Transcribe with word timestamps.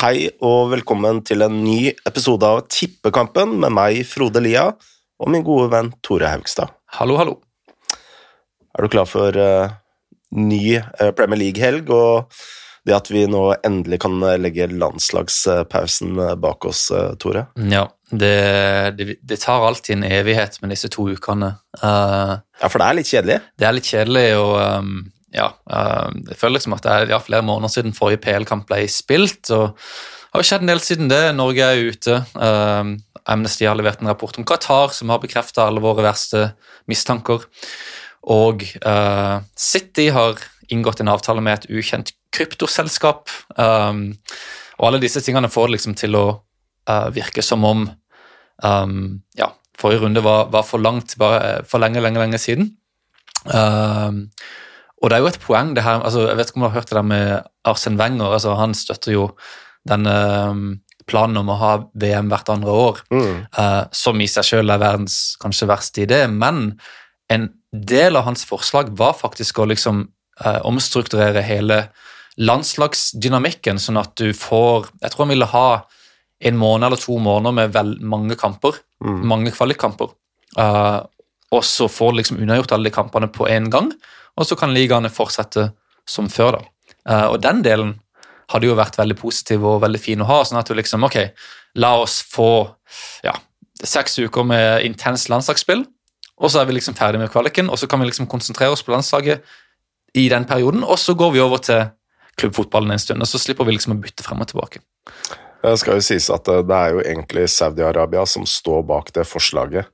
Hei 0.00 0.30
og 0.40 0.70
velkommen 0.72 1.18
til 1.28 1.44
en 1.44 1.58
ny 1.60 1.90
episode 2.08 2.48
av 2.48 2.62
Tippekampen 2.72 3.50
med 3.60 3.74
meg, 3.76 3.98
Frode 4.08 4.40
Lia, 4.40 4.62
og 5.20 5.28
min 5.28 5.42
gode 5.44 5.66
venn 5.74 5.90
Tore 6.00 6.30
Haugstad. 6.32 6.72
Hallo, 6.96 7.18
hallo. 7.20 7.34
Er 8.72 8.80
du 8.80 8.88
klar 8.94 9.04
for 9.04 9.36
uh, 9.36 9.74
ny 10.40 10.78
uh, 10.78 11.10
Premier 11.12 11.42
League-helg 11.42 11.92
og 11.92 12.32
det 12.88 12.96
at 12.96 13.12
vi 13.12 13.26
nå 13.28 13.42
endelig 13.58 14.00
kan 14.06 14.16
legge 14.40 14.70
landslagspausen 14.72 16.16
bak 16.40 16.64
oss, 16.72 16.86
uh, 16.96 17.12
Tore? 17.20 17.50
Ja, 17.60 17.84
det, 18.08 18.34
det, 18.96 19.18
det, 19.20 19.42
tar 19.44 19.68
alltid 19.68 19.98
en 19.98 20.08
evighet 20.08 20.62
med 20.64 20.72
disse 20.72 20.88
to 20.88 21.10
ukene. 21.12 21.58
ja, 21.76 22.40
for 22.64 22.80
det 22.80 22.88
er 22.88 23.02
litt 23.02 23.12
kjedelig? 23.12 23.40
Det 23.52 23.68
er 23.68 23.76
litt 23.76 23.92
kjedelig, 23.92 24.28
og 24.40 24.56
um, 24.64 24.96
ja, 25.34 25.52
jeg 25.70 26.38
føler 26.38 26.56
liksom 26.56 26.74
at 26.74 26.82
det 26.86 26.94
er 26.94 27.12
ja, 27.14 27.20
flere 27.22 27.46
måneder 27.46 27.70
siden 27.70 27.94
forrige 27.94 28.22
PL-kamp 28.24 28.66
ble 28.70 28.82
spilt. 28.90 29.50
og 29.54 29.76
det 30.30 30.38
har 30.38 30.46
skjedd 30.46 30.62
en 30.62 30.70
del 30.70 30.82
siden 30.82 31.10
det. 31.10 31.22
Norge 31.34 31.66
er 31.66 31.88
ute. 31.90 32.20
Uh, 32.38 32.94
Amnesty 33.30 33.66
har 33.66 33.74
levert 33.78 34.02
en 34.02 34.10
rapport 34.10 34.36
om 34.38 34.46
Qatar, 34.46 34.92
som 34.94 35.10
har 35.10 35.18
bekrefta 35.22 35.66
alle 35.66 35.82
våre 35.82 36.04
verste 36.06 36.52
mistanker. 36.90 37.42
Og 38.30 38.62
uh, 38.86 39.42
City 39.58 40.06
har 40.14 40.38
inngått 40.70 41.02
en 41.02 41.10
avtale 41.10 41.42
med 41.42 41.58
et 41.58 41.70
ukjent 41.80 42.12
kryptoselskap. 42.34 43.26
Um, 43.58 44.20
og 44.78 44.90
alle 44.90 45.02
disse 45.02 45.22
tingene 45.24 45.50
får 45.50 45.66
det 45.66 45.76
liksom 45.78 45.98
til 45.98 46.14
å 46.14 46.24
uh, 46.38 47.08
virke 47.14 47.42
som 47.42 47.66
om 47.66 47.88
um, 48.62 49.02
ja, 49.38 49.50
forrige 49.80 50.04
runde 50.04 50.22
var, 50.22 50.46
var, 50.54 50.62
for 50.68 50.82
langt, 50.82 51.16
bare 51.18 51.64
for 51.66 51.82
lenge, 51.82 52.02
lenge, 52.04 52.22
lenge 52.22 52.38
siden. 52.38 52.70
Um, 53.50 54.28
og 55.00 55.08
det 55.08 55.16
er 55.16 55.24
jo 55.24 55.30
et 55.30 55.40
poeng, 55.40 55.72
det 55.76 55.84
her 55.84 56.02
altså, 56.04 56.26
Jeg 56.28 56.36
vet 56.36 56.50
ikke 56.50 56.60
om 56.60 56.64
du 56.64 56.68
har 56.68 56.76
hørt 56.76 56.90
det 56.90 56.98
der 56.98 57.08
med 57.08 57.42
Arsen 57.64 57.96
Wenger. 58.00 58.32
altså 58.36 58.54
Han 58.58 58.74
støtter 58.76 59.14
jo 59.14 59.26
denne 59.88 60.14
um, 60.50 60.64
planen 61.08 61.40
om 61.40 61.48
å 61.48 61.56
ha 61.56 61.70
VM 61.96 62.28
hvert 62.28 62.50
andre 62.52 62.74
år, 62.76 63.00
mm. 63.08 63.36
uh, 63.56 63.84
som 63.96 64.20
i 64.20 64.28
seg 64.28 64.44
selv 64.46 64.74
er 64.74 64.82
verdens 64.82 65.16
kanskje 65.40 65.70
verste 65.70 66.04
idé. 66.04 66.20
Men 66.28 66.74
en 67.32 67.48
del 67.72 68.18
av 68.20 68.28
hans 68.28 68.44
forslag 68.44 68.92
var 68.98 69.16
faktisk 69.16 69.62
å 69.62 69.68
liksom 69.70 70.04
uh, 70.44 70.60
omstrukturere 70.68 71.42
hele 71.46 71.86
landslagsdynamikken, 72.40 73.80
sånn 73.80 73.98
at 74.00 74.12
du 74.20 74.30
får 74.36 74.92
Jeg 75.00 75.12
tror 75.12 75.24
han 75.24 75.32
ville 75.32 75.50
ha 75.50 75.66
en 76.40 76.56
måned 76.60 76.86
eller 76.86 77.00
to 77.00 77.16
måneder 77.20 77.56
med 77.56 77.72
vel 77.72 77.96
mange 78.04 78.36
kamper, 78.36 78.76
mm. 79.00 79.24
mange 79.32 79.56
kvalikkamper. 79.56 80.12
Uh, 80.60 81.00
og 81.56 81.64
så 81.66 81.88
får 81.90 82.18
liksom 82.20 82.38
unnagjort 82.44 82.76
alle 82.76 82.90
de 82.90 82.94
kampene 82.94 83.32
på 83.32 83.48
én 83.48 83.72
gang 83.72 83.90
og 84.40 84.48
så 84.48 84.56
kan 84.56 84.72
ligaene 84.74 85.12
fortsette 85.12 85.68
som 86.08 86.30
før. 86.32 86.58
da. 86.58 86.94
Eh, 87.12 87.26
og 87.28 87.40
den 87.44 87.62
delen 87.66 87.94
hadde 88.50 88.66
jo 88.66 88.78
vært 88.78 88.98
veldig 88.98 89.16
positiv 89.20 89.64
og 89.68 89.82
veldig 89.84 90.00
fin 90.02 90.22
å 90.24 90.28
ha. 90.28 90.42
sånn 90.44 90.58
at 90.58 90.70
du 90.70 90.74
liksom, 90.74 91.04
ok, 91.06 91.22
La 91.78 91.92
oss 92.02 92.16
få 92.26 92.66
ja, 93.22 93.36
seks 93.78 94.18
uker 94.18 94.42
med 94.42 94.82
intenst 94.82 95.28
landslagsspill, 95.30 95.84
og 96.40 96.50
så 96.50 96.58
er 96.58 96.66
vi 96.66 96.74
liksom 96.74 96.96
ferdig 96.98 97.20
med 97.20 97.30
kvaliken, 97.30 97.70
og 97.70 97.78
så 97.78 97.86
kan 97.86 98.02
vi 98.02 98.08
liksom 98.08 98.26
konsentrere 98.26 98.74
oss 98.74 98.82
på 98.82 98.90
landslaget 98.90 99.44
i 100.18 100.24
den 100.32 100.48
perioden, 100.50 100.82
og 100.82 100.98
så 100.98 101.14
går 101.14 101.30
vi 101.36 101.44
over 101.44 101.62
til 101.62 101.84
klubbfotballen 102.40 102.90
en 102.90 103.02
stund, 103.02 103.22
og 103.22 103.30
så 103.30 103.38
slipper 103.38 103.68
vi 103.68 103.76
liksom 103.76 103.94
å 103.94 104.00
bytte 104.02 104.26
frem 104.26 104.42
og 104.42 104.50
tilbake. 104.50 104.82
Det 105.60 105.76
skal 105.78 106.00
jo 106.00 106.04
sies 106.04 106.26
at 106.32 106.48
det 106.48 106.76
er 106.76 106.94
jo 106.96 107.02
egentlig 107.04 107.46
Saudi-Arabia 107.52 108.24
som 108.26 108.46
står 108.48 108.82
bak 108.88 109.12
det 109.14 109.28
forslaget. 109.28 109.90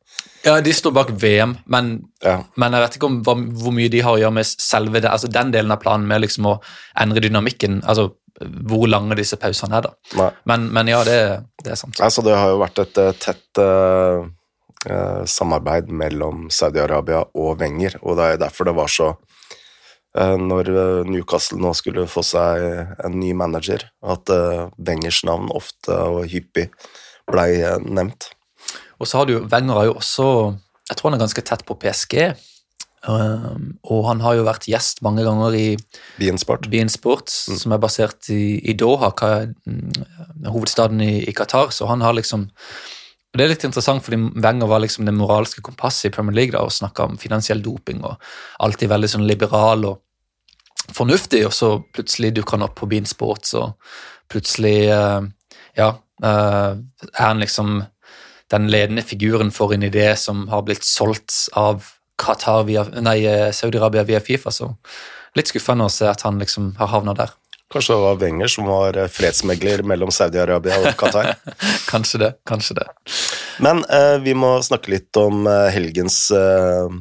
Ja, 0.47 0.61
de 0.63 0.73
står 0.75 0.93
bak 0.95 1.11
VM, 1.19 1.57
men, 1.67 1.97
ja. 2.23 2.37
men 2.55 2.77
jeg 2.77 2.85
vet 2.85 2.99
ikke 2.99 3.09
om 3.09 3.17
hva, 3.27 3.35
hvor 3.35 3.75
mye 3.75 3.91
de 3.91 4.03
har 4.07 4.15
å 4.15 4.21
gjøre 4.21 4.37
med 4.37 4.47
selve 4.47 5.03
det, 5.03 5.11
altså 5.11 5.31
den 5.33 5.51
delen 5.55 5.75
av 5.75 5.81
planen 5.83 6.07
med 6.07 6.23
liksom 6.23 6.47
å 6.53 6.55
endre 7.03 7.25
dynamikken. 7.25 7.81
altså 7.85 8.13
hvor 8.37 8.85
lange 8.85 9.17
disse 9.17 9.39
pausene 9.41 9.79
er, 9.79 9.87
da. 9.87 10.27
Men, 10.45 10.67
men, 10.75 10.91
ja, 10.93 10.99
det, 11.09 11.21
det, 11.63 11.71
er 11.73 11.79
sant. 11.81 12.01
Altså, 12.05 12.21
det 12.25 12.35
har 12.37 12.51
jo 12.53 12.59
vært 12.61 12.83
et 12.83 12.99
uh, 13.01 13.13
tett 13.17 13.61
uh, 13.63 15.25
samarbeid 15.25 15.89
mellom 15.89 16.47
Saudi-Arabia 16.53 17.23
og 17.33 17.57
Wenger, 17.63 17.97
og 18.03 18.19
det 18.21 18.27
er 18.29 18.43
derfor 18.45 18.69
det 18.69 18.77
var 18.77 18.93
så 18.93 19.15
Når 20.17 20.69
Newcastle 21.05 21.59
nå 21.61 21.75
skulle 21.77 22.07
få 22.09 22.23
seg 22.25 22.63
en 23.05 23.17
ny 23.21 23.35
manager, 23.37 23.83
at 24.01 24.31
Wengers 24.79 25.19
navn 25.29 25.51
ofte 25.53 25.93
og 25.93 26.31
hyppig 26.33 26.71
blei 27.29 27.51
nevnt. 27.85 28.31
Og 29.01 29.09
så 29.09 29.21
har 29.21 29.29
du 29.29 29.39
Wenger 29.45 29.81
har 29.81 29.89
jo 29.91 29.97
også 30.01 30.27
Jeg 30.87 30.97
tror 30.97 31.11
han 31.11 31.19
er 31.19 31.25
ganske 31.25 31.43
tett 31.43 31.65
på 31.67 31.75
PSG. 31.83 32.37
Um, 33.07 33.77
og 33.87 34.07
han 34.09 34.21
har 34.25 34.35
jo 34.35 34.47
vært 34.47 34.67
gjest 34.67 34.99
mange 35.07 35.23
ganger 35.23 35.55
i 35.55 35.67
Beansport, 36.19 36.67
Beansport 36.71 37.31
mm. 37.31 37.59
som 37.61 37.75
er 37.75 37.79
basert 37.83 38.27
i, 38.35 38.59
i 38.67 38.75
Doha, 38.75 39.13
mm, 39.63 40.47
hovedstaden 40.51 41.03
i, 41.05 41.21
i, 41.23 41.35
Qatar. 41.37 41.71
Så 41.75 41.87
han 41.87 42.03
har 42.03 42.17
liksom 42.19 42.49
og 43.37 43.39
Det 43.39 43.45
er 43.45 43.51
litt 43.51 43.65
interessant, 43.69 44.01
fordi 44.01 44.17
Wenger 44.41 44.69
var 44.71 44.81
liksom 44.81 45.05
det 45.05 45.13
moralske 45.13 45.61
kompasset 45.61 46.09
i 46.09 46.15
Premier 46.15 46.35
League 46.39 46.55
da, 46.55 46.63
og 46.65 46.73
snakka 46.73 47.05
om 47.05 47.19
finansiell 47.21 47.61
doping 47.61 48.01
og 48.07 48.15
alltid 48.65 48.89
veldig 48.89 49.11
sånn 49.13 49.27
liberal 49.29 49.85
og 49.85 49.99
fornuftig, 50.97 51.43
og 51.45 51.53
så 51.53 51.75
plutselig 51.93 52.33
dukker 52.39 52.57
han 52.57 52.65
opp 52.65 52.79
på 52.81 52.89
Beansports, 52.89 53.53
og 53.61 53.75
plutselig 54.33 54.89
uh, 54.89 55.21
ja, 55.77 55.91
uh, 56.25 56.73
er 57.13 57.21
han 57.27 57.43
liksom 57.43 57.83
den 58.53 58.69
ledende 58.71 59.03
figuren 59.03 59.51
for 59.55 59.75
en 59.75 59.87
idé 59.87 60.13
som 60.17 60.47
har 60.49 60.63
blitt 60.67 60.85
solgt 60.87 61.49
av 61.53 61.87
Qatar 62.17 62.65
via, 62.65 62.85
nei, 63.05 63.19
Saudi-Arabia 63.53 64.07
via 64.09 64.21
Fifa. 64.25 64.53
Så 64.55 64.71
litt 65.37 65.51
skuffende 65.51 65.89
å 65.89 65.93
se 65.93 66.09
at 66.09 66.23
han 66.25 66.39
liksom 66.41 66.75
har 66.79 66.93
havna 66.95 67.17
der. 67.17 67.35
Kanskje 67.73 67.97
det 67.97 68.03
var 68.05 68.21
Wenger 68.21 68.51
som 68.51 68.69
var 68.71 68.97
fredsmegler 69.11 69.83
mellom 69.83 70.13
Saudi-Arabia 70.15 70.79
og 70.85 70.95
Qatar? 71.01 71.35
kanskje 71.93 72.23
det. 72.23 72.31
Kanskje 72.47 72.79
det. 72.79 72.87
Men 73.65 73.83
eh, 73.91 74.17
vi 74.23 74.37
må 74.39 74.55
snakke 74.63 74.93
litt 74.95 75.19
om 75.19 75.49
eh, 75.51 75.69
helgens, 75.75 76.31
eh, 76.31 76.93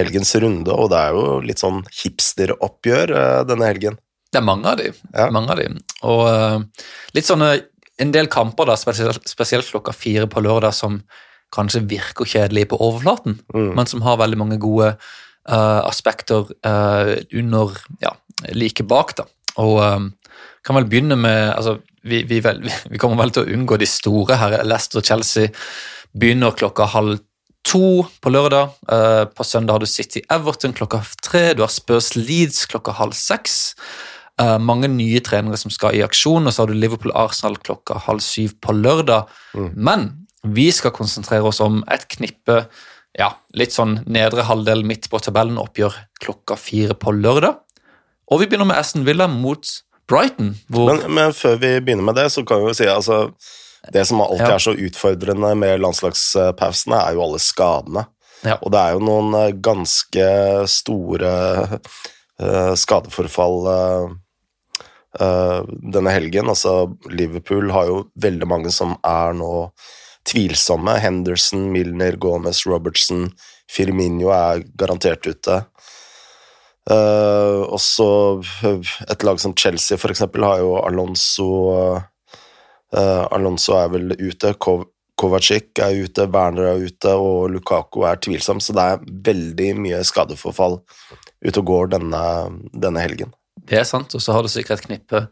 helgens 0.00 0.34
runde, 0.42 0.74
og 0.74 0.90
det 0.90 0.98
er 0.98 1.14
jo 1.14 1.38
litt 1.46 1.62
sånn 1.62 1.84
hipsteroppgjør 2.02 3.14
eh, 3.20 3.38
denne 3.48 3.70
helgen. 3.70 4.00
Det 4.32 4.40
er 4.40 4.48
mange 4.48 4.66
av 4.66 4.80
de. 4.80 4.90
Ja. 5.12 5.28
Mange 5.30 5.52
av 5.52 5.60
de. 5.60 5.68
Og 6.08 7.12
litt 7.12 7.28
sånne 7.28 7.50
en 8.00 8.12
del 8.14 8.28
kamper, 8.32 8.68
da, 8.70 8.76
spesielt, 8.80 9.28
spesielt, 9.28 9.68
klokka 9.68 9.92
fire 9.96 10.28
på 10.30 10.42
lørdag, 10.44 10.74
som 10.76 11.02
kanskje 11.52 11.84
virker 11.90 12.28
kjedelige 12.28 12.70
på 12.70 12.80
overflaten, 12.80 13.36
mm. 13.52 13.72
men 13.76 13.88
som 13.88 14.04
har 14.06 14.20
veldig 14.20 14.38
mange 14.40 14.58
gode 14.62 14.94
uh, 14.94 15.80
aspekter 15.84 16.48
uh, 16.66 17.12
under 17.36 17.74
ja, 18.00 18.14
like 18.56 18.86
bak. 18.88 19.16
da. 19.18 19.26
Og 19.60 19.82
um, 19.82 20.12
kan 20.64 20.78
vel 20.78 20.88
begynne 20.88 21.18
med 21.20 21.50
altså, 21.52 21.76
vi, 22.02 22.22
vi, 22.28 22.40
vel, 22.44 22.62
vi, 22.92 23.00
kommer 23.00 23.20
vel 23.20 23.34
til 23.34 23.44
å 23.44 23.58
unngå 23.58 23.78
de 23.80 23.88
store 23.90 24.38
her. 24.40 24.62
Leicester 24.64 25.02
og 25.02 25.10
Chelsea 25.10 25.52
begynner 26.16 26.56
klokka 26.56 26.88
halv 26.94 27.20
to 27.68 28.02
på 28.24 28.32
lørdag. 28.32 28.72
Uh, 28.88 29.24
på 29.28 29.44
søndag 29.46 29.76
har 29.76 29.84
du 29.84 29.90
City 29.90 30.24
Everton 30.32 30.74
klokka 30.76 31.02
tre. 31.22 31.50
Du 31.54 31.62
har 31.66 31.72
Spurs 31.72 32.14
Leeds 32.16 32.64
klokka 32.72 32.96
halv 32.96 33.14
seks. 33.18 33.74
Uh, 34.40 34.56
mange 34.58 34.88
nye 34.88 35.20
trenere 35.24 35.58
som 35.60 35.70
skal 35.70 35.98
i 35.98 36.02
aksjon, 36.04 36.46
og 36.48 36.54
så 36.54 36.64
har 36.64 36.72
du 36.72 36.78
Liverpool-Arsenal 36.78 37.58
klokka 37.60 37.98
halv 38.06 38.24
syv 38.24 38.56
på 38.64 38.74
lørdag. 38.74 39.28
Mm. 39.54 39.70
Men 39.76 40.08
vi 40.42 40.70
skal 40.74 40.94
konsentrere 40.96 41.46
oss 41.46 41.60
om 41.62 41.82
et 41.92 42.08
knippe 42.10 42.64
ja, 43.18 43.28
litt 43.52 43.74
sånn 43.74 43.98
nedre 44.08 44.46
halvdel 44.48 44.86
midt 44.88 45.10
på 45.12 45.20
tabellen 45.20 45.60
oppgjør 45.60 45.98
klokka 46.22 46.56
fire 46.56 46.96
på 46.96 47.12
lørdag. 47.12 47.58
Og 48.32 48.40
vi 48.40 48.48
begynner 48.48 48.70
med 48.70 48.80
Aston 48.80 49.04
Villa 49.04 49.28
mot 49.28 49.68
Brighton. 50.08 50.54
Men, 50.72 51.02
men, 51.12 51.34
før 51.36 51.58
vi 51.60 51.74
begynner 51.80 52.08
med 52.08 52.16
det, 52.16 52.30
så 52.32 52.44
kan 52.48 52.62
vi 52.62 52.72
jo 52.72 52.76
si 52.76 52.88
altså 52.90 53.26
Det 53.92 54.04
som 54.08 54.20
alltid 54.22 54.46
ja. 54.46 54.54
er 54.54 54.62
så 54.62 54.72
utfordrende 54.78 55.52
med 55.58 55.80
landslagspausene, 55.82 57.00
er 57.02 57.16
jo 57.16 57.24
alle 57.24 57.40
skadene. 57.42 58.04
Ja. 58.46 58.56
Og 58.62 58.72
det 58.74 58.78
er 58.80 58.94
jo 58.94 59.02
noen 59.02 59.34
eh, 59.38 59.54
ganske 59.62 60.26
store 60.70 61.32
skadeforfall 62.78 63.66
uh, 63.68 64.12
uh, 65.20 65.60
denne 65.66 66.14
helgen. 66.14 66.50
Altså, 66.52 66.92
Liverpool 67.10 67.70
har 67.74 67.88
jo 67.90 67.98
veldig 68.22 68.48
mange 68.48 68.72
som 68.74 68.96
er 69.06 69.34
nå 69.36 69.52
tvilsomme. 70.28 70.96
Henderson, 71.02 71.68
Milner, 71.74 72.16
Gomez, 72.16 72.64
Robertson, 72.66 73.28
Firminio 73.70 74.32
er 74.34 74.64
garantert 74.78 75.26
ute. 75.26 75.62
Uh, 76.90 77.62
også 77.70 78.06
et 79.10 79.22
lag 79.22 79.38
som 79.38 79.54
Chelsea, 79.54 79.98
for 79.98 80.10
eksempel, 80.10 80.46
har 80.46 80.62
jo 80.62 80.74
Alonso 80.82 81.50
uh, 81.70 82.00
Alonso 83.32 83.76
er 83.78 83.92
vel 83.94 84.16
ute. 84.18 84.54
Kovacic 85.22 85.78
er 85.78 86.00
ute, 86.02 86.26
Werner 86.32 86.72
er 86.72 86.82
ute, 86.82 87.12
og 87.14 87.52
Lukako 87.54 88.02
er 88.08 88.18
tvilsom, 88.20 88.60
så 88.60 88.74
det 88.74 88.84
er 88.84 89.04
veldig 89.30 89.68
mye 89.78 90.00
skadeforfall 90.04 90.80
ute 91.42 91.58
og 91.60 91.66
går 91.68 91.92
denne, 91.96 92.22
denne 92.72 93.02
helgen. 93.02 93.34
Det 93.62 93.82
er 93.82 93.88
sant, 93.88 94.14
og 94.14 94.22
så 94.22 94.34
har 94.34 94.44
du 94.44 94.50
sikkert 94.50 94.80
et 94.82 94.88
knippe 94.90 95.26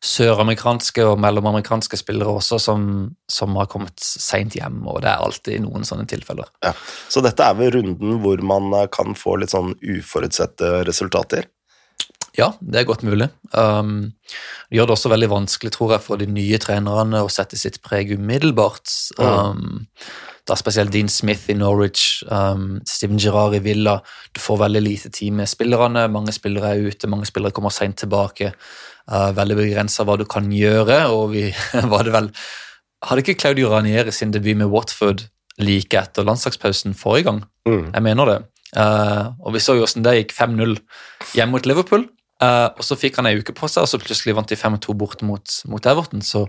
søramerikanske 0.00 1.04
og 1.04 1.18
mellomamerikanske 1.20 1.98
spillere 2.00 2.32
også 2.40 2.56
som, 2.62 2.84
som 3.28 3.56
har 3.60 3.68
kommet 3.68 4.00
seint 4.00 4.56
hjem, 4.56 4.80
og 4.88 5.02
det 5.04 5.10
er 5.12 5.24
alltid 5.26 5.60
noen 5.66 5.84
sånne 5.84 6.06
tilfeller. 6.08 6.48
Ja, 6.64 6.72
Så 7.12 7.20
dette 7.24 7.44
er 7.44 7.58
vel 7.58 7.74
runden 7.76 8.20
hvor 8.24 8.40
man 8.40 8.72
kan 8.94 9.16
få 9.18 9.36
litt 9.40 9.52
sånn 9.52 9.74
uforutsette 9.76 10.80
resultater? 10.88 11.50
Ja, 12.38 12.52
det 12.60 12.80
er 12.80 12.88
godt 12.88 13.02
mulig. 13.06 13.28
Um, 13.52 14.12
det 14.70 14.78
gjør 14.78 14.90
det 14.90 14.96
også 14.96 15.10
veldig 15.12 15.30
vanskelig, 15.32 15.72
tror 15.74 15.96
jeg, 15.96 16.04
for 16.04 16.20
de 16.20 16.28
nye 16.30 16.58
trenerne 16.62 17.22
å 17.24 17.30
sette 17.32 17.58
sitt 17.58 17.80
preg 17.82 18.12
umiddelbart. 18.14 18.92
Um, 19.18 19.88
da 20.48 20.56
spesielt 20.58 20.92
Dean 20.94 21.10
Smith 21.10 21.50
i 21.50 21.56
Norwich, 21.58 22.22
um, 22.30 22.78
Steven 22.88 23.18
Gerrard 23.20 23.56
i 23.58 23.62
Villa. 23.64 23.98
Du 24.34 24.40
får 24.42 24.62
veldig 24.64 24.82
lite 24.84 25.10
tid 25.14 25.34
med 25.36 25.50
spillerne. 25.50 26.06
Mange 26.12 26.34
spillere 26.34 26.74
er 26.74 26.86
ute, 26.90 27.10
mange 27.10 27.28
spillere 27.28 27.54
kommer 27.56 27.74
seint 27.74 27.98
tilbake. 28.00 28.52
Uh, 29.10 29.30
veldig 29.36 29.58
begrensa 29.58 30.06
hva 30.06 30.16
du 30.20 30.26
kan 30.30 30.50
gjøre, 30.54 31.02
og 31.10 31.34
vi 31.34 31.48
var 31.92 32.06
det 32.06 32.16
vel 32.16 32.34
Hadde 33.00 33.22
ikke 33.22 33.38
Claudio 33.40 33.70
Ranieri 33.72 34.12
sin 34.12 34.28
debut 34.28 34.58
med 34.60 34.68
Watford 34.68 35.22
like 35.56 35.96
etter 35.96 36.26
landslagspausen 36.28 36.92
forrige 36.92 37.30
gang? 37.30 37.38
Mm. 37.64 37.86
Jeg 37.94 38.04
mener 38.04 38.28
det. 38.28 38.34
Uh, 38.76 39.32
og 39.40 39.54
vi 39.54 39.62
så 39.64 39.72
jo 39.74 39.86
hvordan 39.86 40.04
det 40.04 40.12
gikk 40.18 40.34
5-0 40.36 40.74
hjemme 41.32 41.56
mot 41.56 41.64
Liverpool. 41.66 42.04
Uh, 42.40 42.72
og 42.72 42.84
Så 42.86 42.96
fikk 42.96 43.18
han 43.20 43.28
ei 43.28 43.36
uke 43.36 43.52
på 43.56 43.68
seg, 43.68 43.84
og 43.84 43.90
så 43.90 44.00
plutselig 44.00 44.34
vant 44.36 44.48
de 44.48 44.56
5-2 44.56 44.96
bort 44.96 45.20
mot, 45.26 45.56
mot, 45.68 45.86
Everton. 45.92 46.22
Så 46.24 46.46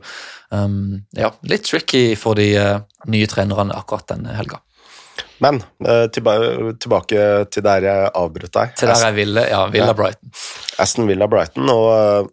um, 0.50 1.02
ja, 1.18 1.34
litt 1.44 1.68
tricky 1.68 2.14
for 2.20 2.40
de 2.40 2.52
uh, 2.56 2.84
nye 3.12 3.28
trenerne 3.32 3.76
akkurat 3.76 4.08
denne 4.14 4.36
helga. 4.38 4.62
Men 5.44 5.60
uh, 5.84 6.06
tilbake, 6.14 6.76
tilbake, 6.80 7.26
til 7.52 7.66
der 7.66 7.88
jeg 7.90 8.12
avbrøt 8.16 8.54
deg. 8.56 8.76
Til 8.80 8.92
der 8.94 9.06
jeg 9.10 9.18
ville, 9.18 9.44
ja, 9.52 9.66
Villa 9.74 9.96
Brighton. 9.98 10.32
Aston 10.80 11.10
Villa 11.10 11.28
Brighton, 11.28 11.68
og 11.74 12.32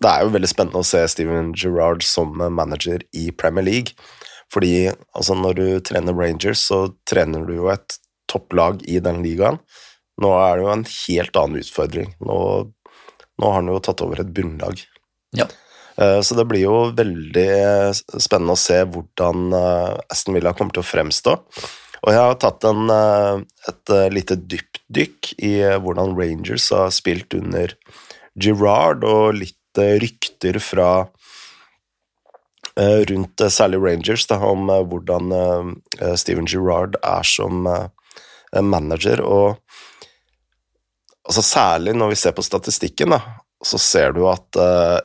det 0.00 0.10
er 0.10 0.24
jo 0.24 0.34
veldig 0.34 0.50
spennende 0.50 0.80
å 0.80 0.86
se 0.86 1.02
Steven 1.10 1.52
Gerrard 1.58 2.04
som 2.06 2.32
manager 2.56 3.04
i 3.12 3.28
Premier 3.36 3.66
League. 3.66 3.98
Fordi 4.54 4.88
altså, 4.88 5.36
når 5.36 5.58
du 5.58 5.66
trener 5.84 6.16
Rangers, 6.16 6.62
så 6.70 6.86
trener 7.08 7.44
du 7.44 7.56
jo 7.58 7.68
et 7.72 7.98
topplag 8.30 8.80
i 8.88 9.00
den 9.02 9.20
ligaen. 9.24 9.60
Nå 10.22 10.30
er 10.38 10.56
det 10.56 10.64
jo 10.64 10.72
en 10.72 10.86
helt 10.88 11.38
annen 11.40 11.60
utfordring. 11.64 12.14
Nå 12.22 12.38
nå 13.40 13.50
har 13.50 13.60
han 13.60 13.70
jo 13.70 13.82
tatt 13.82 14.02
over 14.04 14.22
et 14.22 14.32
bunnlag. 14.34 14.82
Ja. 15.34 15.48
Eh, 15.96 16.20
så 16.20 16.34
det 16.34 16.46
blir 16.50 16.64
jo 16.64 16.76
veldig 16.96 17.48
spennende 17.94 18.56
å 18.56 18.60
se 18.60 18.80
hvordan 18.82 19.54
eh, 19.54 19.96
Aston 20.10 20.36
Villa 20.36 20.54
kommer 20.56 20.74
til 20.74 20.84
å 20.84 20.90
fremstå. 20.90 21.36
Og 22.04 22.12
jeg 22.12 22.20
har 22.20 22.38
tatt 22.42 22.66
en, 22.68 22.88
eh, 22.92 23.42
et 23.70 23.94
lite 24.12 24.38
dypdykk 24.38 25.34
i 25.46 25.54
hvordan 25.82 26.16
Rangers 26.18 26.68
har 26.74 26.90
spilt 26.94 27.36
under 27.38 27.76
Girard, 28.34 29.06
og 29.06 29.38
litt 29.38 29.60
rykter 29.74 30.60
fra 30.62 31.08
rundt 32.74 33.42
særlig 33.54 33.78
Rangers 33.82 34.24
da, 34.26 34.36
om 34.42 34.66
hvordan 34.66 35.30
Steven 36.18 36.46
Girard 36.50 36.96
er 37.06 37.26
som 37.26 37.62
manager. 38.54 39.22
Og 39.22 39.60
altså 41.24 41.44
Særlig 41.44 41.94
når 41.96 42.12
vi 42.12 42.20
ser 42.20 42.36
på 42.36 42.44
statistikken, 42.44 43.14
da, 43.14 43.20
så 43.64 43.80
ser 43.80 44.14
du 44.16 44.24
at 44.28 44.60
uh, 44.60 45.00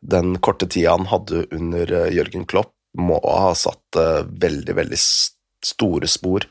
den 0.00 0.36
korte 0.44 0.68
tida 0.68 0.94
han 0.96 1.08
hadde 1.10 1.46
under 1.54 1.94
uh, 2.04 2.12
Jørgen 2.12 2.46
Klopp, 2.48 2.74
må 2.98 3.18
ha 3.22 3.52
satt 3.56 3.98
uh, 3.98 4.22
veldig, 4.24 4.76
veldig 4.78 5.00
store 5.00 6.08
spor. 6.10 6.46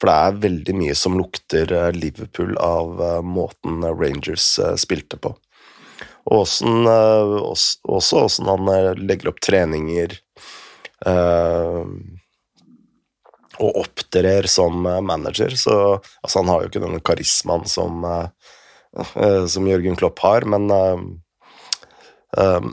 For 0.00 0.10
det 0.10 0.14
er 0.14 0.42
veldig 0.42 0.74
mye 0.76 0.94
som 0.98 1.16
lukter 1.16 1.70
Liverpool 1.94 2.56
av 2.60 2.98
måten 3.24 3.84
Rangers 3.86 4.56
spilte 4.82 5.16
på. 5.22 5.30
Og 6.26 6.40
åssen, 6.40 6.82
også 6.90 8.24
åssen 8.26 8.50
han 8.50 8.98
legger 8.98 9.30
opp 9.30 9.38
treninger. 9.44 10.16
Uh, 11.06 11.86
og 13.64 13.80
opptrer 13.84 14.48
som 14.50 14.86
eh, 14.86 15.00
manager. 15.04 15.56
Så 15.58 15.74
altså, 15.96 16.40
han 16.40 16.52
har 16.52 16.62
jo 16.62 16.70
ikke 16.70 16.84
den 16.84 17.02
karismaen 17.04 17.66
som, 17.70 18.04
uh, 18.04 19.44
som 19.50 19.68
Jørgen 19.68 19.98
Klopp 20.00 20.24
har, 20.26 20.48
men 20.48 20.70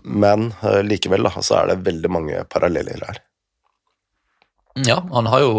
Men 0.01 0.47
likevel, 0.89 1.21
da, 1.21 1.41
så 1.45 1.59
er 1.59 1.67
det 1.69 1.83
veldig 1.85 2.09
mange 2.09 2.39
paralleller 2.49 3.03
her. 3.05 3.19
Ja, 4.87 5.03
han 5.11 5.29
har 5.29 5.43
jo 5.43 5.51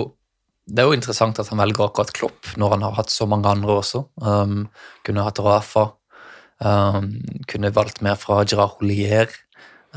Det 0.66 0.82
er 0.82 0.88
jo 0.90 0.96
interessant 0.96 1.38
at 1.42 1.48
han 1.50 1.58
velger 1.58 1.88
akkurat 1.88 2.12
Klopp 2.14 2.52
når 2.56 2.76
han 2.76 2.84
har 2.86 2.92
hatt 2.94 3.10
så 3.10 3.26
mange 3.26 3.50
andre 3.50 3.78
også. 3.80 4.04
Um, 4.22 4.68
kunne 5.02 5.24
hatt 5.26 5.40
Rafa. 5.42 5.88
Um, 6.62 7.18
kunne 7.50 7.72
valgt 7.74 7.98
mer 8.02 8.14
fra 8.14 8.44
Gerard 8.46 8.76
Holier. 8.78 9.30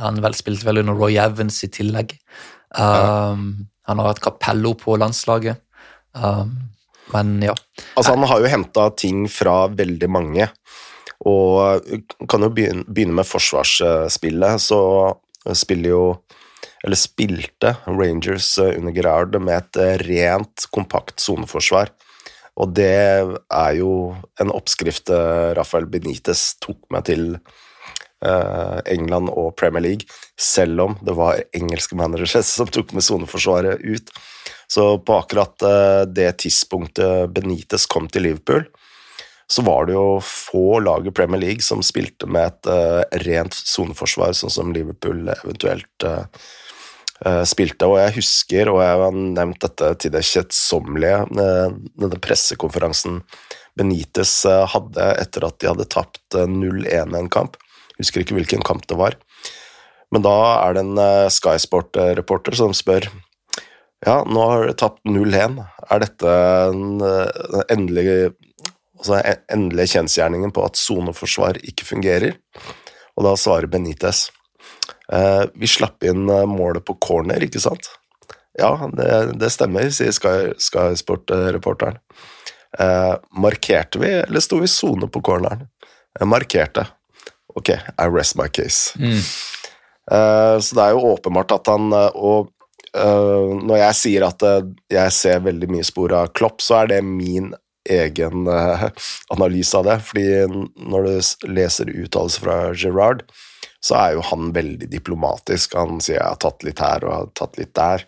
Han 0.02 0.18
vel 0.26 0.34
spilte 0.34 0.66
vel 0.66 0.82
under 0.82 0.98
Roy 0.98 1.20
Evans 1.22 1.62
i 1.64 1.70
tillegg. 1.70 2.18
Um. 2.74 3.68
Han 3.90 4.02
har 4.02 4.14
hatt 4.14 4.24
Capello 4.24 4.74
på 4.80 4.98
landslaget. 4.98 5.62
Um, 6.14 6.56
men 7.14 7.38
ja. 7.46 7.54
Altså, 7.94 8.16
han 8.16 8.26
har 8.26 8.42
jo 8.42 8.50
henta 8.50 8.90
ting 8.98 9.26
fra 9.30 9.66
veldig 9.70 10.10
mange, 10.10 10.48
og 11.26 11.86
kan 12.30 12.46
jo 12.46 12.52
begynne 12.54 13.18
med 13.20 13.28
forsvarsspillet. 13.30 14.64
Så 14.64 14.80
spiller 15.54 15.94
jo 15.94 16.06
eller 16.86 16.98
spilte 16.98 17.72
Rangers 17.86 18.52
under 18.62 18.94
Gerard 18.94 19.38
med 19.42 19.58
et 19.58 20.02
rent, 20.06 20.66
kompakt 20.74 21.22
soneforsvar. 21.22 21.90
Og 22.62 22.76
det 22.78 22.92
er 22.94 23.72
jo 23.80 24.14
en 24.42 24.54
oppskrift 24.54 25.10
Rafael 25.58 25.88
Benitez 25.90 26.54
tok 26.62 26.80
med 26.94 27.08
til 27.10 27.26
Eh, 27.36 27.65
England 28.24 29.30
og 29.30 29.56
Premier 29.60 29.84
League, 29.84 30.08
selv 30.40 30.82
om 30.82 30.96
det 31.06 31.14
var 31.18 31.42
engelske 31.54 31.98
managere 32.00 32.44
som 32.56 32.70
tok 32.72 32.96
med 32.96 33.06
soneforsvaret 33.06 33.84
ut. 33.84 34.12
Så 34.68 34.98
på 34.98 35.18
akkurat 35.20 35.62
eh, 35.62 36.02
det 36.10 36.32
tidspunktet 36.42 37.30
Benitez 37.34 37.86
kom 37.86 38.10
til 38.10 38.26
Liverpool, 38.26 38.66
så 39.48 39.62
var 39.62 39.86
det 39.86 39.94
jo 39.94 40.18
få 40.26 40.80
lag 40.82 41.06
i 41.06 41.14
Premier 41.14 41.42
League 41.42 41.62
som 41.62 41.84
spilte 41.86 42.26
med 42.26 42.48
et 42.50 42.70
uh, 42.72 43.04
rent 43.28 43.54
soneforsvar, 43.54 44.34
sånn 44.34 44.50
som 44.50 44.72
Liverpool 44.74 45.28
eventuelt 45.36 46.08
spilte. 47.46 47.86
Og 47.86 48.00
jeg 48.02 48.16
husker, 48.18 48.72
og 48.74 48.82
jeg 48.82 48.96
har 49.04 49.14
nevnt 49.14 49.62
dette 49.62 49.92
til 50.02 50.16
det 50.18 50.24
kjedsommelige, 50.26 51.20
denne 51.38 52.20
pressekonferansen 52.26 53.22
Benitez 53.78 54.34
hadde 54.74 55.12
etter 55.22 55.46
at 55.46 55.62
de 55.62 55.70
hadde 55.70 55.88
tapt 55.94 56.40
0-1 56.42 57.14
en 57.22 57.30
kamp. 57.30 57.56
Husker 58.00 58.24
ikke 58.24 58.38
hvilken 58.38 58.66
kamp 58.66 58.88
det 58.90 58.98
var. 59.00 59.18
Men 60.14 60.26
da 60.26 60.36
er 60.62 60.76
det 60.76 60.86
en 60.86 61.00
uh, 61.00 61.32
Sky 61.34 61.58
Sport-reporter 61.62 62.58
som 62.58 62.76
spør 62.76 63.10
ja, 64.06 64.20
nå 64.28 64.42
har 64.52 64.68
du 64.68 64.76
tapt 64.78 65.00
0-1. 65.08 65.56
Er 65.90 66.02
dette 66.04 66.34
den 66.70 67.00
uh, 67.02 67.62
endelige, 67.74 68.36
altså, 69.00 69.22
endelige 69.50 69.96
kjensgjerningen 69.96 70.54
på 70.54 70.66
at 70.68 70.78
soneforsvar 70.78 71.58
ikke 71.66 71.88
fungerer? 71.88 72.36
Og 73.16 73.26
da 73.26 73.34
svarer 73.40 73.72
Benitez 73.72 74.28
Eh, 75.14 75.44
vi 75.54 75.68
slapp 75.70 76.04
inn 76.04 76.26
målet 76.26 76.86
på 76.86 76.96
corner, 77.02 77.44
ikke 77.46 77.62
sant? 77.62 77.92
Ja, 78.58 78.72
det, 78.96 79.10
det 79.42 79.52
stemmer, 79.54 79.90
sier 79.94 80.16
Sky, 80.16 80.56
Sky 80.62 80.96
Sport-reporteren. 80.98 82.00
markerte 83.32 84.00
vi, 84.02 84.12
eller 84.26 84.44
sto 84.44 84.60
vi 84.60 84.68
sone 84.72 85.08
på 85.12 85.22
corneren? 85.24 85.68
markerte. 86.24 86.86
Ok, 87.56 87.70
I 87.72 88.08
rest 88.12 88.36
my 88.36 88.48
case. 88.52 88.94
Mm. 89.00 89.22
Uh, 90.12 90.60
så 90.62 90.76
det 90.78 90.84
er 90.84 90.94
jo 90.94 91.14
åpenbart 91.16 91.56
at 91.56 91.70
han 91.72 91.90
uh, 91.90 92.12
Og 92.14 92.52
uh, 92.94 93.56
når 93.58 93.80
jeg 93.80 93.98
sier 93.98 94.26
at 94.28 94.44
jeg 94.94 95.14
ser 95.16 95.46
veldig 95.46 95.70
mye 95.74 95.86
spor 95.88 96.14
av 96.14 96.34
Klopp, 96.38 96.62
så 96.62 96.84
er 96.84 96.94
det 96.94 97.06
min 97.06 97.54
egen 97.86 98.48
analyse 99.30 99.78
av 99.78 99.86
det. 99.86 100.00
Fordi 100.08 100.26
når 100.90 101.06
du 101.06 101.50
leser 101.54 101.92
uttalelser 101.94 102.42
fra 102.42 102.56
Gerard, 102.74 103.22
så 103.78 104.00
er 104.00 104.16
jo 104.16 104.24
han 104.26 104.50
veldig 104.56 104.88
diplomatisk. 104.90 105.76
Han 105.78 106.02
sier 106.02 106.18
'jeg 106.18 106.32
har 106.32 106.40
tatt 106.42 106.66
litt 106.66 106.82
her 106.82 107.06
og 107.06 107.12
jeg 107.12 107.20
har 107.20 107.30
tatt 107.38 107.60
litt 107.60 107.74
der'. 107.78 108.06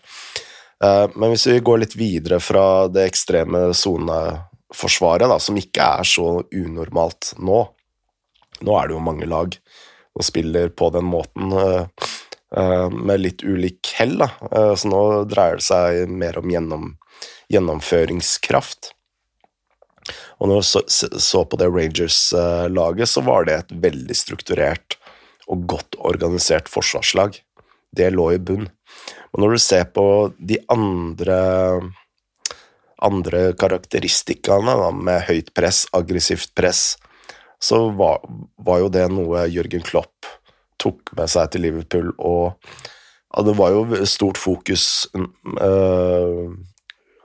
men 1.14 1.30
hvis 1.30 1.46
vi 1.46 1.60
går 1.60 1.78
litt 1.78 1.94
videre 1.94 2.40
fra 2.40 2.88
det 2.88 3.06
ekstreme 3.06 3.70
soneforsvaret, 3.70 5.42
som 5.42 5.56
ikke 5.56 5.86
er 6.00 6.02
så 6.02 6.42
unormalt 6.50 7.34
nå, 7.38 7.62
nå 8.64 8.76
er 8.78 8.88
det 8.88 8.96
jo 8.96 9.04
mange 9.04 9.28
lag 9.28 9.56
som 10.18 10.26
spiller 10.26 10.68
på 10.68 10.90
den 10.94 11.06
måten, 11.08 11.52
eh, 11.52 11.86
eh, 12.56 12.90
med 12.90 13.20
litt 13.20 13.44
ulik 13.44 13.92
hell, 13.98 14.16
da. 14.18 14.30
Eh, 14.52 14.74
så 14.74 14.90
nå 14.90 15.02
dreier 15.30 15.60
det 15.60 15.66
seg 15.66 16.08
mer 16.08 16.38
om 16.38 16.50
gjennom, 16.50 16.88
gjennomføringskraft. 17.52 18.92
Og 20.40 20.48
når 20.48 20.62
jeg 20.62 21.20
så 21.20 21.44
på 21.44 21.58
det 21.60 21.68
Rangers-laget, 21.68 23.10
så 23.10 23.22
var 23.26 23.44
det 23.44 23.54
et 23.58 23.76
veldig 23.82 24.16
strukturert 24.16 24.96
og 25.48 25.66
godt 25.68 25.98
organisert 25.98 26.68
forsvarslag. 26.70 27.40
Det 27.94 28.10
lå 28.12 28.32
i 28.32 28.38
bunn. 28.38 28.68
Og 29.32 29.42
når 29.42 29.56
du 29.56 29.58
ser 29.58 29.84
på 29.92 30.04
de 30.38 30.58
andre 30.72 31.38
andre 32.98 33.52
karakteristikkene, 33.58 34.74
med 34.92 35.26
høyt 35.28 35.52
press, 35.54 35.84
aggressivt 35.94 36.50
press, 36.58 36.96
så 37.62 37.88
var, 37.98 38.22
var, 38.56 38.82
jo 38.84 38.90
det 38.92 39.06
noe 39.10 39.46
Jørgen 39.50 39.84
Klopp 39.86 40.28
tok 40.78 41.12
med 41.18 41.30
seg 41.30 41.50
til 41.52 41.66
Liverpool, 41.66 42.12
og 42.18 42.54
ja, 43.34 43.44
det 43.44 43.54
var 43.58 43.74
jo 43.74 44.02
stort 44.08 44.38
fokus 44.40 45.08
uh, 45.14 46.46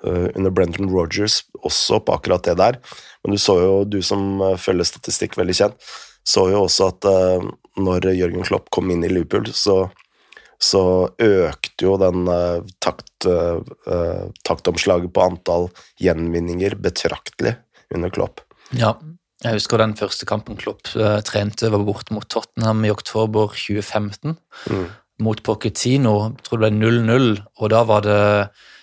under 0.03 0.51
Brenton 0.51 0.89
Rogers 0.91 1.43
også 1.61 2.01
på 2.03 2.17
akkurat 2.17 2.43
det 2.43 2.57
der. 2.59 2.79
Men 3.23 3.35
du 3.35 3.39
så 3.39 3.55
jo, 3.61 3.75
du 3.87 4.01
som 4.03 4.41
følger 4.59 4.89
statistikk 4.89 5.37
veldig 5.39 5.55
kjent, 5.61 5.91
så 6.27 6.47
jo 6.51 6.65
også 6.65 6.89
at 6.91 7.07
uh, 7.07 7.45
når 7.79 8.09
Jørgen 8.17 8.43
Klopp 8.47 8.73
kom 8.73 8.91
inn 8.91 9.05
i 9.05 9.11
Liverpool, 9.13 9.47
så, 9.55 9.85
så 10.59 10.83
økte 11.21 11.87
jo 11.87 11.95
den 12.01 12.25
uh, 12.27 12.65
takt, 12.83 13.29
taktomslaget 14.43 15.13
på 15.15 15.21
antall 15.23 15.69
gjenvinninger 16.01 16.75
betraktelig 16.83 17.55
under 17.93 18.11
Klopp. 18.11 18.41
Ja, 18.75 18.97
jeg 19.43 19.59
husker 19.59 19.81
den 19.81 19.95
første 19.99 20.27
kampen 20.29 20.55
Klopp 20.59 20.87
trente, 21.27 21.71
var 21.71 21.83
borte 21.83 22.15
mot 22.15 22.27
Tottenham 22.31 22.85
i 22.87 22.91
oktober 22.93 23.51
2015. 23.55 24.37
Mm 24.71 24.85
mot 25.21 25.41
Pochettino. 25.45 26.13
Jeg 26.33 26.47
tror 26.47 26.61
det 26.61 26.71
ble 26.71 26.87
0-0, 26.89 27.27
og 27.61 27.73
da 27.73 27.83
var 27.87 28.05
det 28.05 28.21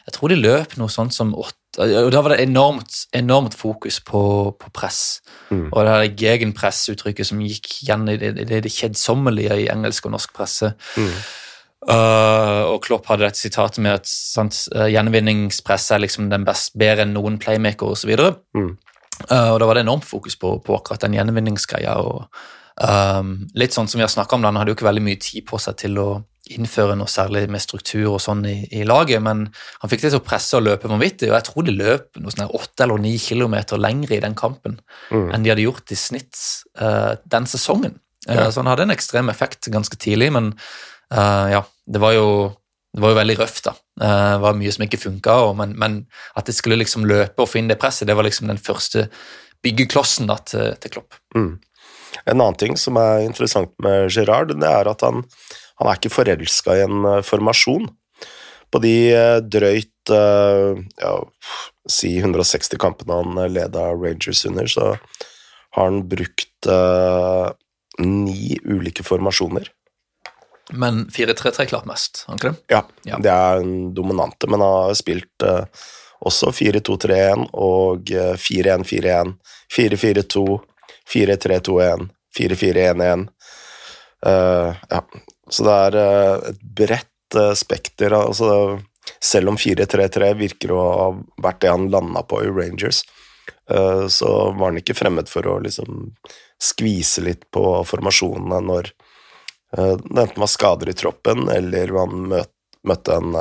Jeg 0.06 0.14
tror 0.16 0.32
de 0.32 0.36
løp 0.40 0.76
noe 0.80 0.90
sånt 0.90 1.14
som 1.14 1.34
åtte 1.34 1.58
og 1.78 2.08
Da 2.10 2.18
var 2.18 2.34
det 2.34 2.42
enormt, 2.42 3.04
enormt 3.14 3.54
fokus 3.54 4.00
på, 4.02 4.20
på 4.58 4.70
press. 4.74 5.20
Mm. 5.50 5.68
Og 5.70 5.84
det 5.86 5.92
her 5.92 6.16
gegenpress-uttrykket 6.18 7.28
som 7.28 7.38
gikk 7.46 7.68
igjen 7.84 8.08
i 8.10 8.16
det, 8.18 8.32
det, 8.40 8.58
det 8.64 8.72
kjedsommelige 8.74 9.54
i 9.54 9.68
engelsk 9.70 10.08
og 10.08 10.16
norsk 10.16 10.34
presse. 10.34 10.72
Mm. 10.98 11.12
Uh, 11.86 12.74
og 12.74 12.82
Klopp 12.82 13.06
hadde 13.06 13.28
et 13.30 13.38
sitat 13.38 13.78
med 13.78 14.00
at 14.00 14.10
sant, 14.10 14.58
gjenvinningspress 14.74 15.92
er 15.94 16.02
liksom 16.02 16.26
den 16.34 16.42
best, 16.44 16.74
bedre 16.74 17.06
enn 17.06 17.14
noen 17.14 17.38
playmaker 17.40 17.94
osv. 17.94 18.18
Mm. 18.58 18.74
Uh, 19.28 19.52
og 19.52 19.60
da 19.60 19.68
var 19.68 19.76
det 19.76 19.84
enormt 19.84 20.08
fokus 20.08 20.38
på, 20.40 20.56
på 20.64 20.78
akkurat 20.78 21.04
den 21.04 21.18
gjenvinningsgreia. 21.18 21.98
og 22.00 22.26
Um, 22.80 23.34
litt 23.60 23.74
sånn 23.76 23.90
som 23.90 24.00
vi 24.00 24.06
har 24.06 24.32
om, 24.32 24.44
Han 24.44 24.56
hadde 24.56 24.72
jo 24.72 24.76
ikke 24.78 24.86
veldig 24.86 25.04
mye 25.04 25.20
tid 25.20 25.44
på 25.44 25.58
seg 25.60 25.76
til 25.82 25.98
å 26.00 26.08
innføre 26.50 26.94
noe 26.96 27.10
særlig 27.10 27.42
med 27.52 27.60
struktur 27.60 28.14
og 28.14 28.22
sånn 28.24 28.40
i, 28.48 28.54
i, 28.72 28.86
laget, 28.88 29.20
men 29.22 29.42
han 29.52 29.90
fikk 29.90 30.02
det 30.02 30.12
til 30.14 30.22
å 30.22 30.24
presse 30.24 30.56
og 30.56 30.64
løpe 30.64 30.88
vanvittig, 30.88 31.28
og 31.28 31.36
jeg 31.36 31.46
tror 31.46 31.66
de 31.66 31.74
løp 31.76 32.16
noe 32.18 32.32
sånn 32.32 32.48
åtte 32.48 32.86
eller 32.86 33.02
ni 33.02 33.12
kilometer 33.20 33.78
lengre 33.78 34.16
i 34.16 34.22
den 34.24 34.34
kampen 34.38 34.78
mm. 35.12 35.28
enn 35.28 35.44
de 35.44 35.52
hadde 35.52 35.66
gjort 35.66 35.92
i 35.92 35.98
snitt 36.00 36.40
uh, 36.80 37.20
den 37.28 37.46
sesongen. 37.50 38.00
Uh, 38.24 38.38
ja. 38.38 38.48
Så 38.48 38.64
han 38.64 38.72
hadde 38.72 38.88
en 38.88 38.96
ekstrem 38.96 39.28
effekt 39.32 39.68
ganske 39.70 40.00
tidlig, 40.00 40.32
men 40.36 40.54
ja, 41.10 41.64
det 41.90 41.98
var 41.98 42.12
jo 42.14 42.26
det 42.90 43.02
var 43.04 43.12
jo 43.12 43.18
veldig 43.20 43.37
røft, 43.38 43.64
da. 43.68 43.75
Det 44.00 44.40
var 44.42 44.56
mye 44.59 44.73
som 44.75 44.85
ikke 44.87 44.99
funka, 44.99 45.37
men, 45.59 45.76
men, 45.78 46.00
at 46.38 46.49
det 46.49 46.56
skulle 46.56 46.80
liksom 46.80 47.06
løpe 47.06 47.44
og 47.44 47.50
få 47.52 47.61
inn 47.61 47.70
det 47.70 47.78
presset, 47.78 48.09
det 48.11 48.16
var 48.18 48.26
liksom 48.26 48.50
den 48.50 48.59
første 48.59 49.06
byggeklossen 49.62 50.30
da, 50.30 50.40
til, 50.42 50.75
til 50.82 50.97
Klopp. 50.97 51.18
Mm. 51.37 51.54
En 52.25 52.35
annen 52.40 52.59
ting 52.59 52.75
som 52.80 52.99
er 52.99 53.23
interessant 53.23 53.70
med 53.82 54.11
Gerard, 54.11 54.50
det 54.59 54.66
er 54.66 54.90
at 54.90 55.04
han, 55.06 55.23
han 55.78 55.90
er 55.90 56.00
ikke 56.00 56.14
forelska 56.16 56.80
i 56.80 56.85
en 56.88 57.06
uh, 57.06 57.20
formasjon. 57.26 57.87
På 58.70 58.82
de 58.82 58.94
uh, 59.14 59.38
drøyt 59.42 59.88
ja, 60.11 61.11
si 61.87 62.09
160 62.18 62.80
kampene 62.82 63.20
han 63.20 63.52
leda 63.52 63.85
Rangers 63.94 64.40
under, 64.49 64.66
så 64.66 64.87
har 65.76 65.85
han 65.85 66.00
brukt 66.11 66.66
ni 68.00 68.56
ulike 68.64 69.04
formasjoner. 69.06 69.68
Men 70.72 71.04
4-3-3 71.10 71.66
klart 71.70 71.88
mest, 71.88 72.24
har 72.26 72.34
han 72.34 72.40
ikke 72.40 72.52
det? 72.52 72.74
Ja, 72.74 72.82
ja, 73.08 73.18
det 73.22 73.32
er 73.34 73.62
en 73.64 73.90
dominante, 73.94 74.48
men 74.50 74.62
har 74.64 74.94
spilt 74.98 75.46
også 76.20 76.52
4-2-3-1 76.52 77.46
og 77.56 78.10
4-1-4-1, 78.10 79.34
4-4-2 79.72 80.44
4-3-2-1, 81.12 82.08
4-4-1-1. 82.38 83.28
Uh, 84.26 84.74
ja. 84.90 85.02
Så 85.50 85.64
det 85.66 85.76
er 85.86 85.98
uh, 85.98 86.50
et 86.50 86.60
bredt 86.62 87.38
uh, 87.38 87.52
spekter. 87.58 88.14
Altså, 88.14 88.78
selv 89.20 89.52
om 89.52 89.58
4-3-3 89.58 90.34
virker 90.38 90.74
å 90.74 90.84
ha 90.84 91.08
vært 91.42 91.64
det 91.64 91.72
han 91.72 91.90
landa 91.92 92.22
på 92.22 92.44
i 92.44 92.52
Rangers, 92.54 93.02
uh, 93.72 94.06
så 94.06 94.52
var 94.52 94.70
han 94.70 94.80
ikke 94.82 94.98
fremmed 94.98 95.30
for 95.30 95.48
å 95.50 95.58
liksom 95.64 96.12
skvise 96.60 97.24
litt 97.24 97.46
på 97.54 97.64
formasjonene 97.88 98.60
når 98.68 98.92
det 99.76 100.18
enten 100.18 100.40
var 100.42 100.50
skader 100.50 100.90
i 100.90 100.96
troppen, 100.98 101.46
eller 101.52 101.92
man 101.94 102.24
møt, 102.32 102.52
møtte 102.88 103.18
en 103.20 103.36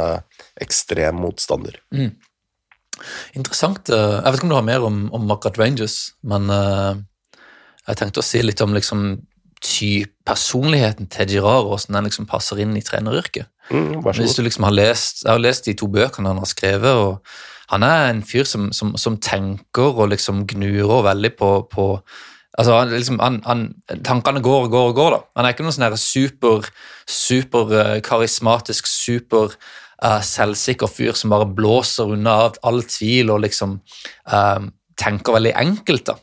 ekstrem 0.62 1.22
motstander. 1.24 1.80
Mm. 1.96 2.12
Interessant. 3.40 3.88
Jeg 3.90 4.26
vet 4.26 4.38
ikke 4.38 4.50
om 4.50 4.52
du 4.52 4.58
har 4.58 4.68
mer 4.68 4.84
om, 4.86 4.98
om 5.16 5.32
akkurat 5.32 5.58
Rangers, 5.62 5.96
men 6.28 6.52
jeg 6.52 7.98
tenkte 7.98 8.22
å 8.22 8.28
si 8.28 8.42
litt 8.44 8.62
om 8.62 8.76
liksom, 8.76 9.06
personligheten 10.28 11.10
til 11.12 11.30
Girard, 11.34 11.66
og 11.66 11.74
hvordan 11.74 11.98
den 11.98 12.10
liksom 12.10 12.28
passer 12.30 12.60
inn 12.62 12.76
i 12.78 12.84
treneryrket. 12.86 13.50
Mm, 13.70 14.02
Hvis 14.04 14.36
du 14.36 14.44
liksom 14.44 14.64
har 14.64 14.74
lest, 14.74 15.24
Jeg 15.24 15.32
har 15.32 15.40
lest 15.40 15.66
de 15.66 15.74
to 15.74 15.88
bøkene 15.88 16.30
han 16.30 16.38
har 16.38 16.50
skrevet, 16.50 16.90
og 16.90 17.20
han 17.70 17.84
er 17.84 18.10
en 18.10 18.24
fyr 18.24 18.44
som, 18.44 18.72
som, 18.74 18.96
som 18.98 19.18
tenker 19.18 19.94
og 19.94 20.10
liksom 20.10 20.48
gnurer 20.48 21.04
veldig 21.06 21.36
på, 21.38 21.50
på 21.70 21.86
altså 22.60 22.76
han, 22.76 22.92
liksom, 22.92 23.20
han, 23.24 23.40
han, 23.48 23.68
Tankene 24.06 24.42
går 24.44 24.68
og 24.68 24.74
går 24.74 24.90
og 24.92 24.98
går. 24.98 25.14
da. 25.16 25.20
Han 25.38 25.48
er 25.48 25.56
ikke 25.56 25.66
noen 25.66 25.76
sånn 25.76 26.00
super, 26.02 26.68
super 27.08 27.72
uh, 27.72 27.94
karismatisk, 28.06 28.90
super 28.90 29.56
uh, 30.04 30.20
selvsikker 30.26 30.92
fyr 30.92 31.16
som 31.18 31.32
bare 31.34 31.48
blåser 31.48 32.12
unna 32.16 32.36
av 32.48 32.60
all 32.68 32.84
tvil 32.84 33.32
og 33.34 33.44
liksom 33.46 33.80
uh, 34.34 34.68
tenker 35.00 35.40
veldig 35.40 35.56
enkelt. 35.56 36.12
da. 36.12 36.18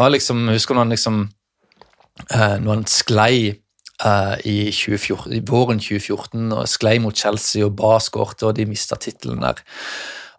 Han 0.00 0.14
liksom, 0.14 0.46
husker 0.48 0.74
når 0.74 0.86
han 0.86 0.96
liksom 0.96 1.22
Når 2.32 2.68
han 2.68 2.82
sklei 2.86 3.36
i, 4.44 4.56
2014, 4.70 5.32
i, 5.32 5.40
våren 5.48 5.80
2014 5.80 6.52
og 6.52 6.68
sklei 6.68 6.98
mot 7.00 7.16
Chelsea 7.16 7.64
og 7.64 7.76
ba 7.78 7.96
skårte, 8.00 8.46
og 8.46 8.56
de 8.56 8.66
mista 8.68 8.98
tittelen 9.00 9.40
der. 9.42 9.62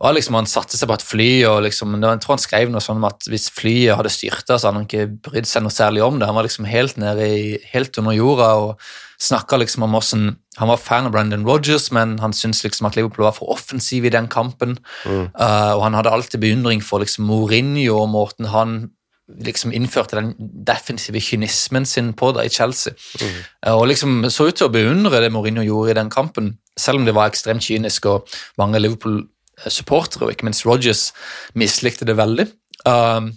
Og 0.02 0.16
liksom 0.18 0.36
Han 0.40 0.50
satte 0.50 0.78
seg 0.78 0.90
på 0.90 0.98
et 0.98 1.06
fly, 1.06 1.32
og 1.50 1.62
liksom, 1.68 1.96
jeg 2.02 2.22
tror 2.24 2.36
han 2.36 2.44
skrev 2.44 2.72
noe 2.74 2.84
sånn 2.84 3.00
om 3.02 3.08
at 3.10 3.28
hvis 3.30 3.50
flyet 3.54 3.98
hadde 4.00 4.12
styrta, 4.12 4.58
så 4.58 4.70
hadde 4.70 4.82
han 4.82 4.88
ikke 4.88 5.08
brydd 5.30 5.50
seg 5.50 5.66
noe 5.66 5.74
særlig 5.74 6.04
om 6.06 6.20
det. 6.20 6.28
Han 6.30 6.38
var 6.38 6.48
liksom 6.48 6.68
helt 6.70 7.00
nede 7.02 7.28
i, 7.30 7.44
helt 7.74 7.98
under 8.02 8.18
jorda 8.18 8.50
og 8.64 8.88
snakka 9.24 9.60
liksom 9.62 9.86
om 9.86 9.94
hvordan 9.96 10.32
Han 10.58 10.70
var 10.70 10.78
fan 10.78 11.08
av 11.08 11.14
Brendan 11.16 11.48
Rogers, 11.48 11.88
men 11.92 12.20
han 12.22 12.34
syntes 12.34 12.62
liksom 12.62 12.86
at 12.86 12.94
Liverpool 12.96 13.26
var 13.26 13.34
for 13.34 13.50
offensiv 13.50 14.06
i 14.06 14.12
den 14.14 14.28
kampen. 14.30 14.76
Mm. 15.02 15.32
Uh, 15.34 15.74
og 15.74 15.82
han 15.88 15.96
hadde 15.98 16.12
alltid 16.14 16.44
beundring 16.44 16.84
for 16.86 17.02
liksom 17.02 17.26
Mourinho 17.26 17.96
og 18.04 18.12
måten 18.14 18.52
han 18.54 18.92
liksom 19.42 19.72
innførte 19.74 20.20
den 20.20 20.34
defensive 20.38 21.22
kynismen 21.22 21.86
sin 21.90 22.14
på 22.14 22.32
det 22.38 22.46
i 22.46 22.54
Chelsea. 22.54 22.94
Mm. 23.22 23.40
Og 23.74 23.88
liksom 23.88 24.30
så 24.30 24.50
ut 24.50 24.60
til 24.60 24.68
å 24.68 24.74
beundre 24.74 25.24
det 25.24 25.32
Mourinho 25.34 25.64
gjorde 25.66 25.96
i 25.96 25.98
den 25.98 26.12
kampen, 26.14 26.58
selv 26.78 27.02
om 27.02 27.08
det 27.08 27.16
var 27.16 27.32
ekstremt 27.32 27.64
kynisk 27.64 28.06
og 28.12 28.30
mange 28.62 28.82
Liverpool-supportere, 29.54 30.26
og 30.26 30.34
ikke 30.34 30.48
minst 30.48 30.66
Rogers, 30.66 31.14
mislikte 31.56 32.06
det 32.06 32.18
veldig. 32.18 32.48
Um, 32.86 33.34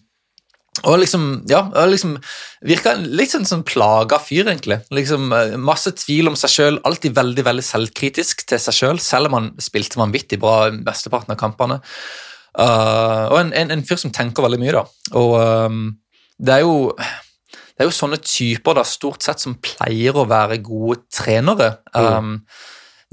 og 0.85 0.99
liksom, 1.00 1.46
ja, 1.49 1.62
liksom 1.88 2.18
virka 2.66 2.94
litt 3.00 3.32
sånn, 3.32 3.46
sånn 3.49 3.64
plaga 3.64 4.18
fyr, 4.20 4.44
egentlig. 4.44 4.82
Liksom, 4.92 5.32
eh, 5.32 5.56
masse 5.56 5.90
tvil 5.96 6.28
om 6.28 6.37
seg 6.37 6.52
sjøl, 6.52 6.80
alltid 6.85 7.14
veldig 7.16 7.44
veldig 7.46 7.64
selvkritisk 7.64 8.44
til 8.46 8.61
seg 8.61 8.76
sjøl, 8.76 8.99
selv, 8.99 9.06
selv 9.08 9.30
om 9.30 9.38
han 9.38 9.52
spilte 9.58 9.96
vanvittig 9.96 10.38
bra 10.38 10.70
mesteparten 10.76 11.32
av 11.32 11.40
kampene. 11.40 11.80
Uh, 12.56 13.28
og 13.32 13.38
en, 13.40 13.54
en, 13.56 13.73
en, 13.73 13.85
fyr 13.85 14.00
som 14.00 14.12
tenker 14.12 14.44
veldig 14.44 14.61
mye, 14.61 14.76
da. 14.76 14.85
Og 15.16 15.35
um, 15.40 15.80
det 16.37 16.58
er 16.58 16.64
jo 16.64 16.92
det 16.96 17.85
er 17.85 17.90
jo 17.90 17.92
sånne 17.92 18.16
typer 18.25 18.76
da, 18.76 18.85
stort 18.88 19.25
sett 19.25 19.42
som 19.42 19.58
pleier 19.61 20.16
å 20.16 20.28
være 20.28 20.62
gode 20.64 21.02
trenere. 21.12 21.75
Um, 21.92 22.38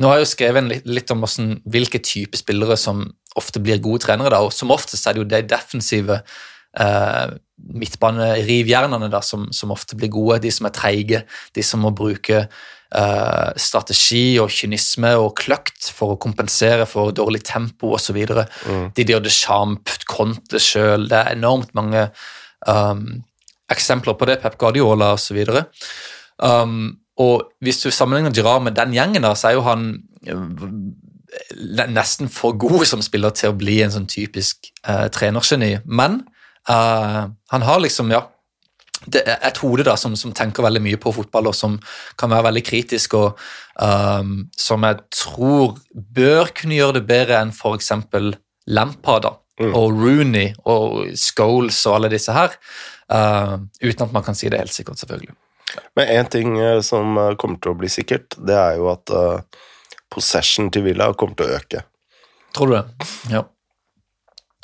Nå 0.01 0.09
har 0.09 0.19
jeg 0.19 0.25
jo 0.25 0.31
skrevet 0.31 0.85
litt, 0.89 1.11
om 1.13 1.21
hvordan, 1.21 1.57
hvilke 1.69 2.01
type 2.01 2.37
spillere 2.39 2.77
som 2.79 3.05
ofte 3.37 3.61
blir 3.61 3.81
gode 3.81 4.03
trenere. 4.05 4.33
da, 4.33 4.41
og 4.41 4.53
Som 4.53 4.73
oftest 4.73 5.07
er 5.07 5.13
det 5.13 5.21
jo 5.21 5.29
de 5.29 5.41
defensive 5.45 6.21
eh, 6.79 7.33
midtbanerivjernene 7.73 9.09
da, 9.13 9.21
som, 9.21 9.47
som, 9.53 9.73
ofte 9.73 9.97
blir 9.99 10.11
gode. 10.13 10.41
De 10.43 10.51
som 10.53 10.67
er 10.67 10.73
treige, 10.75 11.23
de 11.53 11.65
som 11.65 11.83
må 11.85 11.93
bruke 11.93 12.39
eh, 12.41 13.51
strategi 13.61 14.39
og 14.41 14.49
kynisme 14.53 15.13
og 15.21 15.35
kløkt 15.43 15.91
for 15.93 16.15
å 16.15 16.21
kompensere 16.21 16.87
for 16.89 17.13
dårlig 17.13 17.43
tempo 17.45 17.93
osv. 17.97 18.17
Mm. 18.17 18.89
Didier 18.97 19.21
Deschamps, 19.21 20.01
Conte 20.09 20.61
sjøl 20.61 21.07
Det 21.09 21.19
er 21.19 21.37
enormt 21.37 21.71
mange 21.77 22.09
um, 22.67 23.21
eksempler 23.71 24.17
på 24.17 24.29
det. 24.29 24.41
Pep 24.41 24.57
Guardiola 24.61 25.13
osv. 25.13 25.39
Um, 26.41 27.02
og 27.21 27.49
hvis 27.61 27.83
du 27.83 27.91
sammenligner 27.93 28.33
Girard 28.33 28.63
med 28.65 28.77
den 28.77 28.93
gjengen, 28.95 29.25
da, 29.25 29.33
så 29.37 29.51
er 29.51 29.57
jo 29.57 29.65
han 29.67 29.89
uh, 30.29 31.85
nesten 31.89 32.29
for 32.31 32.57
god 32.57 32.85
som 32.89 33.03
spiller 33.05 33.33
til 33.37 33.51
å 33.51 33.57
bli 33.57 33.81
en 33.83 33.93
sånn 33.93 34.09
typisk 34.09 34.69
uh, 34.87 35.09
trenergeni. 35.13 35.75
Men 35.85 36.21
uh, 36.69 37.29
han 37.53 37.67
har 37.67 37.83
liksom, 37.83 38.13
ja 38.13 38.25
det 39.03 39.23
er 39.27 39.41
et 39.43 39.59
hode 39.63 39.83
da, 39.83 39.95
som, 39.99 40.15
som, 40.19 40.33
tenker 40.35 40.63
veldig 40.63 40.81
mye 40.83 40.99
på 41.01 41.11
fotball, 41.15 41.49
og 41.51 41.57
som 41.57 41.77
kan 42.19 42.31
være 42.31 42.47
veldig 42.47 42.63
kritisk, 42.63 43.17
og 43.19 43.39
um, 43.75 44.45
som 44.55 44.85
jeg 44.87 45.01
tror 45.11 45.77
bør 45.91 46.53
kunne 46.55 46.77
gjøre 46.77 46.99
det 46.99 47.05
bedre 47.09 47.41
enn 47.41 47.53
f.eks. 47.53 47.91
Lampard 48.71 49.27
mm. 49.59 49.73
og 49.75 49.97
Rooney 49.99 50.53
og 50.71 51.17
Scholes 51.19 51.81
og 51.89 51.97
alle 51.97 52.13
disse 52.15 52.35
her, 52.35 52.55
uh, 53.11 53.57
uten 53.83 54.07
at 54.07 54.15
man 54.15 54.23
kan 54.25 54.39
si 54.39 54.51
det 54.51 54.61
helt 54.61 54.75
sikkert, 54.75 55.01
selvfølgelig. 55.03 55.35
Men 55.97 56.09
én 56.09 56.29
ting 56.31 56.55
uh, 56.61 56.81
som 56.81 57.17
uh, 57.19 57.33
kommer 57.39 57.61
til 57.61 57.73
å 57.73 57.79
bli 57.79 57.89
sikkert, 57.91 58.37
det 58.41 58.57
er 58.57 58.77
jo 58.79 58.89
at 58.93 59.13
uh, 59.13 59.65
possession 60.13 60.71
til 60.73 60.87
Villa 60.87 61.11
kommer 61.17 61.37
til 61.37 61.49
å 61.49 61.59
øke. 61.59 61.83
Tror 62.53 62.69
du 62.69 62.77
det? 62.77 62.85
Ja. 63.33 63.43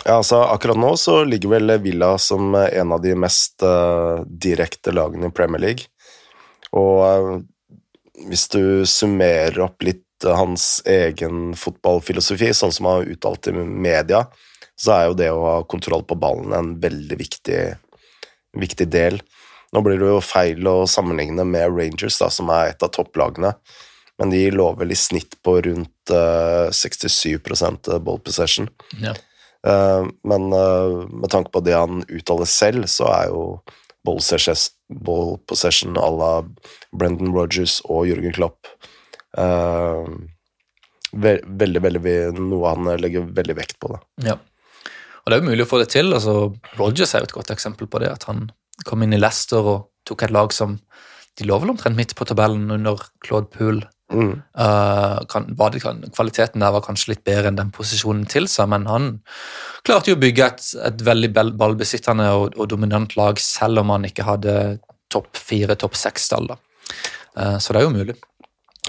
Ja, 0.05 0.15
altså 0.21 0.39
Akkurat 0.47 0.79
nå 0.79 0.93
så 0.97 1.21
ligger 1.27 1.57
vel 1.57 1.73
Villa 1.83 2.13
som 2.21 2.53
en 2.55 2.93
av 2.95 3.01
de 3.03 3.15
mest 3.19 3.63
uh, 3.65 4.21
direkte 4.25 4.93
lagene 4.95 5.29
i 5.29 5.35
Premier 5.35 5.61
League. 5.65 5.89
Og 6.77 7.01
uh, 7.03 7.39
hvis 8.29 8.47
du 8.53 8.85
summerer 8.87 9.59
opp 9.65 9.83
litt 9.85 10.27
uh, 10.27 10.35
hans 10.37 10.79
egen 10.87 11.51
fotballfilosofi, 11.57 12.53
sånn 12.55 12.73
som 12.75 12.87
han 12.89 13.01
har 13.01 13.11
uttalt 13.15 13.51
i 13.51 13.55
media, 13.59 14.23
så 14.79 14.95
er 14.95 15.09
jo 15.09 15.19
det 15.19 15.29
å 15.33 15.43
ha 15.43 15.57
kontroll 15.67 16.05
på 16.07 16.17
ballen 16.19 16.55
en 16.55 16.71
veldig 16.79 17.19
viktig, 17.19 17.59
viktig 18.55 18.87
del. 18.93 19.19
Nå 19.75 19.83
blir 19.85 19.99
det 20.01 20.09
jo 20.09 20.21
feil 20.23 20.65
å 20.69 20.87
sammenligne 20.89 21.45
med 21.45 21.75
Rangers, 21.75 22.17
da, 22.21 22.29
som 22.33 22.49
er 22.53 22.71
et 22.71 22.85
av 22.85 22.91
topplagene, 22.95 23.53
men 24.19 24.33
de 24.33 24.43
lå 24.51 24.71
vel 24.79 24.91
i 24.91 24.97
snitt 24.97 25.37
på 25.45 25.59
rundt 25.63 26.13
67 26.75 27.37
ball 28.01 28.19
possession. 28.25 28.67
Ja. 28.99 29.13
Uh, 29.67 30.07
men 30.23 30.53
uh, 30.53 31.03
med 31.11 31.29
tanke 31.29 31.51
på 31.51 31.59
det 31.59 31.75
han 31.75 32.03
uttaler 32.07 32.47
selv, 32.47 32.87
så 32.87 33.09
er 33.11 33.29
jo 33.31 33.43
ball 34.07 35.37
possession 35.47 35.97
à 35.99 36.09
la 36.15 36.31
Brendan 36.95 37.33
Rogers 37.35 37.81
og 37.83 38.07
Jørgen 38.07 38.33
Klopp 38.33 38.69
uh, 39.37 40.07
veldig, 41.11 41.81
veldig 41.83 42.13
Noe 42.39 42.71
han 42.71 42.87
legger 43.01 43.27
veldig 43.35 43.57
vekt 43.57 43.79
på. 43.81 43.91
det. 43.91 44.31
Ja. 44.31 44.37
Og 45.19 45.29
det 45.29 45.35
er 45.35 45.43
jo 45.43 45.49
mulig 45.51 45.65
å 45.65 45.69
få 45.69 45.81
det 45.81 45.91
til. 45.91 46.13
altså 46.15 46.53
Rogers 46.79 47.13
er 47.13 47.23
jo 47.23 47.29
et 47.29 47.35
godt 47.35 47.51
eksempel 47.53 47.89
på 47.91 47.99
det. 48.01 48.13
At 48.13 48.25
han 48.29 48.47
kom 48.87 49.03
inn 49.03 49.15
i 49.15 49.21
Leicester 49.21 49.65
og 49.65 49.89
tok 50.07 50.27
et 50.27 50.35
lag 50.35 50.53
som 50.55 50.79
De 51.39 51.45
lå 51.47 51.55
vel 51.61 51.69
omtrent 51.71 51.95
midt 51.95 52.11
på 52.19 52.25
tabellen 52.27 52.67
under 52.73 52.99
Claude 53.23 53.47
Poole 53.53 53.87
Mm. 54.13 54.41
Uh, 54.57 55.25
kan, 55.29 55.45
det, 55.71 55.81
kvaliteten 56.15 56.63
der 56.63 56.73
var 56.73 56.81
kanskje 56.81 57.11
litt 57.11 57.23
bedre 57.27 57.51
enn 57.51 57.59
den 57.59 57.69
posisjonen 57.73 58.25
tilsa, 58.29 58.65
men 58.69 58.87
han 58.89 59.09
klarte 59.85 60.09
jo 60.09 60.17
å 60.17 60.21
bygge 60.21 60.47
et, 60.47 60.69
et 60.87 61.03
veldig 61.05 61.29
ballbesittende 61.59 62.25
og, 62.33 62.55
og, 62.57 62.65
dominant 62.71 63.13
lag, 63.19 63.37
selv 63.41 63.83
om 63.83 63.93
han 63.93 64.07
ikke 64.09 64.25
hadde 64.25 64.55
topp 65.13 65.37
fire, 65.37 65.77
topp 65.77 65.97
seks-tall. 65.99 66.49
Uh, 67.37 67.57
så 67.61 67.75
det 67.75 67.83
er 67.83 67.85
jo 67.85 67.93
mulig. 67.93 68.17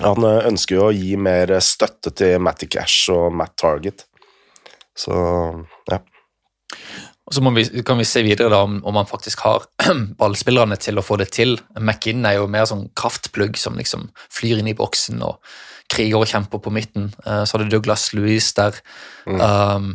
Han 0.00 0.24
eh, 0.24 0.46
ønsker 0.48 0.78
jo 0.78 0.84
å 0.86 0.94
gi 0.94 1.16
mer 1.20 1.50
støtte 1.60 2.12
til 2.16 2.38
Matty 2.40 2.70
Cash 2.70 3.10
og 3.12 3.34
Matt 3.36 3.58
Target, 3.60 4.06
så 4.96 5.12
ja. 5.90 5.98
Og 7.30 7.36
så 7.36 7.50
vi, 7.54 7.64
kan 7.86 7.98
vi 8.00 8.04
se 8.08 8.24
videre 8.26 8.50
da 8.50 8.64
om, 8.66 8.80
om 8.82 8.96
man 8.98 9.06
faktisk 9.06 9.44
har 9.46 9.68
ballspillerne 10.20 10.74
til 10.82 10.98
å 10.98 11.04
få 11.06 11.20
det 11.20 11.28
til. 11.36 11.60
McInn 11.78 12.26
er 12.26 12.40
jo 12.40 12.48
mer 12.50 12.66
sånn 12.66 12.88
kraftplugg 12.98 13.54
som 13.60 13.78
liksom 13.78 14.08
flyr 14.34 14.58
inn 14.58 14.70
i 14.72 14.74
boksen 14.74 15.22
og 15.22 15.38
kriger 15.90 16.18
og 16.18 16.30
kjemper 16.30 16.62
på 16.62 16.72
midten. 16.74 17.12
Uh, 17.22 17.44
så 17.46 17.54
har 17.54 17.62
du 17.62 17.70
Douglas 17.70 18.08
Louise 18.18 18.50
der. 18.58 18.80
Mm. 19.30 19.38
Um, 19.38 19.88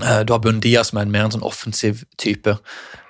uh, 0.00 0.22
du 0.26 0.34
har 0.34 0.42
Bundia 0.42 0.82
som 0.82 0.98
er 0.98 1.06
en 1.06 1.14
mer 1.14 1.28
en 1.28 1.36
sånn 1.36 1.46
offensiv 1.46 2.02
type. 2.18 2.56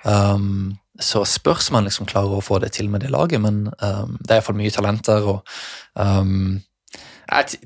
Um, 0.04 0.76
så 1.00 1.24
spørs 1.24 1.70
man 1.72 1.88
liksom 1.88 2.06
klarer 2.10 2.36
å 2.36 2.44
få 2.44 2.60
det 2.60 2.74
til 2.76 2.92
med 2.92 3.02
det 3.02 3.10
laget, 3.10 3.40
men 3.42 3.64
um, 3.80 4.18
det 4.20 4.30
er 4.30 4.42
iallfall 4.42 4.60
mye 4.60 4.74
talenter. 4.74 5.24
og 5.32 5.40
um, 5.96 6.60
jeg, 7.24 7.64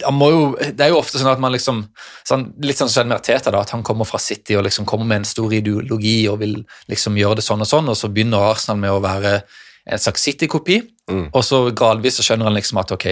jo, 0.00 0.42
det 0.58 0.84
er 0.84 0.92
jo 0.92 0.98
ofte 1.00 1.20
sånn 1.20 1.32
at 1.32 1.40
man 1.42 1.54
liksom 1.54 1.80
sånn, 2.26 2.48
Litt 2.64 2.80
sånn 2.80 2.90
som 2.92 3.08
med 3.08 3.18
Arteta, 3.18 3.52
da, 3.54 3.62
at 3.64 3.72
han 3.74 3.84
kommer 3.86 4.08
fra 4.08 4.20
City 4.22 4.56
og 4.58 4.66
liksom 4.66 4.86
kommer 4.88 5.08
med 5.08 5.22
en 5.22 5.28
stor 5.28 5.52
ideologi 5.54 6.20
og 6.30 6.40
vil 6.42 6.58
liksom 6.90 7.18
gjøre 7.18 7.40
det 7.40 7.46
sånn 7.46 7.64
og 7.64 7.70
sånn, 7.70 7.90
og 7.90 7.98
så 7.98 8.10
begynner 8.12 8.50
Arsenal 8.50 8.80
med 8.82 8.94
å 8.94 9.02
være 9.04 9.40
en 9.88 10.02
slags 10.02 10.26
City-kopi, 10.26 10.82
mm. 11.08 11.28
og 11.32 11.44
så 11.46 11.62
gradvis 11.72 12.18
så 12.18 12.26
skjønner 12.26 12.50
han 12.50 12.58
liksom 12.58 12.80
at 12.82 12.92
ok, 12.92 13.06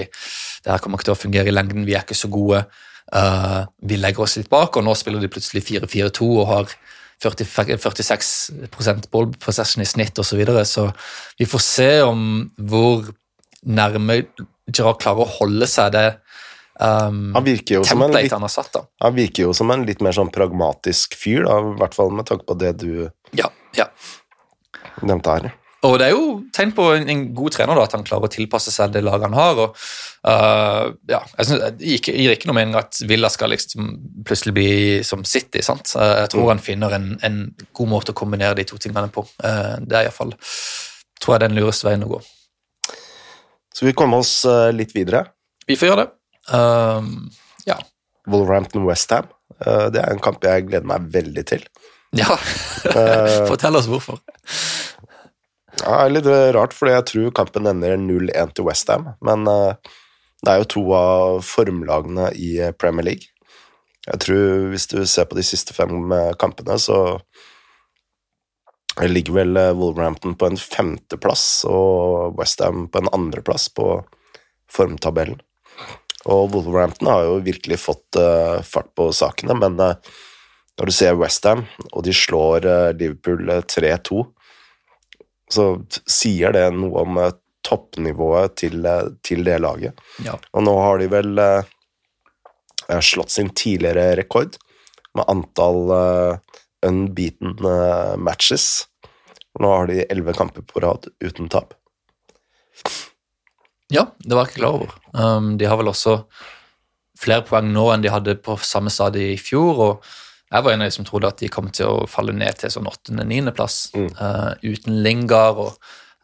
det 0.65 0.73
her 0.73 0.83
kommer 0.85 1.01
ikke 1.01 1.09
til 1.09 1.17
å 1.17 1.23
fungere 1.23 1.49
i 1.49 1.55
lengden, 1.55 1.87
vi 1.89 1.97
er 1.97 2.05
ikke 2.05 2.19
så 2.19 2.29
gode, 2.33 2.67
uh, 3.17 3.63
vi 3.89 3.97
legger 3.97 4.27
oss 4.27 4.37
litt 4.37 4.51
bak, 4.53 4.77
og 4.77 4.85
nå 4.85 4.93
spiller 4.99 5.25
de 5.25 5.31
plutselig 5.33 5.65
4-4-2 5.65 6.29
og 6.35 6.51
har 6.51 6.77
40, 7.25 7.79
46 7.81 9.09
ball 9.13 9.31
possession 9.41 9.83
i 9.83 9.89
snitt 9.89 10.19
osv., 10.21 10.35
så, 10.35 10.37
videre. 10.37 10.67
så 10.69 10.91
vi 11.39 11.49
får 11.49 11.65
se 11.65 11.91
om 12.05 12.21
hvor 12.69 13.09
nærme 13.67 14.21
Gerard 14.67 15.01
klarer 15.01 15.25
å 15.25 15.35
holde 15.39 15.69
seg 15.71 15.95
det 15.95 16.09
um, 16.81 17.35
han 17.35 17.47
virker 17.47 17.81
jo 17.81 17.85
som 17.89 18.03
en 18.05 18.15
litt, 18.15 18.33
han 18.33 18.45
har 18.45 18.53
satt. 18.53 18.73
da. 18.75 18.87
Han 19.05 19.15
virker 19.17 19.49
jo 19.49 19.53
som 19.57 19.71
en 19.75 19.85
litt 19.89 20.03
mer 20.05 20.17
sånn 20.17 20.33
pragmatisk 20.35 21.17
fyr, 21.19 21.45
da, 21.47 21.61
i 21.61 21.77
hvert 21.81 21.97
fall 21.97 22.13
med 22.15 22.29
tanke 22.29 22.49
på 22.49 22.59
det 22.61 22.77
du 22.83 22.91
ja, 23.37 23.51
ja. 23.79 23.89
nevnte 25.03 25.39
her. 25.39 25.55
Og 25.87 25.99
det 26.01 26.07
er 26.09 26.15
jo 26.17 26.39
tegn 26.57 26.73
på 26.75 26.87
en, 26.97 27.05
en 27.13 27.23
god 27.37 27.55
trener 27.55 27.79
da, 27.79 27.85
at 27.87 27.95
han 27.95 28.05
klarer 28.07 28.27
å 28.27 28.33
tilpasse 28.33 28.73
seg 28.75 28.95
det 28.95 29.05
laget 29.05 29.29
han 29.29 29.37
har. 29.37 29.61
og 29.61 29.77
uh, 30.27 30.95
ja, 31.11 31.21
jeg 31.37 31.49
synes, 31.49 31.83
jeg 31.85 32.01
gir 32.03 32.35
ikke 32.35 32.51
noe 32.51 32.57
mening 32.59 32.79
at 32.81 32.99
Villa 33.07 33.31
skal 33.31 33.53
liksom 33.53 33.93
plutselig 34.27 34.57
bli 34.57 34.71
som 35.07 35.23
City. 35.29 35.63
sant? 35.63 35.93
Jeg 35.95 36.33
tror 36.33 36.47
mm. 36.47 36.51
han 36.55 36.65
finner 36.65 36.97
en, 36.97 37.13
en, 37.27 37.39
god 37.77 37.93
måte 37.93 38.17
å 38.17 38.19
kombinere 38.19 38.57
de 38.59 38.67
to 38.67 38.81
tingene 38.83 39.13
på. 39.13 39.27
Uh, 39.45 39.77
det 39.85 40.01
er 40.01 40.09
iallfall 40.09 40.35
tror 41.23 41.37
jeg 41.37 41.47
den 41.47 41.57
lureste 41.59 41.89
veien 41.89 42.05
å 42.07 42.11
gå. 42.17 42.21
Så 43.77 43.87
vi 43.87 43.95
kommer 43.97 44.25
oss 44.25 44.41
uh, 44.49 44.73
litt 44.73 44.95
videre? 44.97 45.27
Vi 45.69 45.77
får 45.77 45.91
gjøre 45.91 46.05
det. 46.05 46.13
Um, 46.53 47.31
ja. 47.67 47.79
Wolverhampton 48.27 48.87
Westham. 48.87 49.27
Uh, 49.65 49.89
det 49.91 50.03
er 50.03 50.13
en 50.13 50.23
kamp 50.23 50.45
jeg 50.45 50.69
gleder 50.69 50.89
meg 50.89 51.13
veldig 51.15 51.47
til. 51.55 51.67
Ja, 52.17 52.33
uh, 52.33 53.49
fortell 53.51 53.77
oss 53.77 53.89
hvorfor. 53.91 54.21
Ja, 55.83 55.91
det 55.91 56.05
er 56.07 56.13
litt 56.15 56.29
rart, 56.55 56.73
fordi 56.73 56.95
jeg 56.95 57.05
tror 57.11 57.33
kampen 57.37 57.67
ender 57.69 57.99
0-1 58.01 58.55
til 58.57 58.65
Westham. 58.65 59.11
Men 59.27 59.43
uh, 59.51 59.75
det 60.41 60.53
er 60.53 60.63
jo 60.63 60.69
to 60.77 60.85
av 60.97 61.43
formlagene 61.45 62.31
i 62.33 62.71
Premier 62.79 63.11
League. 63.11 63.29
Jeg 64.07 64.23
tror 64.23 64.71
hvis 64.71 64.89
du 64.95 65.01
ser 65.05 65.27
på 65.29 65.37
de 65.37 65.45
siste 65.45 65.75
fem 65.77 66.15
kampene, 66.41 66.79
så 66.81 67.19
ligger 69.03 69.43
vel 69.43 69.61
Wolverhampton 69.77 70.39
på 70.39 70.49
en 70.49 70.57
femteplass 70.63 71.67
og 71.69 72.39
Westham 72.39 72.87
på 72.89 73.03
en 73.03 73.13
andreplass 73.13 73.67
på 73.77 73.91
formtabellen. 74.73 75.43
Og 76.27 76.51
Wolverhampton 76.55 77.11
har 77.11 77.27
jo 77.27 77.43
virkelig 77.47 77.79
fått 77.83 78.19
uh, 78.19 78.63
fart 78.67 78.91
på 78.99 79.09
sakene, 79.15 79.55
men 79.59 79.79
uh, 79.79 79.95
når 80.77 80.91
du 80.91 80.95
ser 80.95 81.19
Westham, 81.21 81.65
og 81.93 82.03
de 82.07 82.15
slår 82.17 82.67
uh, 82.67 82.91
Liverpool 82.99 83.47
3-2, 83.71 84.25
så 85.53 85.69
sier 86.11 86.55
det 86.57 86.67
noe 86.75 87.05
om 87.07 87.21
toppnivået 87.67 88.57
til, 88.59 88.83
til, 89.27 89.45
det 89.47 89.61
laget. 89.63 89.95
Ja. 90.27 90.35
Og 90.55 90.67
nå 90.67 90.75
har 90.83 90.99
de 90.99 91.07
vel 91.11 91.41
slått 93.03 93.35
sin 93.35 93.53
tidligere 93.55 94.17
rekord 94.19 94.59
med 95.15 95.27
antall 95.31 95.95
unbeaten 96.87 97.55
matches. 98.23 98.87
Nå 99.63 99.71
har 99.71 99.91
de 99.91 100.03
elleve 100.11 100.35
kamper 100.35 100.67
på 100.67 100.83
rad 100.83 101.07
uten 101.23 101.51
tap. 101.51 101.75
Ja, 103.93 104.09
det 104.19 104.35
var 104.35 104.47
jeg 104.47 104.55
ikke 104.55 104.63
klar 104.63 104.79
over. 104.81 104.95
Um, 105.15 105.55
de 105.61 105.67
har 105.69 105.79
vel 105.79 105.91
også 105.91 106.21
flere 107.17 107.45
poeng 107.47 107.69
nå 107.73 107.87
enn 107.93 108.05
de 108.05 108.13
hadde 108.13 108.37
på 108.45 108.57
samme 108.67 108.93
stadie 108.93 109.35
i 109.35 109.41
fjor. 109.41 109.83
og 109.85 110.09
Jeg 110.51 110.65
var 110.65 110.73
en 110.73 110.85
av 110.85 110.91
de 110.91 110.97
som 110.97 111.07
trodde 111.07 111.31
at 111.31 111.43
de 111.43 111.51
kom 111.53 111.71
til 111.75 111.91
å 111.91 112.09
falle 112.11 112.35
ned 112.37 112.59
til 112.61 112.73
sånn 112.73 112.89
åttende-niendeplass 112.91 113.79
mm. 113.95 114.09
uh, 114.19 114.53
uten 114.67 115.01
Lingard. 115.07 115.63
og 115.63 115.77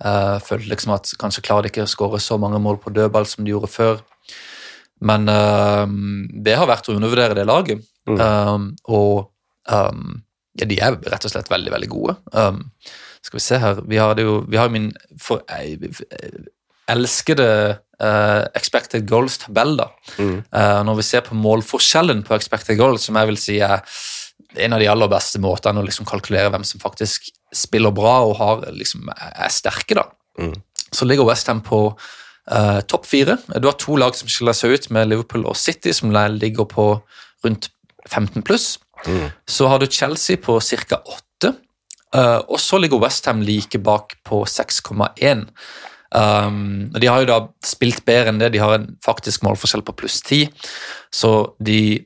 uh, 0.04 0.38
Følte 0.44 0.72
liksom 0.72 0.96
at 0.96 1.14
kanskje 1.20 1.44
klarer 1.46 1.68
de 1.68 1.72
ikke 1.72 1.86
å 1.86 1.92
skåre 1.92 2.20
så 2.22 2.38
mange 2.40 2.60
mål 2.62 2.80
på 2.82 2.94
dødball 2.94 3.28
som 3.30 3.46
de 3.46 3.54
gjorde 3.54 3.72
før. 3.72 4.02
Men 5.02 5.30
uh, 5.30 5.86
det 6.44 6.58
har 6.58 6.70
vært 6.70 6.90
å 6.90 6.98
undervurdere 6.98 7.38
det 7.38 7.48
laget. 7.48 7.86
Mm. 8.10 8.18
Um, 8.18 8.68
og 8.90 9.30
um, 9.70 10.20
ja, 10.58 10.66
de 10.68 10.76
er 10.82 10.98
rett 10.98 11.24
og 11.24 11.32
slett 11.32 11.50
veldig, 11.50 11.72
veldig 11.72 11.90
gode. 11.90 12.18
Um, 12.34 12.66
skal 13.22 13.38
vi 13.38 13.42
se 13.44 13.58
her 13.62 13.78
Vi 13.86 14.00
har 14.02 14.18
jo, 14.18 14.40
vi 14.50 14.58
har 14.58 14.70
min 14.72 14.90
for, 15.22 15.44
elskede 16.90 17.48
uh, 18.02 18.42
expected 18.58 19.06
goals-tabell. 19.08 19.76
da. 19.78 19.88
Mm. 20.18 20.42
Uh, 20.50 20.80
når 20.88 20.98
vi 21.00 21.06
ser 21.06 21.24
på 21.26 21.38
målforskjellen 21.38 22.24
på 22.26 22.34
expected 22.36 22.80
goals, 22.80 23.06
som 23.06 23.18
jeg 23.18 23.30
vil 23.30 23.40
si 23.40 23.60
er 23.62 23.84
en 24.56 24.74
av 24.76 24.82
de 24.82 24.88
aller 24.90 25.08
beste 25.08 25.40
måtene 25.40 25.80
å 25.80 25.86
liksom 25.86 26.08
kalkulere 26.08 26.50
hvem 26.52 26.64
som 26.66 26.82
faktisk 26.82 27.30
spiller 27.54 27.92
bra 27.94 28.18
og 28.26 28.36
har, 28.40 28.66
liksom, 28.76 29.08
er 29.12 29.52
sterke, 29.52 29.96
da. 29.96 30.08
Mm. 30.40 30.54
så 30.92 31.04
ligger 31.04 31.26
Westham 31.28 31.58
på 31.60 31.78
uh, 31.92 32.80
topp 32.88 33.04
fire. 33.06 33.36
Du 33.60 33.68
har 33.68 33.76
to 33.80 33.98
lag 34.00 34.16
som 34.16 34.30
skiller 34.32 34.56
seg 34.56 34.76
ut, 34.76 34.88
med 34.90 35.10
Liverpool 35.10 35.44
og 35.48 35.56
City, 35.56 35.92
som 35.92 36.12
ligger 36.12 36.68
på 36.68 36.86
rundt 37.44 37.68
15 38.08 38.42
pluss. 38.42 38.78
Mm. 39.06 39.30
Så 39.48 39.68
har 39.68 39.78
du 39.78 39.86
Chelsea 39.86 40.36
på 40.36 40.58
ca. 40.60 41.00
8, 41.04 41.52
uh, 42.16 42.40
og 42.48 42.60
så 42.60 42.80
ligger 42.80 43.02
Westham 43.02 43.42
like 43.44 43.78
bak 43.78 44.16
på 44.24 44.44
6,1. 44.44 45.46
Um, 46.12 46.90
de 46.92 47.08
har 47.08 47.22
jo 47.22 47.30
da 47.30 47.38
spilt 47.66 48.04
bedre 48.08 48.32
enn 48.32 48.40
det. 48.42 48.52
De 48.54 48.62
har 48.62 48.76
en 48.76 48.90
faktisk 49.04 49.44
målforskjell 49.46 49.84
på 49.86 49.96
pluss 50.02 50.20
ti. 50.26 50.44
Så 51.12 51.54
de 51.62 52.02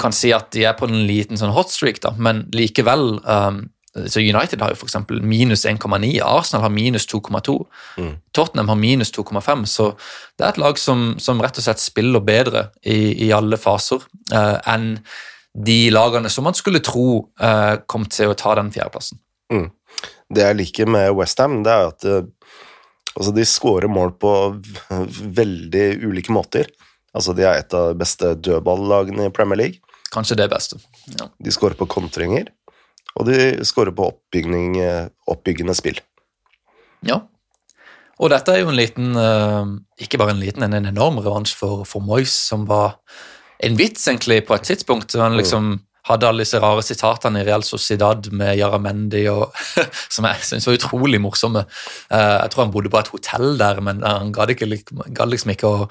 kan 0.00 0.14
si 0.14 0.32
at 0.36 0.50
de 0.54 0.66
er 0.68 0.76
på 0.78 0.88
en 0.88 1.04
liten 1.08 1.38
sånn 1.40 1.54
hotstreak, 1.54 2.02
da, 2.04 2.12
men 2.18 2.44
likevel 2.54 3.20
um, 3.24 3.62
så 3.90 4.20
United 4.20 4.60
har 4.62 4.70
jo 4.70 4.78
f.eks. 4.78 4.94
minus 5.26 5.64
1,9, 5.66 6.20
Arsenal 6.22 6.62
har 6.62 6.70
minus 6.70 7.08
2,2, 7.10 7.56
mm. 7.98 8.12
Tottenham 8.32 8.70
har 8.70 8.78
minus 8.78 9.10
2,5. 9.16 9.64
Så 9.66 9.88
det 10.38 10.46
er 10.46 10.52
et 10.52 10.60
lag 10.62 10.78
som, 10.78 11.16
som, 11.18 11.42
rett 11.42 11.58
og 11.58 11.66
slett 11.66 11.82
spiller 11.82 12.22
bedre 12.22 12.68
i, 12.86 13.26
i 13.26 13.32
alle 13.34 13.58
faser 13.58 14.04
uh, 14.30 14.58
enn 14.70 14.92
de 15.50 15.80
lagene 15.90 16.30
som 16.30 16.46
man 16.46 16.54
skulle 16.54 16.82
tro 16.86 17.24
uh, 17.42 17.82
kom 17.90 18.06
til 18.06 18.30
å 18.30 18.38
ta 18.38 18.54
den 18.60 18.70
fjerdeplassen. 18.70 19.18
Mm. 19.50 19.66
Det 20.30 20.46
jeg 20.46 20.58
liker 20.60 20.90
med 20.94 21.10
Westham, 21.18 21.58
er 21.66 21.90
at 21.90 22.06
uh, 22.06 22.22
altså 23.16 23.32
de 23.34 23.46
skårer 23.48 23.90
mål 23.90 24.14
på 24.20 24.32
veldig 25.40 25.86
ulike 26.06 26.34
måter. 26.34 26.70
Altså 27.16 27.34
De 27.34 27.42
er 27.42 27.58
et 27.58 27.74
av 27.74 27.90
de 27.90 27.98
beste 27.98 28.34
dødballagene 28.38 29.26
i 29.26 29.34
Premier 29.34 29.58
League. 29.58 29.96
Kanskje 30.14 30.38
det 30.38 30.50
beste. 30.50 30.78
Ja. 31.18 31.26
De 31.38 31.54
skårer 31.54 31.78
på 31.78 31.88
kontringer, 31.90 32.50
og 33.18 33.26
de 33.26 33.64
skårer 33.66 33.94
på 33.94 34.10
oppbyggende 35.30 35.76
spill. 35.78 36.00
Ja. 37.06 37.22
Og 38.20 38.30
dette 38.30 38.52
er 38.52 38.60
jo 38.60 38.68
en 38.68 38.76
liten 38.76 39.14
eh, 39.16 39.70
Ikke 40.04 40.18
bare 40.20 40.34
en 40.34 40.42
liten, 40.42 40.66
en 40.66 40.90
enorm 40.90 41.22
revansj 41.24 41.54
for, 41.56 41.86
for 41.88 42.04
Moyes, 42.04 42.34
som 42.50 42.66
var 42.68 42.98
en 43.60 43.76
vits, 43.76 44.06
egentlig, 44.08 44.42
på 44.48 44.56
et 44.56 44.66
tidspunkt. 44.68 45.16
Han 45.20 45.36
liksom 45.36 45.72
hadde 46.08 46.28
alle 46.28 46.44
disse 46.44 46.60
rare 46.62 46.84
sitatene 46.84 47.42
i 47.42 47.46
Real 47.48 47.64
Sociedad 47.66 48.30
med 48.32 48.56
Jaramendi 48.58 49.26
og, 49.32 49.50
som 50.14 50.28
jeg 50.28 50.46
syntes 50.46 50.68
var 50.68 50.78
utrolig 50.78 51.20
morsomme. 51.22 51.66
Eh, 52.08 52.36
jeg 52.38 52.54
tror 52.54 52.64
han 52.64 52.72
bodde 52.74 52.92
på 52.92 53.02
et 53.02 53.12
hotell 53.12 53.58
der, 53.60 53.82
men 53.84 54.04
han 54.06 54.32
gadd 54.32 54.54
liksom 54.56 55.54
ikke 55.56 55.68
å 55.68 55.84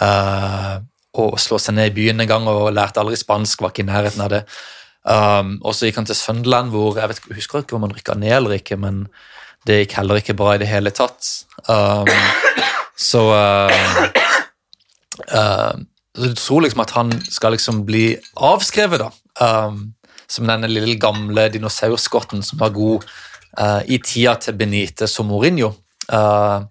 uh, 0.00 0.80
å 1.12 1.26
slå 1.36 1.58
seg 1.60 1.76
ned 1.76 1.90
i 1.90 1.96
byen 1.96 2.24
en 2.24 2.30
gang 2.30 2.46
og 2.48 2.70
lærte 2.72 3.02
aldri 3.02 3.18
spansk, 3.20 3.60
var 3.60 3.74
ikke 3.74 3.84
i 3.84 3.90
nærheten 3.90 4.24
av 4.24 4.32
det. 4.32 4.42
Um, 5.02 5.56
og 5.60 5.74
så 5.74 5.88
gikk 5.88 5.98
han 6.00 6.08
til 6.08 6.16
Sunderland, 6.16 6.72
hvor 6.72 6.96
jeg 6.96 7.10
vet, 7.10 7.22
husker 7.36 7.64
ikke 7.64 7.76
om 7.76 7.84
han 7.84 7.94
rykka 7.94 8.16
ned 8.16 8.36
eller 8.38 8.56
ikke, 8.56 8.78
men 8.80 9.04
det 9.68 9.82
gikk 9.82 9.98
heller 9.98 10.22
ikke 10.22 10.36
bra 10.38 10.54
i 10.54 10.62
det 10.62 10.70
hele 10.70 10.92
tatt. 10.94 11.28
Um, 11.68 12.08
så 12.96 13.26
du 16.18 16.32
tror 16.36 16.64
liksom 16.64 16.82
at 16.84 16.94
han 16.96 17.12
skal 17.30 17.54
liksom 17.56 17.84
bli 17.88 18.06
avskrevet, 18.36 19.00
da. 19.00 19.10
Um, 19.40 19.92
som 20.32 20.48
denne 20.48 20.68
lille 20.70 20.96
gamle 21.00 21.46
dinosaurskotten 21.52 22.42
som 22.44 22.60
var 22.60 22.72
god 22.72 23.04
uh, 23.60 23.80
i 23.84 23.98
tida 24.00 24.34
til 24.40 24.56
Benite 24.56 25.08
som 25.10 25.28
Mourinho. 25.28 25.72
Uh, 26.08 26.64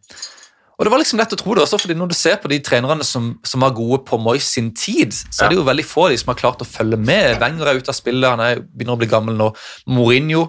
og 0.81 0.85
det 0.87 0.93
var 0.93 1.01
liksom 1.01 1.19
lett 1.21 1.33
å 1.35 1.37
tro 1.37 1.53
det 1.53 1.61
også, 1.61 1.77
fordi 1.77 1.93
når 1.93 2.09
du 2.09 2.15
ser 2.17 2.39
på 2.41 2.49
de 2.49 2.57
trenerne 2.65 3.05
som, 3.05 3.35
som 3.45 3.61
var 3.61 3.75
gode 3.77 3.99
på 4.07 4.17
Moyes 4.17 4.47
sin 4.49 4.71
tid, 4.73 5.13
så 5.13 5.45
er 5.45 5.51
det 5.51 5.59
jo 5.59 5.65
veldig 5.67 5.85
få 5.85 6.07
av 6.07 6.13
de 6.13 6.17
som 6.17 6.31
har 6.31 6.39
klart 6.39 6.63
å 6.65 6.65
følge 6.65 6.97
med. 6.97 7.35
Wenger 7.41 7.69
er 7.69 7.81
ute 7.81 7.93
av 7.93 7.97
spillet, 7.97 8.25
han 8.25 8.41
er, 8.41 8.63
begynner 8.65 8.97
å 8.97 9.01
bli 9.03 9.09
gammel 9.11 9.37
nå. 9.37 9.51
Mourinho, 9.93 10.47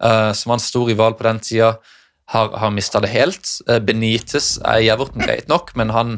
uh, 0.00 0.32
som 0.32 0.54
var 0.54 0.56
en 0.56 0.64
stor 0.64 0.88
rival 0.88 1.18
på 1.18 1.28
den 1.28 1.42
tida, 1.44 1.74
har, 2.32 2.48
har 2.56 2.72
mista 2.72 3.02
det 3.04 3.12
helt. 3.12 3.44
Uh, 3.68 3.76
Benitez 3.84 4.54
er 4.64 4.86
i 4.86 4.88
Everton 4.94 5.20
greit 5.20 5.52
nok, 5.52 5.74
men 5.76 5.92
han 5.92 6.16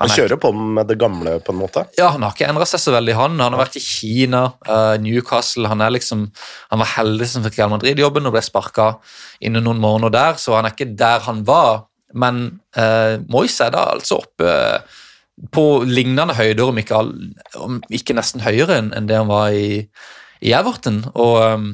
han, 0.00 0.14
kjører 0.16 0.40
på 0.40 0.50
med 0.56 0.88
det 0.88 0.96
gamle, 1.00 1.36
på 1.44 1.52
en 1.52 1.60
måte? 1.60 1.84
Ja, 1.98 2.10
han 2.14 2.24
har 2.24 2.32
ikke 2.32 2.48
endra 2.48 2.66
seg 2.68 2.80
så 2.80 2.94
veldig, 2.94 3.14
han. 3.18 3.36
Han 3.42 3.56
har 3.56 3.60
vært 3.60 3.76
i 3.80 3.84
Kina, 3.84 4.46
uh, 4.68 4.96
Newcastle 5.02 5.68
Han 5.68 5.84
liksom, 5.92 6.24
han 6.72 6.82
var 6.82 6.94
heldig 6.96 7.28
som 7.28 7.44
fikk 7.44 7.60
Real 7.60 7.74
Madrid-jobben 7.74 8.28
og 8.28 8.34
ble 8.34 8.42
sparka 8.44 8.94
innen 9.44 9.64
noen 9.66 9.82
måneder 9.82 10.16
der, 10.16 10.40
så 10.40 10.56
han 10.56 10.68
er 10.68 10.76
ikke 10.76 10.92
der 10.98 11.28
han 11.28 11.44
var 11.48 11.86
men 12.16 12.46
uh, 12.78 13.20
Moise 13.30 13.66
er 13.66 13.74
da 13.74 13.86
altså 13.94 14.20
oppe 14.24 14.46
uh, 14.46 14.98
på 15.54 15.66
lignende 15.88 16.36
høyder, 16.36 16.66
om 16.68 16.80
ikke, 16.80 17.02
om 17.60 17.78
ikke 17.88 18.16
nesten 18.18 18.42
høyere 18.44 18.76
enn, 18.80 18.90
enn 18.96 19.06
det 19.08 19.16
han 19.16 19.30
var 19.30 19.54
i, 19.56 19.86
i 20.44 20.52
Everton. 20.56 21.04
Og 21.14 21.36
um, 21.40 21.70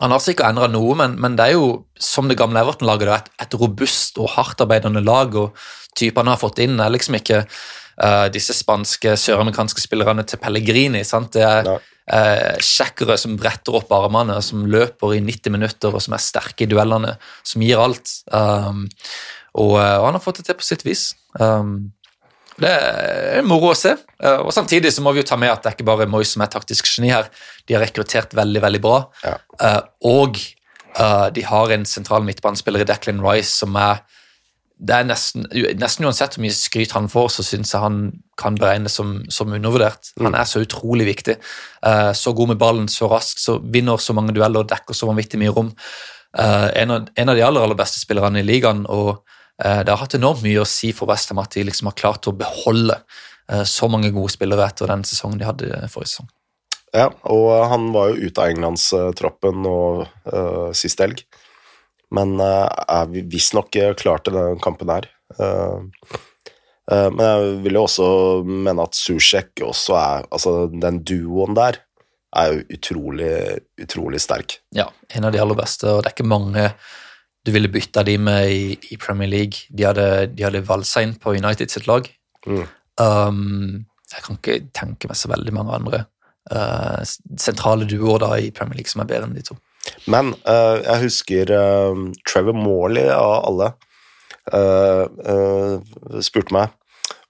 Han 0.00 0.14
har 0.14 0.22
sikkert 0.24 0.52
endra 0.52 0.68
noe, 0.70 0.94
men, 0.98 1.18
men, 1.20 1.34
det 1.36 1.48
er 1.48 1.56
jo 1.58 1.66
som 2.00 2.30
det 2.30 2.38
gamle 2.38 2.62
Everton-laget 2.62 3.10
et, 3.12 3.32
et 3.44 3.56
robust 3.60 4.16
og 4.22 4.30
hardtarbeidende 4.36 5.02
lag. 5.04 5.34
og 5.34 5.58
Typene 5.98 6.34
har 6.34 6.40
fått 6.40 6.62
inn 6.64 6.80
er 6.80 6.92
liksom 6.94 7.18
ikke 7.18 7.42
uh, 7.44 8.28
disse 8.32 8.56
spanske, 8.56 9.16
søramerikanske 9.20 9.84
spillerne 9.84 10.24
til 10.28 10.40
Pellegrini. 10.42 11.04
sant? 11.04 11.34
Det 11.36 11.46
er, 11.46 11.72
sjekkere 12.58 13.14
som 13.16 13.36
bretter 13.38 13.76
opp 13.78 13.92
armene, 13.94 14.34
som 14.42 14.64
løper 14.66 15.14
i 15.14 15.20
90 15.22 15.54
minutter, 15.54 15.94
og 15.94 16.02
som 16.02 16.16
er 16.16 16.24
sterke 16.24 16.66
i 16.66 16.68
duellene, 16.68 17.14
som 17.46 17.62
gir 17.62 17.78
alt. 17.78 18.10
Um, 18.34 18.88
og, 19.58 19.74
eh, 19.80 19.96
og, 19.98 20.06
han 20.06 20.16
har 20.16 20.24
fått 20.24 20.40
det 20.40 20.48
til 20.48 20.58
på 20.58 20.66
sitt 20.66 20.84
vis. 20.86 21.10
Um, 21.40 21.92
det 22.60 22.70
er 22.70 23.44
moro 23.46 23.72
å 23.72 23.76
se. 23.76 23.94
Uh, 24.22 24.44
og 24.46 24.52
Samtidig 24.54 24.92
så 24.94 25.04
må 25.04 25.12
vi 25.12 25.22
jo 25.22 25.28
ta 25.28 25.38
med 25.40 25.52
at 25.52 25.62
det 25.62 25.72
er 25.72 25.76
ikke 25.76 25.88
bare 25.88 26.08
Moyes 26.10 26.34
som 26.36 26.44
er 26.44 26.52
taktisk 26.52 26.88
geni 26.88 27.12
her. 27.12 27.28
De 27.68 27.76
har 27.76 27.84
rekruttert 27.84 28.36
veldig 28.36 28.64
veldig 28.64 28.82
bra. 28.84 28.98
Ja. 29.24 29.36
Uh, 29.60 29.80
og 30.08 30.40
uh, 30.98 31.28
de 31.34 31.44
har 31.48 31.74
en 31.74 31.86
sentral 31.88 32.24
midtbanespiller 32.28 32.84
i 32.84 32.88
Declan 32.88 33.22
Rice 33.24 33.52
som 33.52 33.76
er 33.80 34.02
det 34.82 34.94
er 34.96 35.06
nesten, 35.06 35.44
nesten, 35.78 36.06
uansett 36.08 36.34
hvor 36.34 36.42
mye 36.42 36.54
skryt 36.56 36.94
han 36.96 37.06
får, 37.10 37.28
så 37.36 37.44
syns 37.46 37.70
jeg 37.70 37.82
han 37.84 37.98
kan 38.40 38.56
beregnes 38.58 38.96
som, 38.98 39.14
som 39.30 39.52
undervurdert. 39.54 40.10
Mm. 40.16 40.26
Han 40.26 40.38
er 40.40 40.48
så 40.48 40.62
utrolig 40.64 41.06
viktig. 41.06 41.36
Uh, 41.86 42.10
så 42.18 42.32
god 42.34 42.50
med 42.50 42.58
ballen, 42.58 42.88
så 42.90 43.06
rask, 43.10 43.38
så 43.38 43.60
vinner 43.62 44.02
så 44.02 44.16
mange 44.16 44.34
dueller 44.34 44.64
og 44.64 44.72
dekker 44.72 44.96
så 44.96 45.06
vanvittig 45.10 45.38
mye 45.42 45.54
rom. 45.54 45.70
Uh, 46.34 46.66
en, 46.80 46.96
av, 46.96 47.06
en, 47.14 47.30
av, 47.30 47.38
de 47.38 47.44
aller, 47.46 47.62
aller 47.62 47.78
beste 47.78 48.02
spillerne 48.02 48.42
i 48.42 48.46
ligaen, 48.46 48.82
og 48.90 49.12
uh, 49.20 49.80
det 49.86 49.92
har 49.92 50.02
hatt 50.02 50.18
enormt 50.18 50.42
mye 50.42 50.64
å 50.64 50.68
si 50.68 50.90
for 50.96 51.10
Westham 51.12 51.42
at 51.44 51.54
de 51.54 51.66
liksom 51.68 51.92
har 51.92 51.98
klart 51.98 52.30
å 52.30 52.34
beholde 52.36 53.02
så 53.68 53.84
mange 53.90 54.08
gode 54.14 54.30
spillere 54.32 54.64
etter 54.64 54.88
den 54.88 55.02
sesongen 55.04 55.40
de 55.40 55.44
hadde 55.44 55.80
forrige 55.92 56.12
sesong. 56.12 56.28
Ja, 56.94 57.08
og 57.28 57.48
han 57.68 57.88
var 57.92 58.12
jo 58.12 58.28
ute 58.30 58.40
av 58.40 58.52
Englandstroppen 58.52 59.66
uh, 59.66 60.70
sist 60.78 61.02
helg 61.02 61.20
men 62.14 62.36
uh, 62.40 62.68
er 62.86 63.10
visstnok 63.10 63.72
klar 64.00 64.22
til 64.22 64.36
denne 64.36 64.60
kampen 64.62 64.92
her. 64.92 65.08
Uh, 65.38 65.88
men 66.92 67.22
jeg 67.22 67.52
vil 67.62 67.78
jo 67.78 67.84
også 67.86 68.06
mene 68.44 68.84
at 68.84 68.96
Susjek 68.98 69.62
også 69.64 69.94
er 69.96 70.24
Altså, 70.34 70.52
den 70.66 70.98
duoen 71.06 71.54
der 71.56 71.78
er 72.36 72.48
jo 72.50 72.64
utrolig, 72.74 73.36
utrolig 73.80 74.20
sterk. 74.20 74.56
Ja, 74.74 74.88
en 75.14 75.28
av 75.28 75.32
de 75.32 75.40
aller 75.40 75.56
beste, 75.56 75.86
og 75.88 76.02
det 76.02 76.10
er 76.10 76.16
ikke 76.16 76.28
mange 76.32 76.66
du 77.42 77.50
ville 77.54 77.70
bytta 77.72 78.04
de 78.06 78.16
med 78.22 78.50
i, 78.50 78.76
i 78.94 78.96
Premier 78.96 79.28
League. 79.28 79.66
De 79.70 79.86
hadde, 79.88 80.06
de 80.30 80.44
hadde 80.46 80.62
inn 81.02 81.16
på 81.18 81.34
United 81.34 81.70
sitt 81.70 81.88
lag. 81.90 82.06
Mm. 82.46 82.66
Um, 83.00 83.86
jeg 84.12 84.24
kan 84.24 84.38
ikke 84.38 84.58
tenke 84.76 85.10
meg 85.10 85.18
så 85.18 85.30
veldig 85.32 85.54
mange 85.56 85.74
andre 85.74 86.04
uh, 86.52 87.02
sentrale 87.40 87.88
duoer 87.88 88.22
da 88.22 88.30
i 88.38 88.52
Premier 88.54 88.78
League 88.78 88.92
som 88.92 89.02
er 89.02 89.10
bedre 89.10 89.28
enn 89.28 89.36
de 89.36 89.44
to. 89.46 89.58
Men 90.10 90.32
uh, 90.48 90.78
jeg 90.82 91.02
husker 91.06 91.52
uh, 91.54 91.96
Trevor 92.28 92.56
Morley 92.58 93.08
av 93.12 93.44
alle 93.48 93.72
uh, 94.52 95.78
spurte 96.22 96.54
meg 96.54 96.78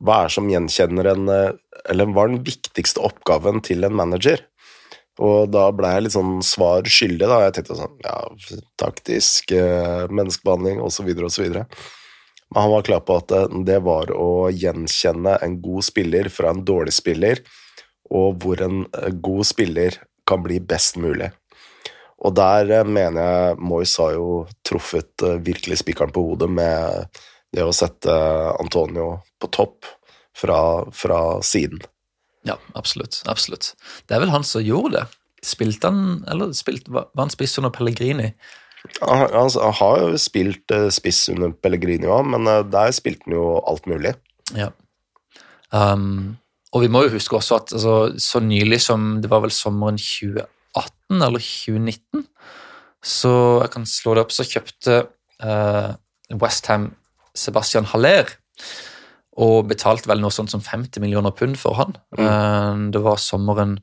hva 0.03 0.25
er 0.25 0.33
som 0.35 0.49
gjenkjenner 0.51 1.07
en 1.13 1.29
Eller 1.31 2.09
hva 2.11 2.25
er 2.25 2.33
den 2.33 2.41
viktigste 2.43 3.03
oppgaven 3.07 3.61
til 3.63 3.87
en 3.87 3.95
manager? 3.95 4.41
Og 5.23 5.53
da 5.55 5.69
ble 5.75 5.93
jeg 5.93 6.05
litt 6.05 6.15
sånn 6.17 6.41
svar 6.43 6.89
skyldig, 6.91 7.29
da. 7.31 7.39
Jeg 7.45 7.55
tenkte 7.55 7.79
sånn 7.79 8.01
Ja, 8.03 8.17
taktisk, 8.83 9.55
menneskebehandling 10.11 10.83
osv. 10.83 11.07
osv. 11.23 11.47
Men 11.55 12.59
han 12.59 12.73
var 12.75 12.87
klar 12.89 13.05
på 13.07 13.21
at 13.21 13.35
det 13.69 13.79
var 13.87 14.11
å 14.11 14.51
gjenkjenne 14.51 15.37
en 15.45 15.59
god 15.63 15.87
spiller 15.87 16.31
fra 16.35 16.51
en 16.51 16.65
dårlig 16.67 16.97
spiller, 16.99 17.45
og 18.11 18.43
hvor 18.43 18.63
en 18.67 18.83
god 19.23 19.47
spiller 19.47 20.03
kan 20.27 20.43
bli 20.43 20.59
best 20.59 20.99
mulig. 20.99 21.31
Og 22.23 22.35
der 22.39 22.71
eh, 22.71 22.87
mener 22.87 23.23
jeg 23.23 23.61
Moyes 23.63 23.97
har 24.01 24.15
jo 24.17 24.45
truffet 24.67 25.25
eh, 25.27 25.41
virkelig 25.45 25.81
spikeren 25.83 26.15
på 26.15 26.25
hodet 26.31 26.51
med 26.51 27.21
det 27.53 27.65
å 27.67 27.75
sette 27.77 28.13
Antonio 28.63 29.19
på 29.43 29.51
topp 29.53 29.89
fra, 30.39 30.59
fra 30.97 31.19
siden. 31.45 31.83
Ja, 32.49 32.57
absolutt. 32.79 33.21
Absolutt. 33.31 33.75
Det 34.09 34.17
er 34.17 34.23
vel 34.23 34.33
han 34.33 34.47
som 34.47 34.65
gjorde 34.65 35.03
det. 35.03 35.05
Spilte 35.45 35.91
han, 35.91 36.23
eller 36.31 36.55
spilt, 36.57 36.89
var 36.89 37.11
han 37.19 37.33
spiss 37.33 37.59
under 37.61 37.75
Pellegrini? 37.75 38.31
Han, 39.03 39.27
han, 39.31 39.51
han 39.51 39.77
har 39.79 39.99
jo 40.03 40.23
spilt 40.23 40.75
eh, 40.75 40.89
spiss 40.95 41.27
under 41.35 41.53
Pellegrini 41.55 42.09
òg, 42.11 42.31
men 42.35 42.49
der 42.71 42.95
spilte 42.95 43.27
han 43.29 43.37
jo 43.37 43.47
alt 43.61 43.91
mulig. 43.91 44.15
Ja. 44.57 44.71
Um, 45.73 46.39
og 46.73 46.85
vi 46.85 46.89
må 46.93 47.05
jo 47.07 47.15
huske 47.15 47.37
også 47.37 47.59
at 47.59 47.73
altså, 47.75 47.95
så 48.21 48.41
nylig 48.45 48.81
som 48.85 49.17
det 49.25 49.31
var 49.33 49.43
vel 49.45 49.53
sommeren 49.55 50.01
2018 50.01 50.47
eller 51.13 51.43
2019, 51.43 52.25
så 53.03 53.33
jeg 53.61 53.73
kan 53.75 53.85
slå 53.89 54.15
det 54.15 54.25
opp, 54.25 54.33
så 54.33 54.47
kjøpte 54.47 55.03
uh, 55.45 55.93
Westham 56.41 56.93
Sebastian 57.37 57.89
Haller 57.91 58.31
og 59.43 59.67
betalte 59.71 60.11
vel 60.11 60.21
noe 60.23 60.33
sånt 60.35 60.53
som 60.53 60.63
50 60.63 61.01
millioner 61.03 61.33
pund 61.35 61.57
for 61.61 61.79
han. 61.81 61.97
Mm. 62.17 62.25
Uh, 62.25 62.91
det 62.95 63.03
var 63.05 63.21
sommeren 63.21 63.79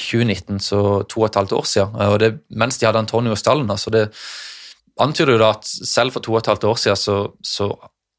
2019, 0.00 0.62
så 0.62 0.80
to 1.10 1.24
og 1.24 1.28
et 1.28 1.38
halvt 1.40 1.56
år 1.58 1.68
siden. 1.68 1.96
Uh, 1.98 2.10
og 2.14 2.18
det, 2.22 2.32
mens 2.50 2.78
de 2.80 2.88
hadde 2.88 3.02
Antonio 3.02 3.36
Stallen. 3.38 3.70
altså 3.70 3.92
det 3.94 4.08
antyder 5.00 5.36
jo 5.36 5.42
da 5.42 5.52
at 5.56 5.66
selv 5.66 6.12
for 6.14 6.24
to 6.24 6.34
og 6.34 6.42
et 6.42 6.50
halvt 6.52 6.64
år 6.68 6.78
siden 6.80 7.00
så, 7.00 7.16
så 7.44 7.70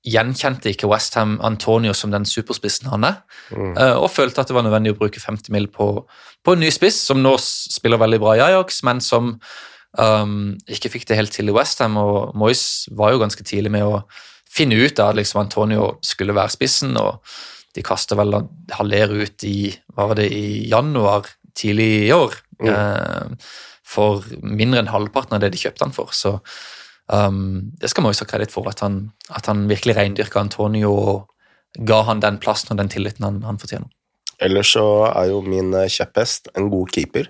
gjenkjente 0.03 0.71
ikke 0.73 0.89
Westham 0.91 1.37
Antonio 1.45 1.93
som 1.95 2.11
den 2.11 2.25
superspissen 2.27 2.89
han 2.91 3.07
er, 3.07 3.19
mm. 3.51 3.75
Eh, 3.79 3.95
og 3.95 4.11
følte 4.11 4.43
at 4.43 4.49
det 4.51 4.57
var 4.57 4.65
nødvendig 4.65 4.95
å 4.95 4.99
bruke 4.99 5.21
50 5.23 5.53
mil 5.55 5.69
På, 5.71 6.05
på, 6.43 6.55
en 6.55 6.59
ny 6.63 6.71
spiss, 6.73 6.99
som 7.07 7.21
nå 7.23 7.37
spiller 7.39 8.01
veldig 8.01 8.19
bra 8.19 8.35
i 8.37 8.43
Ajax, 8.51 8.83
men 8.87 9.03
som 9.03 9.37
Um, 9.93 10.55
ikke 10.65 10.89
fikk 10.89 11.03
det 11.05 11.19
helt 11.19 11.35
til 11.35 11.51
i 11.51 11.53
Westham, 11.53 11.99
og 12.01 12.31
Moyes 12.33 12.87
var 12.97 13.11
jo 13.13 13.19
ganske 13.21 13.43
tidlig 13.45 13.69
med 13.75 13.85
å 13.85 13.99
finne 14.49 14.79
ut 14.81 14.97
at 14.97 15.17
liksom 15.17 15.43
Antonio 15.43 15.99
skulle 16.01 16.33
være 16.33 16.53
spissen, 16.55 16.95
og 16.97 17.21
de 17.77 17.83
kaster 17.85 18.17
vel 18.17 18.39
Haller 18.73 19.13
ut 19.13 19.45
i 19.45 19.69
var 19.93 20.15
det, 20.17 20.31
i 20.33 20.65
januar 20.69 21.29
tidlig 21.53 22.07
i 22.07 22.11
år. 22.15 22.33
Mm. 22.63 22.71
Uh, 22.73 23.53
for 23.93 24.25
mindre 24.41 24.81
enn 24.81 24.89
halvparten 24.89 25.37
av 25.37 25.43
det 25.43 25.51
de 25.53 25.61
kjøpte 25.61 25.85
han 25.85 25.93
for. 25.93 26.13
Så 26.15 26.39
um, 27.13 27.71
det 27.79 27.91
skal 27.91 28.05
man 28.05 28.13
jo 28.13 28.23
ha 28.23 28.29
kreditt 28.29 28.53
for, 28.53 28.67
at 28.69 28.81
han, 28.83 29.05
at 29.29 29.47
han 29.49 29.67
virkelig 29.69 29.95
reindyrka 29.97 30.41
Antonio 30.41 30.93
og 30.93 31.85
ga 31.87 32.01
han 32.09 32.21
den 32.23 32.39
plassen 32.41 32.73
og 32.73 32.81
den 32.81 32.91
tilliten 32.93 33.25
han, 33.25 33.41
han 33.47 33.61
fortjener. 33.61 33.89
Ellers 34.43 34.73
så 34.75 34.85
er 35.11 35.29
jo 35.31 35.39
min 35.45 35.73
eh, 35.77 35.89
kjepphest 35.91 36.49
en 36.57 36.69
god 36.73 36.91
keeper. 36.93 37.29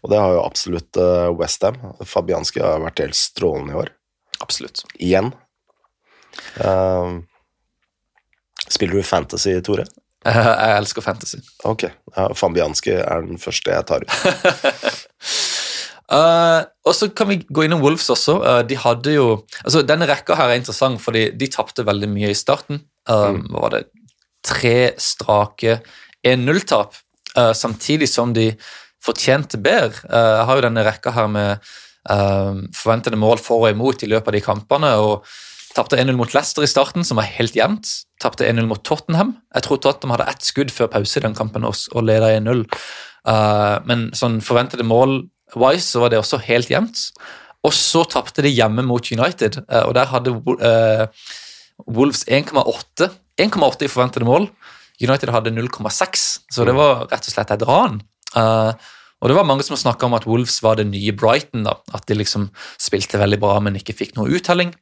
Og 0.00 0.12
det 0.12 0.18
har 0.20 0.32
jo 0.32 0.42
absolutt 0.42 0.96
uh, 0.96 1.28
Westham. 1.36 1.76
Fabianski 2.08 2.62
har 2.64 2.80
vært 2.80 3.02
helt 3.04 3.18
strålende 3.18 3.74
i 3.74 3.80
år. 3.82 3.90
Absolutt. 4.40 4.80
Igjen. 4.96 5.28
Uh, 6.56 7.20
spiller 8.64 8.96
du 8.96 9.04
fantasy, 9.04 9.58
Tore? 9.60 9.84
Jeg 10.24 10.78
elsker 10.78 11.04
fantasy. 11.04 11.42
Ok. 11.68 11.84
Ja, 12.16 12.30
Fabianski 12.36 12.96
er 12.96 13.28
den 13.28 13.40
første 13.40 13.72
jeg 13.72 13.86
tar 13.88 14.04
ut. 14.04 15.06
Uh, 16.10 16.66
og 16.90 16.94
så 16.98 17.06
kan 17.14 17.28
vi 17.30 17.38
gå 17.46 17.64
innom 17.64 17.82
Wolves 17.84 18.08
også. 18.10 18.40
Uh, 18.42 18.60
de 18.66 18.78
hadde 18.78 19.14
jo, 19.14 19.26
altså 19.62 19.84
Denne 19.86 20.08
rekka 20.10 20.34
her 20.38 20.50
er 20.50 20.58
interessant, 20.58 20.98
fordi 21.02 21.28
de 21.38 21.48
tapte 21.50 21.86
veldig 21.86 22.08
mye 22.10 22.32
i 22.32 22.38
starten. 22.38 22.82
Um, 23.06 23.44
mm. 23.44 23.44
Var 23.54 23.74
det? 23.76 23.82
Tre 24.46 24.76
strake 24.98 25.78
1-0-tap, 26.26 26.96
uh, 27.36 27.52
samtidig 27.54 28.10
som 28.10 28.34
de 28.34 28.50
fortjente 29.00 29.60
bedre. 29.62 30.02
Jeg 30.10 30.48
har 30.48 30.58
jo 30.58 30.64
denne 30.66 30.82
rekka 30.84 31.14
her 31.14 31.30
med 31.32 31.70
forventede 32.76 33.16
mål 33.20 33.38
for 33.40 33.64
og 33.64 33.74
imot 33.74 34.02
i 34.04 34.08
løpet 34.08 34.28
av 34.28 34.34
de 34.36 34.42
kampene. 34.44 34.90
og 35.00 35.24
Tapte 35.72 35.96
1-0 36.00 36.16
mot 36.18 36.34
Leicester 36.34 36.64
i 36.64 36.68
starten, 36.68 37.04
som 37.06 37.16
var 37.16 37.28
helt 37.28 37.56
jevnt. 37.56 37.88
Tapte 38.20 38.44
1-0 38.44 38.68
mot 38.68 38.82
Tottenham. 38.84 39.34
Jeg 39.54 39.64
tror 39.64 39.80
Tottenham 39.80 40.16
hadde 40.16 40.28
ett 40.32 40.44
skudd 40.44 40.72
før 40.74 40.90
pause 40.92 41.16
i 41.16 41.24
den 41.24 41.36
kampen 41.38 41.64
og 41.64 42.04
leda 42.04 42.28
1-0. 42.36 42.66
men 43.88 44.10
sånn 44.16 44.40
forventede 44.44 44.84
mål 44.84 45.22
Wise 45.58 45.86
så 45.86 46.02
var 46.04 46.12
det 46.12 46.20
også 46.20 46.40
helt 46.46 46.70
jevnt. 46.70 47.08
Og 47.66 47.74
så 47.76 48.04
tapte 48.08 48.44
de 48.44 48.52
hjemme 48.52 48.84
mot 48.86 49.04
United, 49.12 49.60
eh, 49.68 49.84
og 49.84 49.94
der 49.96 50.08
hadde 50.08 50.32
uh, 50.32 51.08
Wolves 51.90 52.24
1,8 52.24 53.10
1,8 53.40 53.86
i 53.86 53.90
forventede 53.90 54.28
mål. 54.28 54.48
United 55.00 55.32
hadde 55.32 55.52
0,6, 55.56 56.24
så 56.52 56.64
det 56.68 56.74
var 56.76 57.06
rett 57.08 57.28
og 57.28 57.32
slett 57.32 57.52
et 57.54 57.64
ran. 57.68 58.00
Uh, 58.36 58.72
og 59.20 59.28
det 59.28 59.36
var 59.36 59.48
mange 59.48 59.64
som 59.64 59.76
snakka 59.76 60.08
om 60.08 60.16
at 60.16 60.26
Wolves 60.28 60.58
var 60.64 60.78
det 60.78 60.88
nye 60.88 61.12
Brighton. 61.12 61.64
da, 61.64 61.76
At 61.92 62.06
de 62.08 62.16
liksom 62.16 62.48
spilte 62.80 63.20
veldig 63.20 63.40
bra, 63.40 63.58
men 63.60 63.76
ikke 63.76 63.96
fikk 63.96 64.14
noe 64.16 64.32
uttelling. 64.32 64.72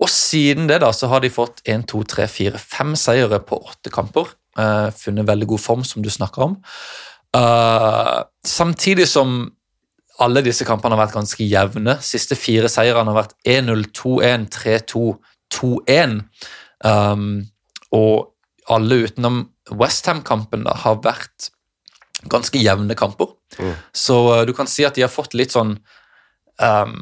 Og 0.00 0.08
siden 0.12 0.68
det 0.68 0.80
da, 0.84 0.92
så 0.92 1.08
har 1.12 1.24
de 1.24 1.32
fått 1.32 1.60
1, 1.64 1.86
2, 1.88 2.02
3, 2.04 2.28
4, 2.28 2.60
5 2.60 2.96
seire 3.00 3.40
på 3.44 3.60
åtte 3.60 3.92
kamper. 3.92 4.32
Uh, 4.56 4.88
funnet 4.96 5.28
veldig 5.28 5.48
god 5.52 5.60
form, 5.60 5.84
som 5.84 6.04
du 6.04 6.08
snakker 6.12 6.48
om. 6.50 6.56
Uh, 7.36 8.24
samtidig 8.44 9.08
som 9.08 9.52
alle 10.22 10.42
disse 10.44 10.64
kampene 10.68 10.96
har 10.96 11.04
vært 11.04 11.16
ganske 11.16 11.44
jevne. 11.44 11.96
Siste 12.04 12.38
fire 12.38 12.70
seirene 12.72 13.12
har 13.12 13.18
vært 13.18 13.34
1-0, 13.48 13.84
2-1, 13.96 14.46
3-2, 14.54 15.02
2-1. 15.52 16.16
Um, 16.86 17.28
og 17.96 18.72
alle 18.72 19.02
utenom 19.06 19.44
Westham-kampen 19.76 20.66
har 20.84 20.98
vært 21.04 21.50
ganske 22.32 22.60
jevne 22.60 22.96
kamper. 22.98 23.34
Mm. 23.60 23.76
Så 23.94 24.18
uh, 24.32 24.42
du 24.48 24.54
kan 24.56 24.70
si 24.70 24.86
at 24.88 24.96
de 24.96 25.04
har 25.04 25.12
fått 25.12 25.36
litt 25.36 25.54
sånn 25.54 25.76
um, 26.64 26.98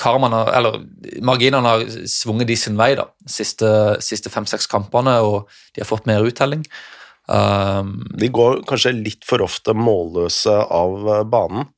karmene, 0.00 0.44
eller 0.52 0.80
Marginene 1.24 1.74
har 1.74 1.84
svunget 2.10 2.50
de 2.50 2.56
sin 2.58 2.78
vei 2.80 2.92
de 2.98 3.06
siste, 3.30 3.68
siste 4.04 4.32
fem-seks 4.32 4.68
kampene, 4.70 5.18
og 5.24 5.50
de 5.74 5.84
har 5.84 5.88
fått 5.88 6.08
mer 6.10 6.24
uttelling. 6.26 6.64
Um, 7.32 8.00
de 8.18 8.28
går 8.34 8.64
kanskje 8.68 8.96
litt 8.98 9.24
for 9.24 9.44
ofte 9.44 9.74
målløse 9.78 10.52
av 10.52 11.08
uh, 11.08 11.22
banen. 11.24 11.70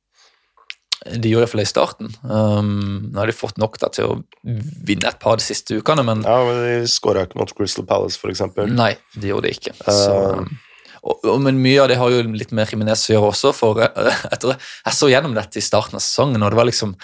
De 1.05 1.29
gjorde 1.29 1.45
iallfall 1.45 1.61
det 1.61 1.67
i 1.67 1.69
starten. 1.69 2.11
Um, 2.25 3.11
nå 3.11 3.21
har 3.21 3.29
de 3.29 3.35
fått 3.37 3.59
nok 3.61 3.77
da, 3.81 3.91
til 3.93 4.09
å 4.09 4.15
vinne 4.43 5.09
et 5.09 5.19
par 5.21 5.37
de 5.37 5.45
siste 5.45 5.77
ukene, 5.77 6.05
men 6.07 6.23
Ja, 6.25 6.39
men 6.47 6.61
De 6.63 6.89
skåra 6.89 7.27
ikke 7.27 7.37
mot 7.41 7.53
Crystal 7.53 7.85
Palace, 7.85 8.17
f.eks. 8.17 8.41
Nei, 8.73 8.95
de 9.13 9.29
gjorde 9.29 9.45
det 9.45 9.59
ikke. 9.59 9.75
Så, 9.85 10.15
uh, 10.15 10.97
og, 11.03 11.21
og, 11.21 11.37
men 11.45 11.61
mye 11.61 11.83
av 11.83 11.91
det 11.91 11.99
har 12.01 12.09
jo 12.09 12.25
litt 12.33 12.55
med 12.57 12.71
Riminez 12.71 13.05
å 13.09 13.13
gjøre 13.13 13.31
også, 13.35 13.53
for 13.53 13.83
uh, 13.85 14.25
etter, 14.33 14.57
jeg 14.57 14.97
så 14.97 15.11
gjennom 15.13 15.37
dette 15.37 15.61
i 15.61 15.65
starten 15.65 15.99
av 15.99 16.03
sesongen, 16.05 16.41
og 16.41 16.53
det 16.53 16.61
var 16.61 16.69
liksom 16.71 16.97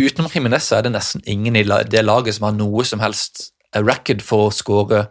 Utenom 0.00 0.30
Riminez 0.32 0.70
er 0.72 0.86
det 0.86 0.94
nesten 0.94 1.20
ingen 1.28 1.56
i 1.60 1.66
det 1.68 2.00
laget 2.00 2.38
som 2.38 2.46
har 2.48 2.54
noe 2.56 2.84
som 2.88 3.02
helst 3.04 3.50
record 3.76 4.22
for 4.24 4.48
å 4.48 4.54
skåre 4.54 5.02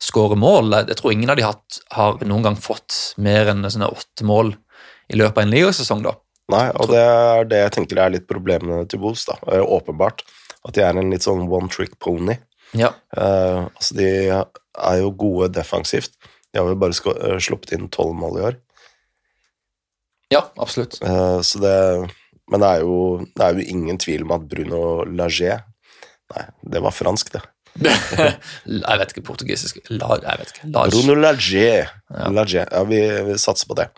skåre 0.00 0.36
mål. 0.38 0.72
Jeg 0.88 0.98
tror 0.98 1.12
ingen 1.12 1.30
av 1.32 1.38
de 1.38 1.44
har, 1.44 1.58
har 1.94 2.20
noen 2.24 2.46
gang 2.46 2.58
fått 2.58 3.14
mer 3.20 3.50
enn 3.52 3.66
åtte 3.66 4.26
mål 4.26 4.54
i 5.10 5.18
løpet 5.18 5.36
av 5.36 5.44
en 5.44 5.54
ligasesong. 5.54 6.04
da. 6.06 6.14
Nei, 6.50 6.66
og 6.74 6.90
det 6.90 7.00
er 7.00 7.48
det 7.48 7.64
jeg 7.64 7.74
tenker 7.78 8.00
er 8.02 8.14
litt 8.14 8.28
problemene 8.30 8.84
til 8.90 9.02
Wolves. 9.02 9.26
da, 9.28 9.38
Åpenbart. 9.60 10.24
At 10.66 10.76
de 10.76 10.84
er 10.84 10.98
en 10.98 11.12
litt 11.12 11.24
sånn 11.24 11.46
one 11.48 11.70
trick 11.72 11.96
pony. 12.02 12.36
Ja. 12.76 12.92
Uh, 13.16 13.66
altså 13.66 13.96
De 13.98 14.08
er 14.30 14.98
jo 15.00 15.12
gode 15.18 15.50
defensivt. 15.56 16.14
De 16.50 16.60
har 16.60 16.68
jo 16.68 16.78
bare 16.78 17.14
uh, 17.16 17.38
sluppet 17.42 17.74
inn 17.76 17.88
tolv 17.92 18.16
mål 18.18 18.38
i 18.38 18.44
år. 18.50 18.58
Ja, 20.30 20.44
absolutt. 20.62 21.00
Uh, 21.02 21.40
så 21.42 21.62
det, 21.62 21.76
men 22.50 22.62
det 22.62 22.68
er, 22.68 22.84
jo, 22.86 22.98
det 23.34 23.46
er, 23.46 23.56
jo, 23.56 23.66
ingen 23.74 23.98
tvil 23.98 24.26
om 24.26 24.36
at 24.36 24.46
Bruno 24.50 24.82
Lager 25.08 25.64
Nei, 26.30 26.44
det 26.70 26.78
var 26.78 26.94
fransk, 26.94 27.32
det. 27.34 27.40
jeg 27.82 28.98
vet 29.00 29.12
ikke 29.12 29.24
portugisisk 29.26 29.80
La, 29.90 30.14
jeg 30.22 30.38
vet 30.38 30.52
ikke. 30.52 30.68
Lage. 30.76 30.92
Bruno 30.94 31.16
Lager. 31.18 31.90
Ja. 32.06 32.28
Lager. 32.30 32.70
Ja, 32.70 32.84
vi, 32.86 33.00
vi 33.26 33.34
satser 33.42 33.66
på 33.66 33.74
det. 33.80 33.88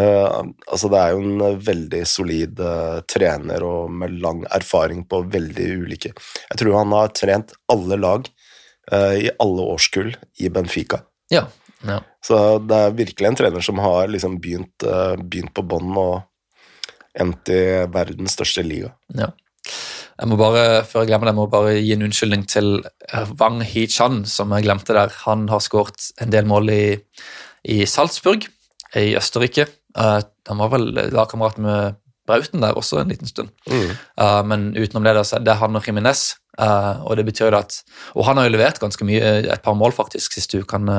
Uh, 0.00 0.46
altså 0.70 0.88
det 0.88 0.98
er 1.00 1.12
jo 1.12 1.20
en 1.20 1.42
uh, 1.42 1.62
veldig 1.66 2.00
solid 2.08 2.60
uh, 2.64 3.00
trener 3.10 3.64
og 3.66 3.90
med 3.92 4.14
lang 4.22 4.44
erfaring 4.48 5.02
på 5.10 5.18
veldig 5.28 5.66
ulike 5.82 6.12
Jeg 6.14 6.60
tror 6.60 6.78
han 6.78 6.94
har 6.96 7.12
trent 7.16 7.52
alle 7.72 8.00
lag 8.00 8.30
i 8.90 9.28
alle 9.38 9.64
årskull 9.70 10.08
i 10.42 10.48
Benfica. 10.50 10.96
Ja, 11.30 11.44
ja. 11.86 12.00
Så 12.26 12.58
det 12.58 12.74
er 12.74 12.96
virkelig 12.98 13.28
en 13.28 13.36
trener 13.38 13.62
som 13.62 13.78
har 13.78 14.08
liksom 14.10 14.40
begynt, 14.42 14.82
begynt 15.20 15.52
på 15.54 15.62
bånn 15.62 15.92
og 16.00 16.16
endt 17.14 17.52
i 17.54 17.60
verdens 17.94 18.34
største 18.34 18.64
liga. 18.66 18.90
Ja. 19.14 19.28
Jeg 20.16 20.26
må 20.32 20.40
bare 20.40 20.82
før 20.90 21.04
jeg 21.04 21.12
glemmer 21.12 21.30
det, 21.30 21.36
jeg 21.36 21.38
må 21.38 21.46
bare 21.52 21.76
gi 21.76 21.94
en 21.94 22.02
unnskyldning 22.08 22.42
til 22.50 22.80
Wang 23.38 23.62
Hichan, 23.62 24.24
som 24.26 24.56
jeg 24.56 24.66
glemte 24.66 24.96
der. 24.96 25.14
Han 25.28 25.46
har 25.52 25.62
skåret 25.62 26.10
en 26.18 26.34
del 26.34 26.50
mål 26.50 26.74
i, 26.74 26.84
i 27.70 27.84
Salzburg 27.86 28.48
i 28.98 29.12
Østerrike. 29.20 29.68
Uh, 29.98 30.20
han 30.48 30.60
var 30.62 30.70
vel 30.74 30.90
lagkamerat 30.94 31.58
med 31.58 32.00
Brauten 32.30 32.62
der 32.62 32.76
også 32.78 33.00
en 33.00 33.10
liten 33.10 33.28
stund. 33.28 33.50
Mm. 33.66 33.90
Uh, 34.20 34.42
men 34.46 34.70
utenom 34.76 35.04
det, 35.04 35.16
så 35.26 35.40
det 35.42 35.52
er 35.54 35.60
han 35.60 35.76
og 35.76 35.86
Jiminez. 35.86 36.34
Uh, 36.60 37.00
og 37.08 37.16
det 37.16 37.24
betyr 37.24 37.48
jo 37.48 37.56
at 37.56 37.76
Og 38.18 38.24
han 38.26 38.36
har 38.36 38.44
jo 38.44 38.52
levert 38.52 38.80
ganske 38.82 39.04
mye, 39.06 39.22
et 39.48 39.62
par 39.64 39.76
mål 39.78 39.94
faktisk 39.96 40.34
siste 40.36 40.60
ukene, 40.60 40.96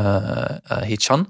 uh, 0.72 0.82
Hichan. 0.88 1.28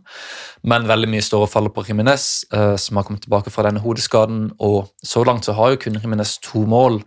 Men 0.63 0.87
veldig 0.87 1.09
mye 1.11 1.25
står 1.25 1.45
og 1.45 1.51
faller 1.51 1.73
på 1.73 1.83
Jiminez, 1.87 2.45
som 2.51 2.97
har 2.97 3.03
kommet 3.03 3.25
tilbake 3.25 3.51
fra 3.51 3.65
denne 3.67 3.81
hodeskaden. 3.81 4.51
Og 4.59 4.91
så 5.03 5.23
langt 5.27 5.45
så 5.45 5.55
har 5.57 5.73
jo 5.73 5.81
kun 5.81 5.99
Jiminez 6.01 6.37
to 6.45 6.63
mål, 6.69 7.01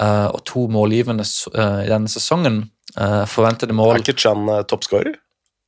og 0.00 0.44
to 0.46 0.66
målgivende 0.70 1.24
i 1.54 1.88
denne 1.90 2.08
sesongen. 2.08 2.62
forventede 3.26 3.72
mål 3.72 3.94
Er 3.94 4.02
ikke 4.02 4.18
Chan 4.18 4.46
toppskårer? 4.68 5.14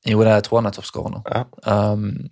Jo, 0.06 0.22
det, 0.22 0.30
jeg 0.30 0.44
tror 0.44 0.60
han 0.60 0.66
er 0.66 0.74
toppskårer 0.74 1.14
nå. 1.14 1.22
Ja. 1.30 1.44
Um, 1.92 2.30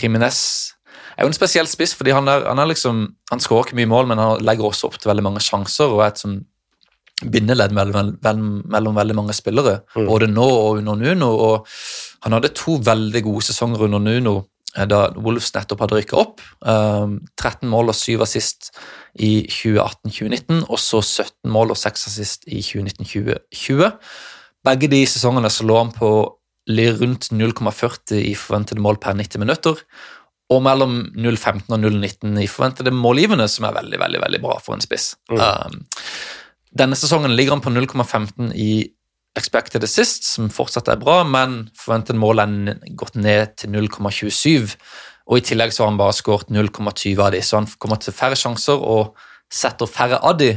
Jiminez 0.00 0.72
er 1.16 1.26
jo 1.26 1.30
en 1.30 1.36
spesiell 1.36 1.68
spiss, 1.70 1.94
fordi 1.98 2.14
han, 2.16 2.28
er, 2.30 2.46
han, 2.48 2.60
er 2.62 2.70
liksom, 2.70 3.04
han 3.30 3.42
skårer 3.42 3.68
ikke 3.68 3.78
mye 3.80 3.90
mål, 3.90 4.08
men 4.10 4.22
han 4.22 4.44
legger 4.44 4.68
også 4.68 4.88
opp 4.88 4.98
til 5.00 5.12
veldig 5.12 5.26
mange 5.26 5.42
sjanser 5.44 5.92
og 5.92 6.02
er 6.02 6.12
et 6.12 6.22
sånn 6.22 6.40
bindeledd 7.22 7.74
mellom, 7.76 8.14
mellom, 8.22 8.62
mellom, 8.70 8.96
veldig 8.98 9.16
mange 9.18 9.36
spillere, 9.36 9.80
mm. 9.94 10.08
både 10.08 10.30
nå 10.30 10.46
og 10.46 10.80
under 10.80 10.98
Nuno. 10.98 11.28
og 11.30 11.68
Han 12.24 12.36
hadde 12.36 12.54
to 12.58 12.78
veldig 12.82 13.22
gode 13.26 13.46
sesonger 13.46 13.86
under 13.86 14.02
Nuno 14.02 14.34
eh, 14.76 14.86
da 14.88 15.04
Wolves 15.16 15.52
nettopp 15.54 15.84
hadde 15.84 16.00
rykka 16.00 16.18
opp. 16.18 16.42
Um, 16.60 17.20
13 17.38 17.68
mål 17.70 17.92
og 17.92 17.98
7 17.98 18.24
assist 18.26 18.72
i 19.14 19.44
2018-2019, 19.46 20.64
og 20.68 20.80
så 20.82 21.02
17 21.02 21.52
mål 21.52 21.74
og 21.76 21.80
6 21.80 22.08
assist 22.10 22.48
i 22.48 22.62
2019-2020. 22.64 23.90
Begge 24.66 24.90
de 24.90 25.02
sesongene 25.10 25.50
så 25.50 25.66
lå 25.66 25.78
han 25.78 25.94
på 25.94 26.12
rundt 26.70 27.32
0,40 27.34 28.20
i 28.22 28.34
forventede 28.38 28.80
mål 28.80 29.00
per 29.02 29.16
90 29.18 29.42
minutter, 29.42 29.80
og 30.52 30.62
mellom 30.64 30.98
0,15 31.16 31.72
og 31.72 31.80
0,19 31.80 32.40
i 32.42 32.48
forventede 32.50 32.94
målgivende, 32.94 33.48
som 33.50 33.66
er 33.68 33.76
veldig 33.78 34.00
veldig, 34.02 34.22
veldig 34.24 34.40
bra 34.42 34.58
for 34.62 34.76
en 34.76 34.84
spiss. 34.84 35.12
Mm. 35.32 35.40
Um, 35.40 35.78
denne 36.82 36.98
sesongen 36.98 37.34
ligger 37.36 37.56
han 37.56 37.64
på 37.64 37.72
0,15 37.72 38.52
i 38.56 38.72
expected 39.38 39.84
assist, 39.84 40.26
som 40.28 40.50
fortsatt 40.52 40.90
er 40.92 41.00
bra, 41.00 41.22
men 41.24 41.66
forventet 41.78 42.18
mål 42.20 42.42
er 42.42 42.92
gått 42.98 43.16
ned 43.16 43.56
til 43.60 43.72
0,27. 43.72 44.74
Og 45.30 45.38
i 45.38 45.44
tillegg 45.46 45.72
så 45.72 45.84
har 45.84 45.92
han 45.92 46.00
bare 46.00 46.16
skåret 46.16 46.52
0,20 46.52 47.22
av 47.22 47.32
de, 47.32 47.40
så 47.44 47.60
han 47.60 47.70
kommer 47.80 48.00
til 48.02 48.16
færre 48.16 48.36
sjanser 48.36 48.80
og 48.80 49.16
setter 49.52 49.88
færre 49.88 50.20
av 50.24 50.36
de, 50.40 50.54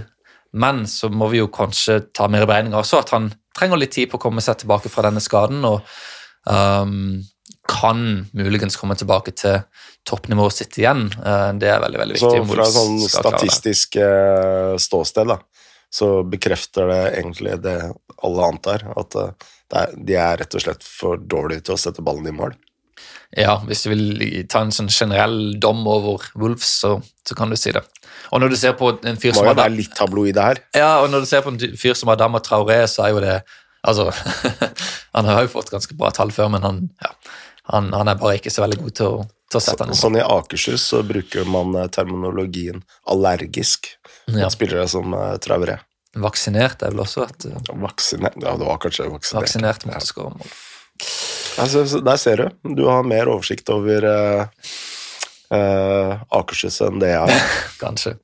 men 0.56 0.86
så 0.88 1.10
må 1.12 1.28
vi 1.32 1.42
jo 1.42 1.52
kanskje 1.52 2.00
ta 2.16 2.30
mer 2.32 2.46
i 2.46 2.50
beregninga 2.50 2.80
også 2.80 3.02
at 3.02 3.12
han 3.12 3.30
trenger 3.56 3.80
litt 3.80 3.92
tid 3.96 4.08
på 4.12 4.20
å 4.20 4.24
komme 4.24 4.44
seg 4.44 4.62
tilbake 4.62 4.92
fra 4.92 5.04
denne 5.08 5.24
skaden. 5.24 5.66
og 5.68 5.84
um, 6.48 7.20
kan 7.70 8.28
muligens 8.34 8.78
komme 8.78 8.96
tilbake 8.98 9.34
til 9.38 9.60
toppnivået 10.08 10.60
sitt 10.60 10.78
igjen. 10.80 11.08
Uh, 11.20 11.52
det 11.58 11.72
er 11.72 11.82
veldig 11.84 12.02
veldig 12.02 12.18
viktig. 12.18 12.42
Så 12.44 12.50
fra 12.54 12.68
sånn 12.70 13.00
statistisk 13.10 14.00
uh, 14.02 14.76
ståsted 14.82 15.32
da, 15.34 15.40
så 15.94 16.10
bekrefter 16.30 16.92
det 16.92 17.02
egentlig 17.22 17.58
det 17.66 17.80
alle 18.26 18.52
antar, 18.52 18.86
at 18.96 19.18
uh, 19.18 19.52
er, 19.76 19.98
de 19.98 20.16
er 20.20 20.40
rett 20.44 20.56
og 20.56 20.64
slett 20.64 20.86
for 20.86 21.20
dårlige 21.20 21.68
til 21.68 21.76
å 21.76 21.82
sette 21.82 22.06
ballen 22.06 22.30
i 22.30 22.36
mål? 22.36 22.54
Ja, 23.36 23.58
hvis 23.68 23.84
du 23.84 23.90
vil 23.92 24.46
ta 24.48 24.62
en 24.64 24.72
sånn 24.72 24.92
generell 24.94 25.58
dom 25.60 25.82
over 25.90 26.24
Wolves, 26.40 26.70
så, 26.84 26.96
så 27.28 27.36
kan 27.36 27.52
du 27.52 27.58
si 27.60 27.74
det. 27.76 27.82
Og 28.32 28.40
når 28.42 28.54
du 28.54 28.58
ser 28.60 28.78
på 28.80 28.94
en 28.96 29.20
fyr 29.20 29.36
som 29.36 29.50
være 29.50 29.74
litt 29.74 29.94
tabloid 29.98 30.40
her. 30.40 30.62
Ja, 30.78 31.02
og 31.04 31.10
når 31.12 31.26
du 31.26 31.30
ser 31.30 31.44
på 31.44 31.52
en 31.52 31.60
fyr 31.60 31.98
som 31.98 32.14
Adama 32.14 32.40
Traoré, 32.44 32.84
så 32.92 33.08
er 33.08 33.16
jo 33.16 33.24
det 33.26 33.38
Altså, 33.86 34.10
han 35.16 35.28
har 35.30 35.44
jo 35.46 35.52
fått 35.52 35.70
ganske 35.70 35.94
bra 35.94 36.10
tall 36.10 36.32
før, 36.34 36.48
men 36.56 36.64
han, 36.66 36.80
ja, 37.04 37.12
han, 37.72 37.90
han 37.94 38.12
er 38.12 38.20
bare 38.20 38.38
ikke 38.40 38.54
så 38.54 38.66
veldig 38.66 38.78
god 38.84 38.96
til 39.00 39.08
å, 39.10 39.26
til 39.50 39.60
å 39.60 39.64
sette 39.64 39.88
den 39.88 39.98
så, 39.98 40.06
Sånn 40.06 40.20
i 40.20 40.24
Akershus 40.24 40.86
så 40.92 41.02
bruker 41.08 41.48
man 41.50 41.74
eh, 41.80 41.90
terminologien 41.94 42.84
allergisk 43.10 43.90
ja. 44.30 44.50
spillere 44.54 44.86
som 44.90 45.14
uh, 45.18 45.34
Traveré. 45.42 45.80
Vaksinert 46.22 46.86
er 46.86 46.94
vel 46.94 47.04
også 47.04 47.26
et 47.26 47.48
uh, 47.50 47.72
Vaksinert, 47.82 48.38
Ja, 48.42 48.56
det 48.60 48.70
var 48.70 48.82
kanskje 48.84 49.10
vaksinert. 49.12 49.48
Vaksinert 49.48 49.88
måtte 49.90 50.10
skåre 50.10 50.36
mål. 50.38 50.54
Altså, 51.62 51.84
der 52.04 52.20
ser 52.20 52.42
du. 52.42 52.74
Du 52.78 52.86
har 52.88 53.08
mer 53.08 53.30
oversikt 53.32 53.70
over 53.74 54.06
uh, 54.06 54.70
uh, 55.56 56.14
Akershus 56.36 56.82
enn 56.86 57.02
det 57.02 57.14
jeg 57.14 57.26
har. 57.26 57.50
Kanskje. 57.84 58.16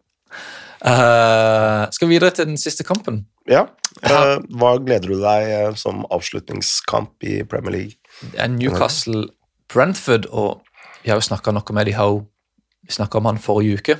Uh, 0.81 1.85
skal 1.93 2.09
vi 2.09 2.15
videre 2.15 2.33
til 2.35 2.49
den 2.49 2.59
siste 2.61 2.85
kampen? 2.87 3.23
Ja. 3.49 3.67
Hva 4.01 4.75
gleder 4.81 5.11
du 5.11 5.19
deg 5.21 5.77
som 5.79 6.05
avslutningskamp 6.09 7.27
i 7.27 7.41
Premier 7.49 7.75
League? 7.75 8.00
Newcastle 8.49 9.27
Brentford, 9.71 10.27
og 10.29 10.61
vi 11.03 11.11
har 11.11 11.19
jo 11.19 11.25
snakka 11.25 11.53
noe 11.55 11.75
med 11.75 11.89
de 11.89 11.97
har 11.97 12.19
Vi 12.81 12.95
snakka 12.95 13.19
om 13.19 13.27
han 13.29 13.37
forrige 13.37 13.77
uke. 13.77 13.95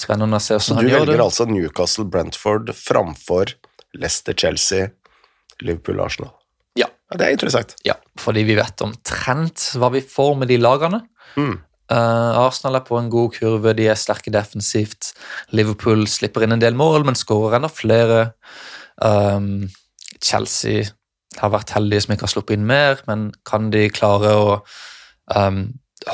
Spennende 0.00 0.38
å 0.38 0.42
se 0.42 0.56
hvordan 0.56 0.78
han 0.78 0.86
gjør 0.88 1.02
det. 1.02 1.04
Du 1.04 1.10
velger 1.12 1.22
altså 1.26 1.46
Newcastle 1.50 2.06
Brentford 2.08 2.70
framfor 2.72 3.52
Leicester 3.92 4.32
Chelsea, 4.32 4.88
Liverpool 5.60 6.00
Arsenal? 6.00 6.32
Ja. 6.78 6.88
ja. 6.88 7.18
Det 7.18 7.26
er 7.26 7.34
interessant. 7.36 7.74
Ja, 7.84 7.98
fordi 8.18 8.46
vi 8.48 8.56
vet 8.56 8.80
omtrent 8.86 9.66
hva 9.76 9.90
vi 9.92 10.00
får 10.00 10.38
med 10.40 10.48
de 10.48 10.56
lagene. 10.62 11.02
Mm. 11.36 11.58
Uh, 11.90 12.38
Arsenal 12.46 12.78
er 12.78 12.86
på 12.86 12.96
en 12.96 13.10
god 13.12 13.34
kurve, 13.34 13.74
de 13.76 13.90
er 13.90 13.98
sterke 13.98 14.32
defensivt. 14.32 15.12
Liverpool 15.52 16.06
slipper 16.08 16.46
inn 16.46 16.56
en 16.56 16.62
del 16.62 16.78
mål, 16.78 17.04
men 17.04 17.18
skårer 17.18 17.58
enda 17.58 17.70
flere. 17.72 18.30
Um, 18.96 19.68
Chelsea 20.22 20.88
har 21.38 21.52
vært 21.52 21.74
heldige 21.76 22.04
som 22.04 22.14
ikke 22.14 22.26
har 22.26 22.32
sluppet 22.32 22.58
inn 22.58 22.66
mer, 22.66 23.02
men 23.06 23.28
kan 23.46 23.70
de 23.70 23.84
klare 23.94 24.32
å 24.34 24.48
um, 25.36 25.62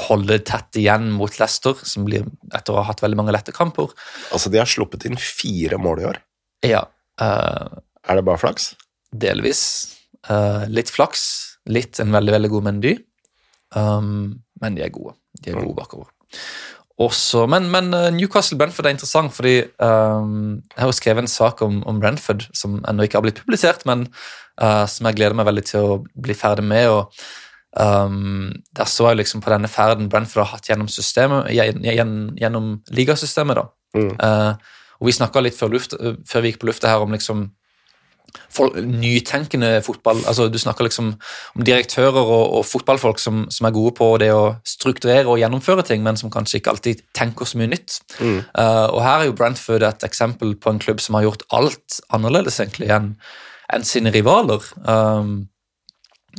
holde 0.07 0.39
tett 0.47 0.79
igjen 0.81 1.09
mot 1.15 1.33
Leicester, 1.41 1.79
som 1.87 2.05
blir 2.09 2.27
etter 2.55 2.75
å 2.75 2.81
ha 2.81 2.89
hatt 2.91 3.03
veldig 3.05 3.21
mange 3.21 3.35
lette 3.35 3.55
kamper? 3.57 3.95
Altså, 4.35 4.53
de 4.53 4.61
har 4.61 4.71
sluppet 4.71 5.07
inn 5.09 5.19
fire 5.21 5.79
mål 5.81 6.03
i 6.03 6.09
år? 6.11 6.21
Ja. 6.67 6.85
Uh, 7.21 7.81
er 8.07 8.19
det 8.19 8.27
bare 8.27 8.43
flaks? 8.43 8.75
Delvis. 9.15 9.63
Uh, 10.29 10.67
litt 10.69 10.91
flaks, 10.93 11.23
litt 11.71 12.01
en 12.03 12.13
veldig, 12.15 12.35
veldig 12.37 12.53
god 12.53 12.67
mendy, 12.69 12.97
um, 13.79 14.35
men 14.61 14.77
de 14.77 14.85
er 14.85 14.93
gode. 14.95 15.17
De 15.39 15.53
er 15.53 15.61
gode 15.61 15.79
bakover. 15.79 16.11
Også, 16.97 17.43
men, 17.53 17.67
men 17.69 17.93
eh, 17.93 18.13
Newcastle 18.15 18.57
Brentford 18.57 18.87
er 18.89 18.95
interessant, 18.95 19.35
fordi 19.37 19.59
um, 19.85 20.63
jeg 20.73 20.81
har 20.81 20.89
jo 20.89 20.97
skrevet 20.97 21.27
en 21.27 21.29
sak 21.29 21.61
om, 21.67 21.83
om 21.85 21.99
Brentford 22.01 22.47
som 22.57 22.79
ennå 22.89 23.05
ikke 23.05 23.19
har 23.19 23.27
blitt 23.27 23.43
publisert, 23.43 23.85
men 23.89 24.07
uh, 24.63 24.87
som 24.89 25.09
jeg 25.11 25.19
gleder 25.19 25.37
meg 25.37 25.49
veldig 25.51 25.65
til 25.69 25.85
å 25.85 25.99
bli 26.25 26.37
ferdig 26.37 26.65
med. 26.65 26.89
og 26.89 27.13
um, 27.77 28.49
Der 28.73 28.89
så 28.89 29.11
jeg 29.11 29.21
liksom 29.21 29.45
på 29.45 29.53
denne 29.53 29.69
ferden 29.69 30.09
Brentford 30.09 30.47
har 30.47 30.55
hatt 30.55 30.71
gjennom 30.71 30.89
systemet, 30.89 31.53
gjennom 31.53 32.73
ligasystemet. 32.89 33.61
da. 33.61 33.69
Mm. 33.97 34.11
Uh, 34.17 34.81
og 34.97 35.11
Vi 35.11 35.17
snakka 35.19 35.45
litt 35.45 35.59
før, 35.59 35.75
luft, 35.77 35.93
før, 36.01 36.41
vi 36.41 36.55
gikk 36.55 36.63
på 36.65 36.71
lufta 36.71 36.89
her 36.89 37.05
om 37.05 37.13
liksom 37.13 37.51
folk, 38.53 38.77
nytenkende 38.77 39.83
fotball 39.85 40.23
altså 40.27 40.49
Du 40.49 40.59
snakker 40.59 40.87
liksom 40.87 41.13
om 41.57 41.65
direktører 41.67 42.21
og, 42.21 42.45
og 42.59 42.65
fotballfolk 42.67 43.19
som, 43.23 43.45
som, 43.51 43.67
er 43.67 43.75
gode 43.77 43.95
på 43.99 44.09
det 44.23 44.31
å 44.35 44.57
strukturere 44.67 45.27
og 45.27 45.41
gjennomføre 45.41 45.85
ting, 45.87 46.05
men 46.05 46.19
som 46.21 46.33
kanskje 46.33 46.61
ikke 46.61 46.75
alltid 46.75 47.03
tenker 47.17 47.49
så 47.49 47.61
mye 47.61 47.73
nytt. 47.73 47.99
Mm. 48.21 48.39
Uh, 48.53 48.87
og 48.93 49.03
Her 49.05 49.25
er 49.25 49.29
jo 49.31 49.37
Brentford 49.39 49.87
et 49.87 50.07
eksempel 50.07 50.55
på 50.61 50.73
en 50.73 50.81
klubb 50.83 51.03
som 51.03 51.19
har 51.19 51.27
gjort 51.27 51.47
alt 51.57 52.01
annerledes 52.15 52.61
egentlig 52.63 52.91
enn 52.93 53.15
en 53.75 53.85
sine 53.87 54.13
rivaler. 54.15 54.63
Um, 54.87 55.49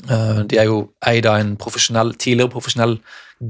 uh, 0.07 0.43
de 0.47 0.59
er 0.59 0.69
jo 0.69 0.85
eid 1.07 1.27
av 1.27 1.41
en 1.41 1.55
profesjonell, 1.59 2.13
tidligere 2.15 2.53
profesjonell 2.53 2.99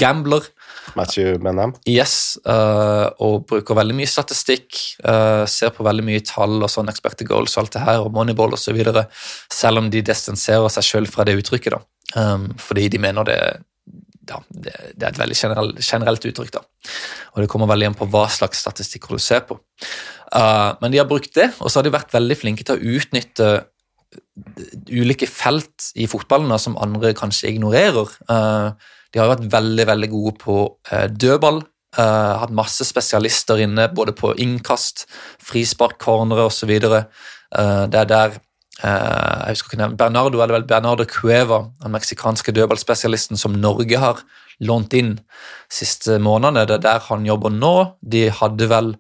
gambler 0.02 0.48
Matthew 0.96 1.38
Benham? 1.44 1.74
Yes, 1.90 2.38
uh, 2.48 3.10
og 3.24 3.48
bruker 3.50 3.78
veldig 3.78 3.96
mye 3.98 4.10
statistikk. 4.10 4.78
Uh, 5.04 5.44
ser 5.50 5.74
på 5.76 5.86
veldig 5.88 6.06
mye 6.08 6.24
tall 6.26 6.62
og 6.62 6.72
sånn 6.72 6.92
expected 6.92 7.30
goals 7.30 7.58
og 7.58 7.66
alt 7.66 7.78
det 7.78 7.86
her, 7.86 8.04
og 8.06 8.14
moneyball 8.16 8.56
osv. 8.58 8.80
Selv 9.54 9.84
om 9.84 9.92
de 9.94 10.04
distanserer 10.06 10.70
seg 10.74 10.88
sjøl 10.88 11.10
fra 11.12 11.28
det 11.28 11.38
uttrykket, 11.42 11.78
da. 11.78 11.84
Um, 12.16 12.50
fordi 12.62 12.88
de 12.94 13.02
mener 13.04 13.28
det, 13.28 13.40
ja, 14.30 14.42
det, 14.50 14.76
det 14.96 15.04
er 15.04 15.12
et 15.12 15.22
veldig 15.22 15.40
generell, 15.40 15.74
generelt 15.82 16.28
uttrykk. 16.32 16.54
da. 16.60 16.64
Og 17.36 17.44
det 17.44 17.50
kommer 17.52 17.72
veldig 17.72 17.92
an 17.92 17.98
på 17.98 18.10
hva 18.12 18.28
slags 18.32 18.64
statistikker 18.64 19.18
du 19.18 19.24
ser 19.24 19.44
på. 19.50 19.60
Uh, 20.34 20.76
men 20.82 20.94
de 20.94 21.02
har 21.02 21.10
brukt 21.10 21.34
det, 21.36 21.52
og 21.60 21.72
så 21.72 21.80
har 21.80 21.88
de 21.88 21.96
vært 21.96 22.16
veldig 22.16 22.38
flinke 22.40 22.68
til 22.68 22.78
å 22.78 22.96
utnytte 22.98 23.50
ulike 24.88 25.28
felt 25.28 25.90
i 26.00 26.08
fotballen 26.10 26.52
da, 26.52 26.60
som 26.62 26.78
andre 26.80 27.14
kanskje 27.18 27.52
ignorerer. 27.52 28.12
Uh, 28.32 28.72
de 29.14 29.22
har 29.22 29.32
vært 29.32 29.48
veldig 29.52 29.86
veldig 29.90 30.10
gode 30.12 30.34
på 30.42 30.58
eh, 30.92 31.08
dødball. 31.12 31.64
Uh, 31.98 32.44
hatt 32.44 32.52
masse 32.54 32.84
spesialister 32.86 33.58
inne, 33.64 33.88
både 33.96 34.14
på 34.14 34.34
innkast, 34.44 35.08
frispark, 35.42 35.96
cornere 36.04 36.44
osv. 36.46 36.74
Uh, 36.84 37.88
det 37.90 38.04
er 38.04 38.12
der 38.12 38.38
jeg 38.78 39.56
husker 39.56 39.72
ikke 39.72 39.78
nevne, 39.80 39.98
Bernardo 39.98 40.38
eller 40.38 40.54
vel 40.60 40.66
Bernardo 40.70 41.06
Cueva, 41.10 41.64
den 41.82 41.96
meksikanske 41.96 42.54
dødballspesialisten 42.54 43.40
som 43.42 43.56
Norge 43.58 43.98
har 43.98 44.20
lånt 44.62 44.94
inn 44.94 45.16
siste 45.74 46.20
månedene. 46.22 46.68
Det 46.70 46.76
er 46.76 46.84
der 46.84 47.08
han 47.08 47.26
jobber 47.26 47.54
nå. 47.54 47.74
De 48.06 48.28
hadde 48.30 48.70
vel 48.70 48.92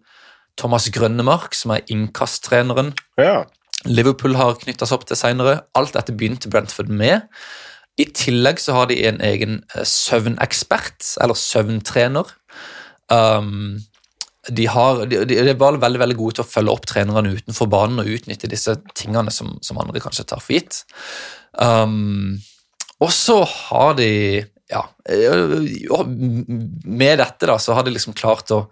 Thomas 0.57 0.89
Grønnemark, 0.93 1.53
som 1.53 1.75
er 1.75 1.85
innkasttreneren. 1.93 2.95
Ja. 3.21 3.43
Liverpool 3.85 4.35
har 4.39 4.57
knytta 4.57 4.87
seg 4.87 4.97
opp 4.97 5.07
til 5.09 5.19
seinere. 5.19 5.59
Alt 5.77 5.93
dette 5.97 6.15
begynte 6.17 6.49
Brentford 6.49 6.89
med. 6.89 7.27
I 7.97 8.05
tillegg 8.13 8.59
så 8.61 8.75
har 8.77 8.89
de 8.91 8.99
en 9.09 9.21
egen 9.25 9.61
eh, 9.75 9.85
søvnekspert, 9.87 11.15
eller 11.23 11.37
søvntrener. 11.37 12.29
Um, 13.09 13.79
de, 14.49 14.67
har, 14.71 15.05
de, 15.09 15.23
de, 15.27 15.55
bare 15.57 15.81
veldig 15.81 16.01
veldig 16.03 16.17
gode 16.19 16.37
til 16.37 16.45
å 16.45 16.49
følge 16.49 16.75
opp 16.75 16.85
trenerne 16.89 17.33
utenfor 17.39 17.69
banen 17.71 18.03
og 18.03 18.11
utnytte 18.17 18.49
disse 18.51 18.77
tingene 18.95 19.33
som, 19.33 19.55
som 19.65 19.79
andre 19.81 20.03
kanskje 20.03 20.27
tar 20.29 20.43
for 20.43 20.57
gitt. 20.57 20.83
Um, 21.57 22.37
og 23.01 23.11
så 23.13 23.41
har 23.45 23.97
de 23.97 24.11
ja, 24.67 24.81
Med 26.03 27.21
dette 27.21 27.47
da, 27.47 27.55
så 27.61 27.75
har 27.77 27.85
de 27.85 27.93
liksom 27.93 28.15
klart 28.17 28.51
å 28.51 28.65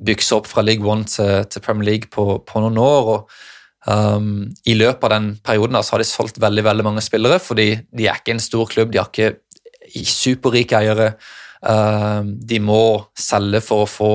bygge 0.00 0.26
seg 0.26 0.40
opp 0.40 0.50
fra 0.50 0.64
League 0.64 0.84
One 0.84 1.06
til, 1.08 1.46
til 1.48 1.64
Premier 1.64 1.88
League 1.92 2.10
på, 2.12 2.42
på 2.44 2.62
noen 2.62 2.78
år. 2.80 3.14
og 3.14 3.38
Um, 3.88 4.50
I 4.68 4.74
løpet 4.76 5.06
av 5.06 5.14
den 5.14 5.30
perioden 5.44 5.78
så 5.80 5.96
har 5.96 6.02
de 6.02 6.08
solgt 6.08 6.40
veldig 6.42 6.64
veldig 6.66 6.84
mange 6.84 7.04
spillere, 7.04 7.40
fordi 7.40 7.70
de 7.96 8.08
er 8.08 8.20
ikke 8.20 8.34
en 8.36 8.42
stor 8.42 8.68
klubb, 8.68 8.92
de 8.92 9.00
har 9.00 9.08
ikke 9.08 10.04
superrike 10.06 10.76
eiere. 10.76 11.14
Um, 11.60 12.34
de 12.40 12.60
må 12.64 12.82
selge 13.18 13.62
for 13.64 13.84
å 13.84 13.90
få 13.90 14.12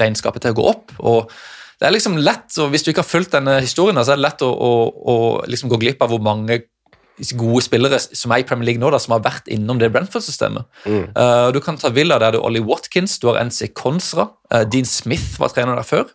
regnskapet 0.00 0.44
til 0.44 0.54
å 0.54 0.60
gå 0.60 0.70
opp. 0.70 0.94
og 1.00 1.32
det 1.82 1.88
er 1.88 1.96
liksom 1.96 2.14
lett, 2.22 2.46
og 2.62 2.68
Hvis 2.70 2.84
du 2.84 2.92
ikke 2.92 3.02
har 3.02 3.10
fulgt 3.10 3.32
denne 3.34 3.56
historien, 3.58 3.98
så 3.98 4.12
er 4.12 4.20
det 4.20 4.22
lett 4.22 4.42
å, 4.46 4.52
å, 4.54 4.70
å 4.86 5.14
liksom 5.50 5.72
gå 5.72 5.80
glipp 5.82 6.04
av 6.04 6.12
hvor 6.12 6.22
mange 6.22 6.60
gode 7.36 7.62
spillere 7.64 7.98
som 7.98 8.30
er 8.30 8.42
i 8.42 8.46
Premier 8.46 8.70
League 8.70 8.80
nå, 8.80 8.90
da, 8.94 9.00
som 9.02 9.16
har 9.16 9.24
vært 9.24 9.50
innom 9.50 9.80
det 9.80 9.90
Brentford-systemet. 9.90 10.68
Mm. 10.86 11.10
Uh, 11.16 11.48
du 11.50 11.58
kan 11.64 11.76
ta 11.78 11.90
Villa, 11.90 12.20
der 12.22 12.36
du 12.36 12.40
Ollie 12.40 12.62
Watkins, 12.62 13.18
du 13.18 13.28
har 13.32 13.42
NC 13.42 13.72
Consra, 13.74 14.30
Uh, 14.52 14.66
Dean 14.68 14.84
Smith 14.84 15.38
var 15.40 15.48
trener 15.48 15.78
der 15.78 15.86
før. 15.88 16.10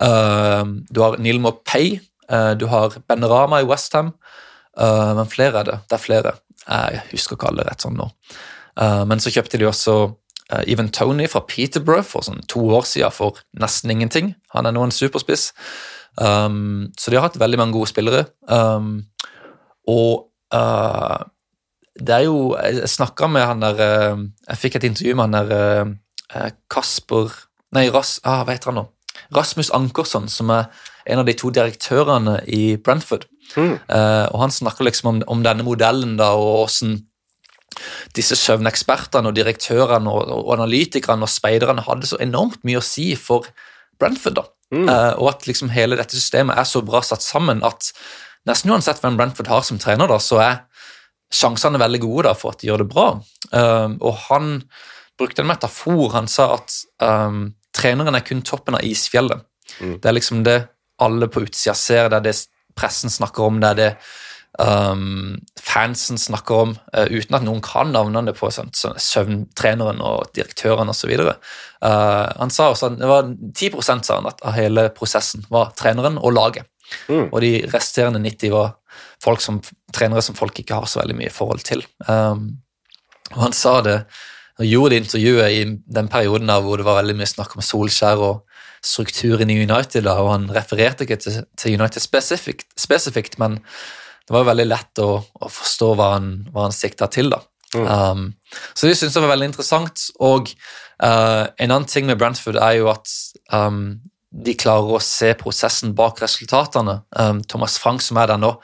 Uh, 0.00 0.82
du 0.90 1.02
har 1.04 1.18
Neil 1.22 1.40
Pay, 1.64 1.98
uh, 2.30 2.54
du 2.58 2.66
har 2.72 2.96
Ben 3.08 3.24
Rama 3.24 3.62
i 3.62 3.68
Westham. 3.68 4.12
Uh, 4.74 5.14
men 5.18 5.30
flere 5.30 5.62
er 5.62 5.70
det. 5.70 5.78
Det 5.88 5.98
er 5.98 6.02
flere. 6.02 6.34
Jeg 6.64 7.02
husker 7.12 7.36
ikke 7.36 7.50
alle 7.52 7.66
rett 7.66 7.84
sånn 7.84 7.98
nå. 7.98 8.10
Uh, 8.80 9.04
men 9.08 9.22
så 9.22 9.32
kjøpte 9.34 9.60
de 9.60 9.70
også 9.70 9.96
Even 10.68 10.90
Tony 10.92 11.24
fra 11.26 11.40
Peterborough 11.48 12.04
for 12.04 12.22
sånn 12.22 12.42
to 12.52 12.60
år 12.76 12.84
siden 12.86 13.14
for 13.16 13.38
nesten 13.58 13.90
ingenting. 13.90 14.34
Han 14.52 14.68
er 14.68 14.74
nå 14.76 14.82
en 14.84 14.92
superspiss. 14.92 15.48
Um, 16.20 16.92
så 17.00 17.10
de 17.10 17.16
har 17.18 17.24
hatt 17.26 17.40
veldig 17.40 17.58
mange 17.58 17.74
gode 17.74 17.90
spillere. 17.90 18.26
Um, 18.46 19.06
og 19.90 20.28
uh, 20.54 21.24
det 21.94 22.14
er 22.14 22.24
jo 22.26 22.54
Jeg 22.58 22.90
snakka 22.90 23.28
med 23.30 23.44
han 23.46 23.60
der 23.62 23.80
Jeg 24.48 24.58
fikk 24.58 24.76
et 24.76 24.86
intervju 24.88 25.14
med 25.14 25.28
han 25.28 25.36
der 25.36 26.54
Kasper 26.70 27.30
Nei, 27.74 27.88
Ras... 27.90 28.16
ah, 28.24 28.42
hva 28.42 28.54
heter 28.54 28.70
han 28.72 28.80
nå? 28.80 28.84
Rasmus 29.34 29.70
Ankersson, 29.74 30.28
som 30.28 30.52
er 30.54 30.68
en 31.10 31.20
av 31.20 31.28
de 31.28 31.34
to 31.36 31.50
direktørene 31.54 32.38
i 32.48 32.76
Brentford. 32.80 33.26
Mm. 33.56 33.76
Uh, 33.88 34.26
og 34.32 34.38
Han 34.44 34.54
snakker 34.54 34.86
liksom 34.86 35.10
om, 35.10 35.22
om, 35.28 35.42
denne 35.44 35.66
modellen 35.66 36.16
da, 36.20 36.32
og 36.38 36.64
hvordan 36.64 37.02
disse 38.14 38.36
søvnekspertene 38.38 39.28
og 39.28 39.34
direktørene 39.34 40.10
og, 40.10 40.28
og 40.30 40.52
analytikerne 40.54 41.26
og 41.26 41.32
speiderne 41.32 41.82
hadde 41.82 42.06
så 42.06 42.20
enormt 42.22 42.62
mye 42.66 42.78
å 42.78 42.84
si 42.86 43.12
for 43.18 43.48
Brentford. 44.00 44.38
da. 44.38 44.46
Mm. 44.74 44.86
Uh, 44.88 45.12
og 45.22 45.34
at 45.34 45.48
liksom 45.48 45.72
hele 45.74 45.98
dette 45.98 46.16
systemet 46.16 46.58
er 46.58 46.68
så 46.68 46.82
bra 46.86 47.02
satt 47.04 47.22
sammen 47.22 47.62
at 47.66 47.92
nesten 48.48 48.72
uansett 48.72 49.02
hvem 49.02 49.18
Brentford 49.18 49.50
har 49.50 49.64
som 49.66 49.80
trener, 49.80 50.10
da, 50.10 50.18
så 50.20 50.40
er 50.42 50.56
sjansene 51.34 51.80
veldig 51.80 52.00
gode 52.02 52.28
da, 52.28 52.34
for 52.38 52.54
at 52.54 52.62
de 52.62 52.70
gjør 52.70 52.84
det 52.84 52.90
bra. 52.92 53.08
Uh, 53.50 53.96
og 54.00 54.18
han 54.28 54.56
brukte 55.18 55.42
en 55.42 55.50
metafor. 55.50 56.08
Han 56.14 56.30
sa 56.30 56.52
at 56.58 56.76
um, 57.02 57.48
treneren 57.74 58.16
er 58.16 58.26
kun 58.26 58.42
toppen 58.46 58.78
av 58.78 58.84
isfjellet. 58.86 59.44
Mm. 59.80 59.96
Det 60.00 60.10
er 60.10 60.16
liksom 60.16 60.44
det 60.46 60.58
alle 61.02 61.28
på 61.28 61.42
utsida 61.44 61.74
ser, 61.74 62.10
det 62.10 62.20
er 62.20 62.28
det 62.28 62.36
pressen 62.78 63.10
snakker 63.10 63.48
om, 63.48 63.58
det 63.62 63.70
er 63.72 63.78
det 63.78 63.88
um, 64.58 65.34
fansen 65.60 66.18
snakker 66.18 66.60
om, 66.66 66.74
uh, 66.94 67.06
uten 67.10 67.38
at 67.38 67.46
noen 67.46 67.62
kan 67.64 67.90
navnene 67.94 68.34
på 68.36 68.50
sånn, 68.54 68.70
sånn, 68.76 68.98
søvntreneren 69.00 70.02
og 70.04 70.30
direktøren 70.36 70.90
osv. 70.90 71.14
Uh, 71.14 72.30
han 72.38 72.54
sa 72.54 72.70
også 72.72 72.92
at 72.92 73.00
det 73.00 73.10
var 73.10 73.30
10 73.30 73.82
sa 73.82 74.20
han, 74.20 74.30
av 74.30 74.56
hele 74.56 74.88
prosessen 74.94 75.46
var 75.54 75.74
treneren 75.78 76.20
og 76.20 76.36
laget. 76.36 76.70
Mm. 77.08 77.30
Og 77.30 77.40
de 77.42 77.54
resterende 77.72 78.20
90 78.22 78.54
var 78.54 78.76
folk 79.22 79.42
som, 79.42 79.62
trenere 79.94 80.22
som 80.22 80.36
folk 80.36 80.58
ikke 80.60 80.82
har 80.82 80.90
så 80.90 81.00
veldig 81.00 81.16
mye 81.18 81.32
forhold 81.32 81.64
til. 81.66 81.82
Um, 82.06 82.60
og 83.32 83.40
han 83.46 83.56
sa 83.56 83.78
det 83.82 83.98
og 84.60 84.68
gjorde 84.68 84.94
det 84.94 85.00
intervjuet 85.02 85.56
i 85.56 85.62
den 85.96 86.08
perioden 86.10 86.50
da, 86.50 86.60
hvor 86.62 86.78
det 86.78 86.86
var 86.86 87.00
veldig 87.00 87.16
mye 87.18 87.30
snakk 87.30 87.56
om 87.56 87.64
Solskjær 87.64 88.22
og 88.22 88.60
strukturen 88.84 89.50
i 89.50 89.58
United, 89.62 90.04
da, 90.06 90.18
og 90.22 90.30
han 90.30 90.46
refererte 90.54 91.06
ikke 91.06 91.18
til, 91.22 91.40
til 91.58 91.78
United 91.80 92.04
spesifikt, 92.04 92.68
spesifikt, 92.78 93.38
men 93.42 93.58
det 94.24 94.36
var 94.36 94.46
veldig 94.48 94.66
lett 94.68 95.02
å, 95.02 95.10
å 95.20 95.50
forstå 95.50 95.90
hva 95.98 96.14
han, 96.16 96.30
hva 96.52 96.68
han 96.68 96.76
sikta 96.76 97.08
til. 97.12 97.32
da. 97.32 97.42
Mm. 97.74 97.86
Um, 97.88 98.64
så 98.72 98.88
det 98.88 98.96
syns 98.98 99.16
jeg 99.16 99.24
var 99.24 99.34
veldig 99.34 99.50
interessant. 99.50 100.06
Og 100.24 100.52
uh, 101.02 101.44
en 101.58 101.70
annen 101.70 101.88
ting 101.90 102.08
med 102.08 102.20
Brentford 102.20 102.56
er 102.60 102.78
jo 102.78 102.88
at 102.92 103.10
um, 103.52 103.98
de 104.30 104.56
klarer 104.58 104.96
å 104.96 105.02
se 105.02 105.32
prosessen 105.38 105.94
bak 105.98 106.22
resultatene. 106.24 107.00
Um, 107.18 107.42
Thomas 107.50 107.76
Frank, 107.82 108.04
som 108.04 108.20
er 108.20 108.32
der 108.32 108.40
nå, 108.40 108.54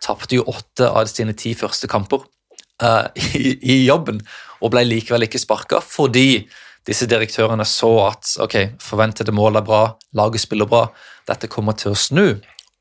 tapte 0.00 0.38
jo 0.38 0.46
åtte 0.48 0.88
av 0.88 1.10
sine 1.10 1.36
ti 1.36 1.52
første 1.58 1.90
kamper 1.90 2.24
uh, 2.82 3.10
i, 3.36 3.58
i, 3.60 3.76
jobben, 3.84 4.22
og 4.60 4.72
ble 4.72 4.84
likevel 4.86 5.26
ikke 5.26 5.40
sparka 5.40 5.80
fordi 5.84 6.44
disse 6.88 7.06
direktørene 7.08 7.64
så 7.68 7.90
at 8.06 8.34
ok, 8.40 8.56
forventede 8.80 9.34
mål 9.36 9.60
er 9.60 9.66
bra, 9.66 9.82
laget 10.16 10.44
spiller 10.44 10.68
bra, 10.68 10.86
dette 11.28 11.50
kommer 11.52 11.76
til 11.76 11.92
å 11.92 11.98
snu. 11.98 12.26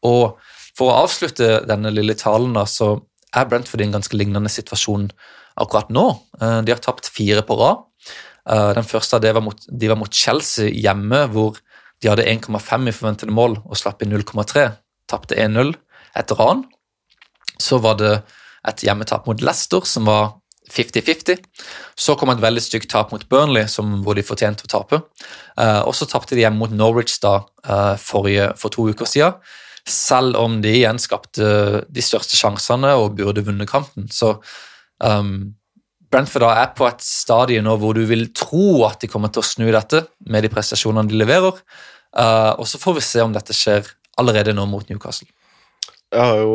Og 0.07 0.39
for 0.77 0.87
å 0.87 1.01
avslutte 1.03 1.59
denne 1.67 1.91
lille 1.91 2.15
talen, 2.17 2.55
da, 2.55 2.63
så 2.63 2.95
er 3.35 3.49
Brentford 3.49 3.83
i 3.83 3.89
en 3.89 3.97
ganske 3.97 4.15
lignende 4.17 4.51
situasjon 4.51 5.09
akkurat 5.59 5.91
nå. 5.93 6.05
Eh, 6.39 6.59
de 6.65 6.73
har 6.73 6.81
tapt 6.83 7.11
fire 7.11 7.43
på 7.45 7.57
rad. 7.59 7.83
Eh, 8.49 8.71
den 8.77 8.87
første 8.87 9.19
var 9.19 9.43
mot, 9.43 9.67
de 9.67 9.91
var 9.91 9.99
mot 9.99 10.13
Chelsea 10.13 10.71
hjemme, 10.71 11.25
hvor 11.33 11.59
de 11.99 12.09
hadde 12.09 12.27
1,5 12.31 12.87
i 12.87 12.95
forventede 12.95 13.35
mål 13.35 13.59
og 13.65 13.77
slapp 13.77 14.01
inn 14.03 14.15
0,3. 14.15 14.69
Tapte 15.11 15.35
1-0 15.35 15.75
etter 16.17 16.39
ran. 16.39 16.63
Så 17.59 17.81
var 17.83 17.99
det 17.99 18.21
et 18.67 18.83
hjemmetap 18.83 19.27
mot 19.27 19.41
Leicester, 19.43 19.83
som 19.83 20.07
var 20.07 20.38
50-50. 20.73 21.41
Så 21.99 22.15
kom 22.19 22.31
et 22.33 22.41
veldig 22.43 22.63
stygt 22.63 22.89
tap 22.91 23.13
mot 23.13 23.25
Burnley, 23.31 23.67
som, 23.71 23.99
hvor 24.05 24.17
de 24.17 24.25
fortjente 24.25 24.67
å 24.67 24.71
tape. 24.71 25.01
Uh, 25.59 25.81
og 25.85 25.93
så 25.97 26.07
tapte 26.09 26.37
de 26.37 26.45
hjemme 26.45 26.61
mot 26.61 26.73
Norwich 26.73 27.19
da, 27.23 27.41
uh, 27.67 27.95
forrige, 28.01 28.51
for 28.59 28.73
to 28.73 28.89
uker 28.91 29.09
siden. 29.09 29.39
Selv 29.89 30.37
om 30.37 30.59
de 30.63 30.73
igjen 30.81 30.99
skapte 31.01 31.85
de 31.87 32.03
største 32.03 32.37
sjansene 32.37 32.91
og 32.99 33.15
burde 33.17 33.45
vunnet 33.47 33.69
kampen. 33.69 34.09
Så 34.13 34.35
um, 35.01 35.55
Brentford 36.09 36.49
er 36.49 36.71
på 36.77 36.87
et 36.89 37.01
stadie 37.05 37.61
nå 37.65 37.75
hvor 37.81 37.97
du 37.97 38.03
vil 38.09 38.27
tro 38.35 38.83
at 38.87 39.01
de 39.01 39.09
kommer 39.11 39.33
til 39.33 39.43
å 39.43 39.49
snu 39.49 39.67
dette 39.73 40.03
med 40.29 40.45
de 40.45 40.51
prestasjonene 40.53 41.09
de 41.09 41.17
leverer. 41.21 41.57
Uh, 42.09 42.53
og 42.57 42.65
så 42.69 42.81
får 42.81 42.97
vi 42.97 43.05
se 43.05 43.25
om 43.25 43.33
dette 43.33 43.55
skjer 43.55 43.89
allerede 44.19 44.55
nå 44.57 44.65
mot 44.69 44.87
Newcastle. 44.89 45.29
Jeg 46.09 46.25
har 46.25 46.39
jo 46.41 46.53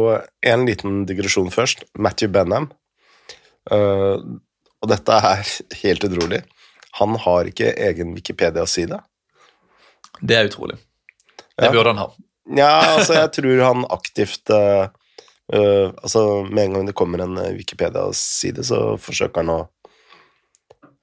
en 0.50 0.64
liten 0.66 1.04
digresjon 1.06 1.52
først. 1.54 1.86
Matthew 1.94 2.32
Benham 2.34 2.72
og 3.72 4.90
dette 4.90 5.20
er 5.30 5.52
helt 5.82 6.04
utrolig. 6.04 6.42
Han 7.00 7.16
har 7.18 7.48
ikke 7.50 7.72
egen 7.88 8.14
Wikipedia-side. 8.14 9.00
Det 10.20 10.36
er 10.38 10.50
utrolig. 10.50 10.76
Det 11.58 11.68
ja. 11.68 11.72
burde 11.72 11.94
han 11.94 12.02
ha. 12.04 12.10
Ja, 12.54 12.74
altså, 12.94 13.16
jeg 13.18 13.32
tror 13.38 13.62
han 13.64 13.86
aktivt 13.94 14.52
uh, 14.52 14.90
uh, 15.54 15.88
Altså, 16.02 16.44
med 16.50 16.68
en 16.68 16.76
gang 16.76 16.90
det 16.90 16.96
kommer 16.98 17.24
en 17.24 17.40
Wikipedia-side, 17.56 18.66
så 18.68 18.82
forsøker 19.00 19.42
han 19.42 19.54
å, 19.54 19.58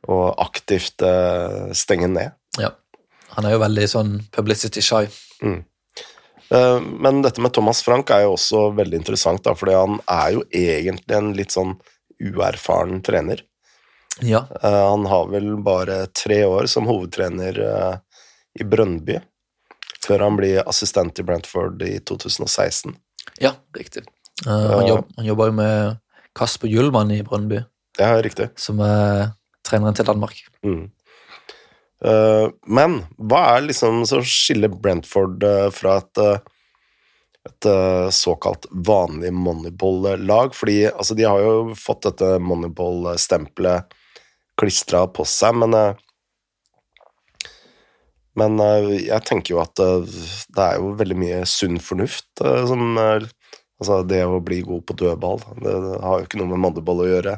å 0.07 0.22
aktivt 0.45 1.03
stenge 1.78 2.12
ned. 2.12 2.38
Ja. 2.59 2.76
Han 3.36 3.47
er 3.47 3.55
jo 3.55 3.62
veldig 3.64 3.84
sånn 3.88 4.16
publicity 4.36 4.84
shy. 4.84 5.05
Mm. 5.39 5.62
Men 6.51 7.22
dette 7.24 7.39
med 7.39 7.53
Thomas 7.55 7.80
Frank 7.80 8.09
er 8.12 8.26
jo 8.26 8.34
også 8.34 8.66
veldig 8.76 8.97
interessant, 8.99 9.39
da, 9.45 9.53
fordi 9.55 9.78
han 9.78 10.01
er 10.03 10.34
jo 10.36 10.41
egentlig 10.51 11.16
en 11.16 11.30
litt 11.38 11.55
sånn 11.55 11.78
uerfaren 12.22 13.01
trener. 13.05 13.41
Ja. 14.19 14.45
Uh, 14.63 14.89
han 14.89 15.05
har 15.05 15.28
vel 15.28 15.57
bare 15.63 16.05
tre 16.05 16.45
år 16.45 16.65
som 16.65 16.88
hovedtrener 16.89 17.59
uh, 17.59 17.95
i 18.59 18.67
Brønnby, 18.67 19.19
før 20.05 20.26
han 20.28 20.38
blir 20.39 20.61
assistent 20.67 21.19
i 21.19 21.26
Brentford 21.26 21.82
i 21.86 21.97
2016. 21.99 22.95
Ja, 23.41 23.55
riktig. 23.78 24.05
Uh, 24.45 24.51
han, 24.51 24.88
jobb, 24.88 25.11
han 25.17 25.30
jobba 25.30 25.49
jo 25.49 25.57
med 25.57 25.99
Kasper 26.38 26.72
Gyllmann 26.72 27.13
i 27.15 27.22
Brønnby. 27.26 27.63
Ja, 27.99 28.15
riktig. 28.24 28.51
Som 28.59 28.82
er 28.86 29.32
treneren 29.67 29.97
til 29.97 30.07
Danmark. 30.07 30.41
Mm. 30.65 30.89
men 32.65 32.95
hva 33.30 33.39
er 33.51 33.67
liksom 33.67 33.99
som 34.09 34.24
skiller 34.26 34.72
Brentford 34.74 35.43
fra 35.76 35.99
et 35.99 36.22
et 37.49 37.65
uh, 37.65 38.09
såkalt 38.09 38.65
vanlig 38.71 39.33
moneyball-lag. 39.33 40.55
fordi 40.55 40.85
altså, 40.87 41.15
de 41.17 41.23
har 41.23 41.41
jo 41.41 41.73
fått 41.77 42.05
dette 42.05 42.37
moneyball-stempelet 42.39 43.97
klistra 44.61 45.07
på 45.07 45.25
seg, 45.25 45.57
men 45.63 45.77
uh, 45.77 46.07
Men 48.39 48.61
uh, 48.63 48.87
jeg 48.95 49.25
tenker 49.27 49.55
jo 49.55 49.57
at 49.59 49.75
det 49.75 50.63
er 50.63 50.77
jo 50.79 50.93
veldig 50.95 51.17
mye 51.19 51.41
sunn 51.45 51.81
fornuft 51.83 52.39
som 52.39 52.95
Altså, 53.81 54.03
det 54.05 54.19
å 54.29 54.37
bli 54.45 54.59
god 54.61 54.83
på 54.85 54.93
dødball, 54.93 55.39
det, 55.57 55.71
har 56.05 56.19
jo 56.21 56.27
ikke 56.27 56.37
noe 56.37 56.51
med 56.51 56.61
moneyball 56.61 56.99
å 57.01 57.07
gjøre. 57.09 57.31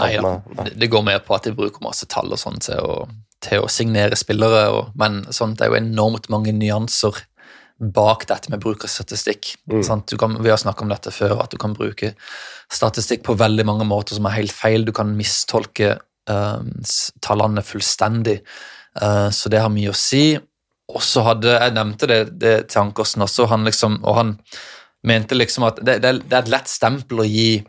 Nei, 0.00 0.06
ja. 0.14 0.22
nei. 0.24 0.70
Det 0.72 0.88
går 0.88 1.02
mer 1.04 1.18
på 1.20 1.34
at 1.36 1.44
de 1.44 1.52
bruker 1.52 1.84
masse 1.84 2.08
tall 2.08 2.32
og 2.32 2.40
sånn 2.40 2.56
til 2.64 3.04
til 3.44 3.64
å 3.64 3.70
signere 3.70 4.16
spillere, 4.18 4.66
og, 4.72 4.92
men 4.98 5.24
sånt 5.34 5.60
er 5.60 5.70
jo 5.70 5.78
enormt 5.78 6.30
mange 6.32 6.54
nyanser 6.56 7.18
bak 7.78 8.24
dette 8.28 8.50
med 8.52 8.62
bruk 8.62 8.84
av 8.86 8.90
statistikk. 8.90 9.54
Mm. 9.70 9.82
Kan, 10.18 10.36
vi 10.42 10.50
har 10.50 10.60
snakket 10.60 10.86
om 10.86 10.92
dette 10.92 11.12
før, 11.12 11.36
at 11.42 11.52
du 11.52 11.58
kan 11.60 11.76
bruke 11.76 12.14
statistikk 12.72 13.24
på 13.26 13.36
veldig 13.36 13.66
mange 13.68 13.86
måter 13.88 14.16
som 14.16 14.28
er 14.28 14.38
helt 14.38 14.54
feil. 14.54 14.86
Du 14.86 14.94
kan 14.96 15.12
mistolke 15.16 15.96
uh, 16.30 16.60
tallene 17.24 17.64
fullstendig, 17.64 18.40
uh, 19.02 19.28
så 19.28 19.52
det 19.52 19.60
har 19.60 19.72
mye 19.72 19.92
å 19.92 19.98
si. 19.98 20.38
Og 20.86 21.02
så 21.02 21.24
hadde 21.26 21.52
Jeg 21.52 21.74
nevnte 21.74 22.08
det, 22.08 22.20
det 22.40 22.56
til 22.70 22.86
Ankersen 22.86 23.24
også, 23.26 23.48
han 23.50 23.66
liksom, 23.66 24.00
og 24.06 24.20
han 24.20 24.36
mente 25.06 25.36
liksom 25.36 25.66
at 25.66 25.80
det, 25.82 25.98
det, 26.02 26.12
det, 26.24 26.32
er 26.32 26.44
et 26.44 26.52
lett 26.54 26.70
stempel 26.70 27.22
å 27.22 27.26
gi 27.26 27.60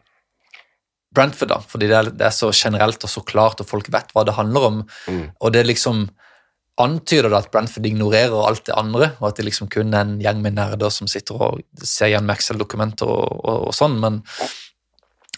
Brentford, 1.17 1.49
da, 1.49 1.57
fordi 1.65 1.89
det 1.89 1.97
er, 1.97 2.09
det 2.13 2.25
er, 2.27 2.35
så 2.35 2.51
generelt 2.53 3.03
og 3.03 3.09
så 3.09 3.23
klart, 3.25 3.61
og 3.61 3.69
folk 3.69 3.89
vet 3.93 4.13
hva 4.13 4.23
det 4.27 4.37
handler 4.37 4.69
om. 4.69 4.79
Mm. 5.09 5.23
Og 5.41 5.53
det 5.55 5.65
liksom 5.65 6.05
antyder 6.77 7.31
det 7.31 7.39
at 7.39 7.51
Brentford 7.53 7.85
ignorerer 7.89 8.45
alt 8.45 8.65
det 8.67 8.77
andre, 8.77 9.11
og 9.17 9.31
at 9.31 9.39
det 9.39 9.47
liksom 9.47 9.69
kun 9.73 9.93
er 9.95 10.05
en 10.05 10.17
gjeng 10.21 10.41
med 10.43 10.57
nerder 10.59 10.93
som 10.93 11.09
sitter 11.09 11.39
og 11.41 11.61
ser 11.81 12.11
igjen 12.11 12.27
Maxell-dokumenter 12.29 13.09
og, 13.09 13.27
og, 13.41 13.67
og, 13.69 13.75
sånn, 13.75 13.97
men 14.01 14.21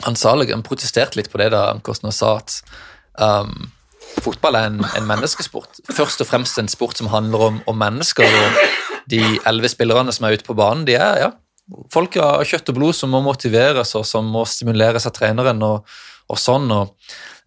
han, 0.04 0.18
sa, 0.20 0.36
han 0.36 0.66
protesterte 0.68 1.20
litt 1.20 1.32
på 1.32 1.40
det 1.42 1.52
da 1.56 1.70
han 1.74 2.16
sa 2.16 2.36
at 2.40 2.60
um, 3.20 3.70
fotball 4.24 4.58
er 4.60 4.70
en, 4.70 4.84
en, 4.84 5.08
menneskesport. 5.08 5.82
Først 5.92 6.24
og 6.24 6.30
fremst 6.30 6.60
en 6.60 6.72
sport 6.72 7.00
som 7.00 7.12
handler 7.12 7.48
om, 7.50 7.62
om 7.68 7.80
mennesker, 7.80 8.28
og 8.28 8.60
de 9.12 9.24
elleve 9.48 9.72
spillerne 9.72 10.14
som 10.16 10.28
er 10.28 10.38
ute 10.38 10.48
på 10.48 10.58
banen, 10.58 10.86
de 10.88 10.96
er 11.00 11.24
ja, 11.24 11.34
folk 11.94 12.18
av 12.24 12.44
kjøtt 12.48 12.72
og 12.72 12.80
blod 12.80 12.98
som 12.98 13.12
må 13.14 13.24
motiveres, 13.26 13.96
og 13.96 14.08
som 14.08 14.28
må 14.28 14.46
stimuleres 14.48 15.08
av 15.08 15.16
treneren. 15.16 15.64
og 15.64 15.88
og 16.30 16.40
sånn. 16.40 16.70
og 16.74 16.94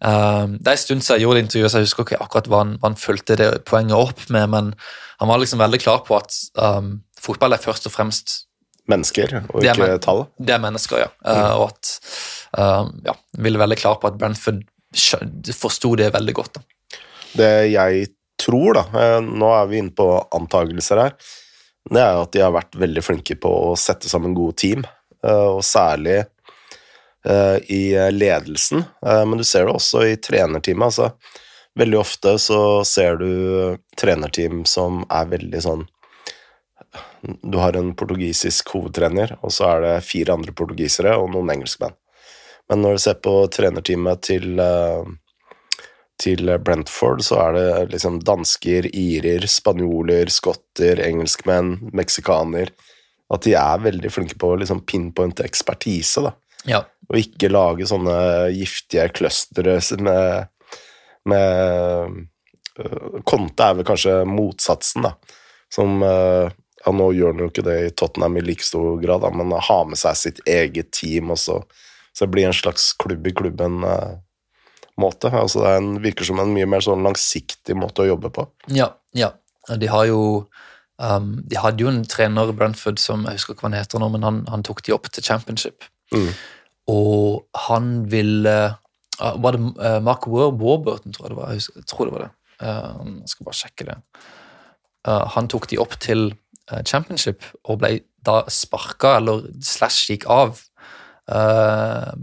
uh, 0.03 0.45
Det 0.47 0.67
er 0.67 0.75
en 0.75 0.83
stund 0.83 1.05
siden 1.05 1.19
jeg 1.19 1.25
gjorde 1.25 1.39
det 1.39 1.45
intervjuet, 1.47 1.71
så 1.71 1.81
jeg 1.81 1.89
husker 1.89 2.07
ikke 2.07 2.21
akkurat 2.25 2.49
hva 2.51 2.63
han, 2.63 2.75
hva 2.79 2.91
han 2.91 2.99
fulgte 2.99 3.39
det 3.39 3.49
poenget 3.69 3.97
opp 3.97 4.25
med, 4.33 4.49
men 4.53 4.71
han 5.21 5.31
var 5.31 5.41
liksom 5.41 5.61
veldig 5.61 5.79
klar 5.83 6.01
på 6.07 6.17
at 6.17 6.35
um, 6.59 6.97
fotball 7.21 7.55
er 7.55 7.63
først 7.63 7.87
og 7.89 7.95
fremst 7.95 8.41
Mennesker, 8.91 9.31
og 9.47 9.63
ikke 9.63 9.79
men, 9.79 9.99
tall? 10.03 10.25
Det 10.35 10.51
er 10.51 10.59
mennesker, 10.59 11.05
ja. 11.05 11.11
Uh, 11.23 11.29
mm. 11.31 11.43
Og 11.55 11.69
at 11.69 11.91
uh, 12.59 12.89
ja, 13.05 13.13
ville 13.45 13.61
veldig 13.61 13.77
klar 13.79 13.95
på 14.01 14.09
at 14.09 14.17
Brentford 14.19 14.59
forsto 15.55 15.93
det 16.01 16.09
veldig 16.11 16.33
godt. 16.35 16.59
da. 16.59 16.99
Det 17.33 17.53
jeg 17.71 18.09
tror, 18.43 18.75
da, 18.75 19.05
nå 19.23 19.53
er 19.55 19.69
vi 19.71 19.79
inne 19.79 19.95
på 19.95 20.09
antagelser 20.35 20.99
her, 20.99 21.15
det 21.87 22.03
er 22.03 22.19
at 22.19 22.35
de 22.35 22.43
har 22.43 22.51
vært 22.53 22.75
veldig 22.75 23.05
flinke 23.07 23.37
på 23.39 23.53
å 23.69 23.71
sette 23.79 24.11
sammen 24.11 24.35
gode 24.35 24.57
team, 24.59 24.83
og 25.23 25.63
særlig 25.63 26.25
i 27.23 28.11
ledelsen. 28.11 28.83
Men 29.01 29.39
du 29.39 29.45
ser 29.47 29.67
det 29.67 29.75
også 29.77 30.01
i 30.09 30.17
trenerteamet. 30.19 30.85
altså 30.89 31.11
Veldig 31.79 31.97
ofte 31.97 32.35
så 32.37 32.59
ser 32.85 33.15
du 33.21 33.77
trenerteam 33.97 34.65
som 34.69 35.05
er 35.09 35.29
veldig 35.31 35.61
sånn 35.63 35.85
Du 37.47 37.57
har 37.57 37.77
en 37.79 37.93
portugisisk 37.97 38.75
hovedtrener, 38.75 39.37
og 39.41 39.55
så 39.55 39.69
er 39.71 39.81
det 39.85 39.95
fire 40.05 40.35
andre 40.35 40.53
portugisere 40.53 41.15
og 41.17 41.31
noen 41.33 41.55
engelskmenn. 41.55 41.95
Men 42.69 42.83
når 42.83 42.97
du 42.97 43.03
ser 43.05 43.19
på 43.23 43.37
trenerteamet 43.55 44.21
til 44.27 44.61
til 46.21 46.51
Brentford 46.61 47.23
så 47.25 47.39
er 47.47 47.55
det 47.57 47.93
liksom 47.95 48.19
dansker, 48.25 48.87
irer, 48.95 49.47
spanjoler, 49.49 50.29
skotter, 50.31 51.01
engelskmenn, 51.03 51.89
meksikaner 51.93 52.71
At 53.33 53.47
de 53.47 53.55
er 53.57 53.81
veldig 53.81 54.11
flinke 54.13 54.37
på 54.37 54.51
å 54.53 54.59
liksom 54.61 54.83
pinpointe 54.85 55.43
ekspertise, 55.43 56.21
da. 56.21 56.33
Ja. 56.69 56.83
Og 57.11 57.19
ikke 57.19 57.51
lage 57.51 57.87
sånne 57.89 58.15
giftige 58.55 59.09
clustere 59.15 59.77
med, 60.01 60.47
med 61.29 62.19
Conte 63.27 63.67
er 63.67 63.79
vel 63.79 63.87
kanskje 63.87 64.21
motsatsen, 64.29 65.09
da. 65.09 65.39
Som 65.73 66.01
Ja, 66.03 66.91
nå 66.91 67.05
gjør 67.15 67.31
han 67.31 67.39
jo 67.39 67.47
ikke 67.47 67.63
det 67.63 67.75
i 67.79 67.91
Tottenham 67.95 68.35
i 68.39 68.41
like 68.43 68.65
stor 68.65 68.97
grad, 68.99 69.21
da, 69.23 69.29
men 69.31 69.53
ha 69.55 69.77
med 69.87 69.99
seg 69.99 70.17
sitt 70.19 70.41
eget 70.49 70.89
team 70.91 71.31
også. 71.31 71.61
Så 72.11 72.25
det 72.25 72.33
blir 72.33 72.49
en 72.49 72.55
slags 72.55 72.89
klubb 72.99 73.27
i 73.29 73.35
klubben 73.35 73.85
måte. 74.99 75.31
Altså 75.31 75.63
det 75.63 75.71
en, 75.77 75.93
virker 76.03 76.27
som 76.27 76.41
en 76.41 76.53
mye 76.53 76.67
mer 76.69 76.83
sånn 76.85 77.05
langsiktig 77.05 77.75
måte 77.77 78.03
å 78.03 78.11
jobbe 78.11 78.31
på. 78.33 78.47
Ja, 78.73 78.93
ja. 79.17 79.33
De 79.79 79.87
har 79.87 80.09
jo 80.09 80.19
um, 80.99 81.29
De 81.47 81.55
hadde 81.55 81.85
jo 81.85 81.87
en 81.87 82.01
trener, 82.09 82.51
Brentford, 82.51 82.99
som 82.99 83.23
jeg 83.27 83.39
husker 83.39 83.55
ikke 83.55 83.65
hva 83.65 83.71
han 83.71 83.79
heter 83.79 84.03
nå, 84.03 84.09
men 84.13 84.27
han, 84.27 84.41
han 84.51 84.65
tok 84.65 84.83
de 84.85 84.95
opp 84.95 85.09
til 85.13 85.25
championship. 85.25 85.87
Mm. 86.13 86.29
Og 86.91 87.45
han 87.67 87.91
ville 88.11 88.55
Var 89.19 89.55
det 89.55 89.61
uh, 89.79 89.99
Mark 90.03 90.27
Warburton, 90.27 91.13
tror 91.13 91.27
jeg 91.27 91.33
det 91.33 91.37
var? 91.37 91.51
Jeg, 91.53 91.85
tror 91.87 92.05
det 92.09 92.13
var 92.15 92.23
det. 92.25 92.31
Uh, 92.59 93.19
jeg 93.21 93.29
skal 93.29 93.45
bare 93.47 93.59
sjekke 93.59 93.85
det. 93.87 93.97
Uh, 95.07 95.25
han 95.35 95.47
tok 95.47 95.69
de 95.69 95.79
opp 95.79 95.99
til 96.01 96.33
championship 96.87 97.43
og 97.67 97.81
ble 97.81 97.89
da 98.23 98.45
sparka, 98.47 99.17
eller 99.19 99.43
slash 99.61 100.07
gikk 100.07 100.23
av. 100.31 100.61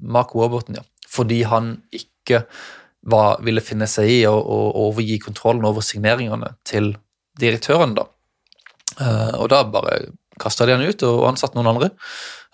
Mark 0.01 0.33
Warburton, 0.35 0.79
ja. 0.81 0.85
Fordi 1.13 1.43
han 1.45 1.75
ikke 1.93 2.41
var, 3.13 3.43
ville 3.45 3.61
finne 3.61 3.85
seg 3.89 4.09
i 4.09 4.19
å, 4.29 4.33
å 4.33 4.59
overgi 4.87 5.19
kontrollen 5.21 5.69
over 5.69 5.85
signeringene 5.85 6.55
til 6.65 6.95
direktøren. 7.41 7.93
da. 8.01 8.09
Og 9.37 9.53
da 9.53 9.61
bare 9.69 10.01
kasta 10.41 10.67
de 10.67 10.77
han 10.77 10.87
ut 10.87 11.05
og 11.07 11.27
ansatte 11.31 11.59
noen 11.59 11.73
andre. 11.75 11.91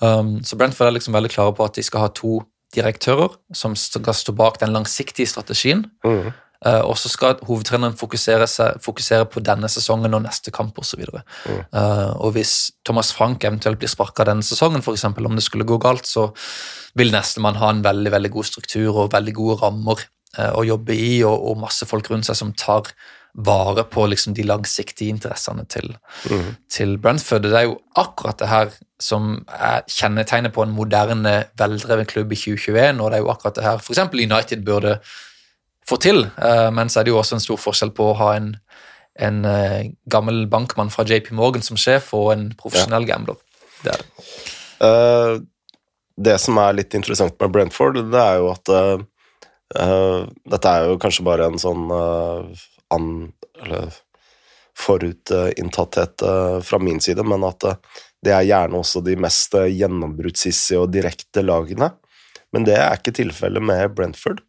Um, 0.03 0.37
så 0.45 0.59
Brentford 0.59 0.91
er 0.91 0.99
liksom 0.99 1.16
veldig 1.16 1.32
klare 1.32 1.55
på 1.57 1.66
at 1.66 1.78
de 1.78 1.84
skal 1.87 2.07
ha 2.07 2.12
to 2.12 2.41
direktører 2.74 3.37
som 3.55 3.76
skal 3.78 4.16
stå 4.16 4.34
bak 4.37 4.59
den 4.61 4.74
langsiktige 4.74 5.30
strategien. 5.30 5.87
Mm. 6.05 6.34
Uh, 6.64 6.82
og 6.89 6.97
så 6.99 7.11
skal 7.12 7.37
hovedtreneren 7.45 7.97
fokusere, 8.01 8.47
seg, 8.49 8.80
fokusere, 8.82 9.28
på 9.28 9.43
denne 9.45 9.68
sesongen 9.70 10.16
og 10.16 10.24
neste 10.24 10.51
kamp 10.55 10.78
osv. 10.80 11.03
Mm. 11.05 11.61
Uh, 11.70 12.12
og 12.24 12.32
hvis 12.37 12.72
Thomas 12.87 13.12
Frank 13.14 13.45
eventuelt 13.45 13.78
blir 13.80 13.93
sparka 13.93 14.24
denne 14.26 14.45
sesongen, 14.47 14.82
for 14.84 14.97
eksempel, 14.97 15.28
om 15.28 15.37
det 15.37 15.45
skulle 15.45 15.68
gå 15.68 15.78
galt, 15.82 16.09
så 16.09 16.30
vil 16.97 17.12
nestemann 17.12 17.61
ha 17.61 17.70
en 17.70 17.84
veldig 17.84 18.12
veldig 18.14 18.32
god 18.39 18.49
struktur 18.49 19.03
og 19.03 19.12
veldig 19.12 19.37
gode 19.37 19.59
rammer 19.62 20.01
uh, 20.39 20.53
å 20.57 20.64
jobbe 20.66 20.97
i, 20.97 21.20
og, 21.28 21.37
og, 21.37 21.61
masse 21.66 21.89
folk 21.89 22.09
rundt 22.11 22.28
seg 22.30 22.41
som 22.41 22.57
tar 22.57 22.89
vare 23.37 23.84
på 23.84 24.07
liksom, 24.09 24.34
de 24.34 24.45
langsiktige 24.49 25.12
interessene 25.12 25.66
til, 25.68 25.91
mm. 26.30 26.51
til 26.72 26.97
Brentford. 26.99 27.45
Det 27.45 27.59
er 27.59 27.66
jo 27.68 27.78
akkurat 28.01 28.39
det 28.41 28.49
her 28.49 28.72
som 29.03 29.43
er 29.53 29.84
kjennetegnet 29.93 30.55
på 30.57 30.64
en 30.64 30.72
moderne, 30.72 31.34
veldreven 31.61 32.09
klubb 32.09 32.32
i 32.32 32.39
2021, 32.41 33.01
og 33.01 33.11
det 33.11 33.18
er 33.18 33.24
jo 33.24 33.32
akkurat 33.32 33.59
det 33.59 33.66
her 33.66 33.82
f.eks. 33.82 34.05
United 34.14 34.64
burde 34.64 34.97
få 35.89 35.99
til. 36.03 36.24
Uh, 36.41 36.70
men 36.74 36.89
så 36.89 37.01
er 37.01 37.07
det 37.07 37.12
jo 37.12 37.20
også 37.20 37.37
en 37.37 37.45
stor 37.45 37.61
forskjell 37.61 37.93
på 37.97 38.11
å 38.11 38.16
ha 38.22 38.30
en, 38.39 38.55
en 39.28 39.43
uh, 39.45 39.82
gammel 40.12 40.47
bankmann 40.53 40.93
fra 40.93 41.05
JP 41.07 41.34
Morgan 41.37 41.64
som 41.64 41.78
sjef 41.80 42.14
og 42.16 42.32
en 42.34 42.47
profesjonell 42.59 43.05
ja. 43.05 43.12
gambler. 43.12 43.37
Det 43.82 43.93
er 43.93 44.01
det. 44.01 44.30
Uh, 44.80 45.37
det 46.16 46.39
som 46.41 46.57
er 46.62 46.78
litt 46.78 46.97
interessant 46.97 47.37
med 47.43 47.53
Brentford, 47.53 48.01
det 48.09 48.22
er 48.22 48.41
jo 48.41 48.49
at 48.49 48.70
dette 49.76 50.70
er 50.70 50.87
jo 50.89 50.95
kanskje 51.03 51.24
bare 51.26 51.51
en 51.51 51.59
sånn 51.61 51.91
an, 52.95 53.32
eller 53.62 53.95
forutinntatthet 54.76 56.22
fra 56.66 56.78
min 56.82 57.01
side, 57.01 57.24
men 57.24 57.45
at 57.49 57.64
det 58.24 58.34
er 58.34 58.45
gjerne 58.45 58.76
også 58.82 59.01
de 59.07 59.14
mest 59.20 59.55
gjennombruddshissige 59.57 60.82
og 60.82 60.91
direkte 60.93 61.45
lagene. 61.45 61.89
Men 62.53 62.66
det 62.68 62.76
er 62.76 62.99
ikke 62.99 63.14
tilfellet 63.16 63.64
med 63.64 63.95
Brentford. 63.97 64.43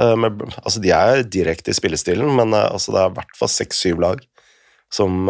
Eh, 0.00 0.14
med, 0.16 0.40
altså, 0.62 0.80
de 0.80 0.94
er 0.96 1.26
direkte 1.28 1.74
i 1.74 1.76
spillestilen, 1.76 2.32
men 2.38 2.56
altså, 2.56 2.94
det 2.94 3.02
er 3.02 3.12
i 3.12 3.18
hvert 3.18 3.36
fall 3.38 3.52
seks-syv 3.52 4.00
lag 4.06 4.24
som 4.94 5.28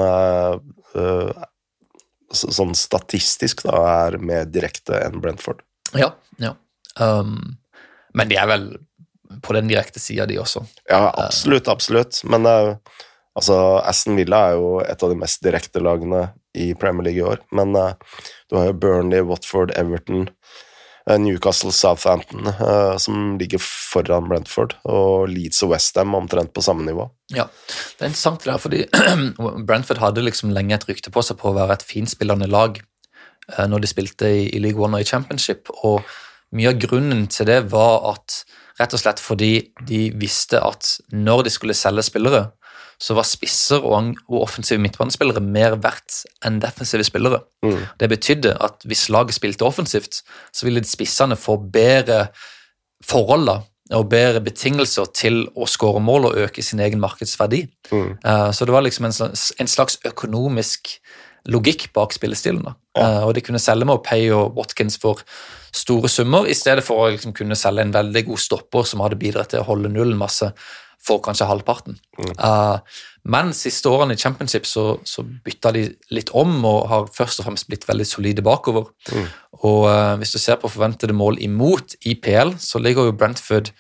sånn 2.34 2.74
statistisk 2.78 3.64
da, 3.66 3.78
er 4.06 4.18
mer 4.22 4.48
direkte 4.50 4.98
enn 5.00 5.20
Brentford. 5.22 5.62
Ja, 5.96 6.12
ja. 6.42 6.54
Um, 7.00 7.56
men 8.14 8.30
de 8.30 8.38
er 8.38 8.48
vel 8.50 8.66
på 9.42 9.56
den 9.56 9.70
direkte 9.70 10.02
sida, 10.02 10.26
de 10.30 10.38
også. 10.42 10.64
Ja, 10.90 11.08
absolutt, 11.26 11.70
absolutt. 11.72 12.20
Men 12.28 12.46
altså, 12.46 13.58
Aston 13.82 14.18
Villa 14.18 14.44
er 14.50 14.58
jo 14.60 14.78
et 14.84 15.02
av 15.02 15.12
de 15.12 15.18
mest 15.18 15.42
direkte 15.44 15.82
lagene 15.82 16.28
i 16.54 16.72
Premier 16.78 17.08
League 17.08 17.22
i 17.22 17.26
år. 17.26 17.42
Men 17.56 17.74
du 17.74 18.58
har 18.58 18.68
jo 18.70 18.78
Burnley, 18.78 19.24
Watford, 19.26 19.74
Everton 19.78 20.28
Eh, 21.10 21.18
Newcastle 21.18 21.72
Southampton, 21.72 22.48
som 22.98 23.38
ligger 23.38 23.60
foran 23.60 24.28
Brentford, 24.28 24.72
og 24.88 25.28
Leeds 25.28 25.60
og 25.62 25.74
Westham 25.74 26.14
omtrent 26.16 26.54
på 26.56 26.64
samme 26.64 26.86
nivå. 26.86 27.10
Ja, 27.34 27.44
det 27.98 28.06
er 28.06 28.12
interessant 28.12 28.40
det 28.44 28.52
der, 28.52 28.62
fordi 28.62 28.80
Brentford 29.68 30.00
hadde 30.00 30.24
liksom 30.24 30.54
lenge 30.56 30.78
et 30.78 30.88
rykte 30.88 31.12
på 31.12 31.24
seg 31.24 31.36
på 31.40 31.50
å 31.50 31.58
være 31.58 31.76
et 31.76 31.84
finspillende 31.84 32.48
lag 32.48 32.80
når 33.44 33.84
de 33.84 33.88
spilte 33.90 34.24
i, 34.32 34.46
i 34.56 34.60
League 34.64 34.80
One 34.80 34.96
og 34.96 35.04
i 35.04 35.08
Championship, 35.08 35.68
og 35.84 36.00
mye 36.56 36.72
av 36.72 36.80
grunnen 36.80 37.26
til 37.28 37.50
det 37.50 37.58
var 37.68 38.06
at 38.14 38.38
rett 38.80 38.94
og 38.94 39.00
slett 39.00 39.22
fordi 39.22 39.52
de 39.86 40.08
visste 40.18 40.60
at 40.62 40.96
når 41.14 41.46
de 41.46 41.52
skulle 41.54 41.76
selge 41.78 42.06
spillere, 42.06 42.48
så 43.00 43.16
var 43.16 43.26
spisser 43.26 43.82
og, 43.84 44.14
offensive 44.38 44.80
midtbanespillere 44.82 45.42
mer 45.42 45.76
verdt 45.82 46.22
enn 46.46 46.60
defensive 46.62 47.04
spillere. 47.06 47.42
Mm. 47.64 47.80
Det 48.00 48.08
betydde 48.10 48.56
at 48.64 48.86
hvis 48.88 49.08
laget 49.12 49.36
spilte 49.36 49.66
offensivt, 49.66 50.22
så 50.54 50.66
ville 50.66 50.84
spissene 50.86 51.36
få 51.36 51.58
bedre 51.74 52.28
forhold 53.04 53.48
da, 53.50 53.58
og 53.98 54.08
bedre 54.08 54.40
betingelser 54.44 55.10
til 55.16 55.42
å 55.60 55.66
skåre 55.68 56.00
mål 56.00 56.30
og 56.30 56.38
øke 56.46 56.62
sin 56.64 56.80
egen 56.80 57.02
markedsverdi. 57.02 57.66
Mm. 57.92 58.14
Uh, 58.24 58.50
så 58.54 58.64
det 58.64 58.72
var 58.72 58.86
liksom 58.86 59.10
en 59.10 59.16
slags, 59.16 59.50
en 59.60 59.70
slags 59.70 59.98
økonomisk 60.08 60.96
logikk 61.50 61.90
bak 61.96 62.14
spillestilen. 62.16 62.62
da. 62.64 62.74
Ja. 62.96 63.08
Uh, 63.08 63.26
og 63.28 63.34
de 63.36 63.42
kunne 63.44 63.62
selge 63.62 63.88
med 63.88 64.02
Pay 64.06 64.30
og 64.34 64.56
Watkins 64.58 64.96
for 65.00 65.22
store 65.74 66.08
summer, 66.08 66.46
i 66.46 66.54
stedet 66.54 66.84
for 66.86 67.02
å 67.02 67.10
liksom 67.12 67.34
kunne 67.36 67.58
selge 67.58 67.82
en 67.82 67.94
veldig 67.94 68.24
god 68.28 68.40
stopper 68.40 68.86
som 68.88 69.02
hadde 69.02 69.18
bidratt 69.20 69.52
til 69.52 69.64
å 69.64 69.68
holde 69.68 69.90
nullen 69.92 70.18
masse 70.18 70.52
for 71.04 71.20
kanskje 71.20 71.48
halvparten. 71.50 71.98
Mm. 72.16 72.30
Uh, 72.38 73.00
men 73.28 73.50
siste 73.56 73.90
årene 73.92 74.14
i 74.16 74.20
championship 74.20 74.64
så, 74.68 74.84
så, 75.04 75.24
bytta 75.24 75.72
de 75.76 75.82
litt 76.16 76.30
om 76.36 76.54
og 76.64 76.86
har 76.88 77.10
først 77.12 77.42
og 77.42 77.48
fremst 77.48 77.68
blitt 77.68 77.84
veldig 77.88 78.06
solide 78.08 78.44
bakover. 78.44 78.86
Mm. 79.12 79.26
Og 79.60 79.82
uh, 79.90 80.14
hvis 80.20 80.32
du 80.32 80.38
ser 80.40 80.60
på 80.62 80.70
forventede 80.72 81.16
mål 81.16 81.42
imot 81.44 81.98
IPL, 82.08 82.54
så 82.60 82.80
ligger 82.80 83.10
jo 83.10 83.18
Brentford 83.18 83.74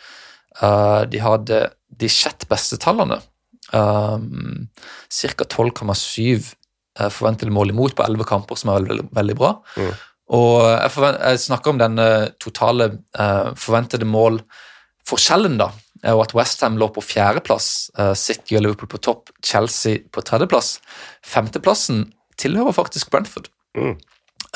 De 1.10 1.18
hadde 1.18 1.56
de 1.98 2.08
sjett 2.08 2.44
beste 2.46 2.76
tallene. 2.78 3.16
Um, 3.74 4.68
Ca. 5.10 5.46
12,7 5.50 6.52
forventede 6.94 7.50
mål 7.54 7.72
imot 7.72 7.96
på 7.98 8.04
11 8.04 8.26
kamper, 8.28 8.58
som 8.60 8.70
er 8.70 8.84
veldig, 8.84 9.08
veldig, 9.16 9.36
bra. 9.38 9.54
Mm. 9.76 9.94
Og 10.38 10.52
jeg, 10.70 10.92
jeg, 11.14 11.40
snakker 11.42 11.72
om 11.72 11.80
den 11.80 11.98
totale 12.40 12.86
forventede 13.58 14.06
mål-forskjellen, 14.08 15.58
da 15.60 15.72
og 16.12 16.24
at 16.26 16.34
Westham 16.36 16.76
lå 16.80 16.88
på 16.92 17.02
fjerdeplass, 17.04 17.90
eh, 17.98 18.12
City 18.18 18.58
og 18.58 18.64
Liverpool 18.64 18.90
på 18.92 19.00
topp, 19.00 19.30
Chelsea 19.44 20.02
på 20.12 20.20
tredjeplass. 20.20 20.78
Femteplassen 21.24 22.10
tilhører 22.40 22.76
faktisk 22.76 23.10
Brentford. 23.10 23.48
Mm. 23.76 23.94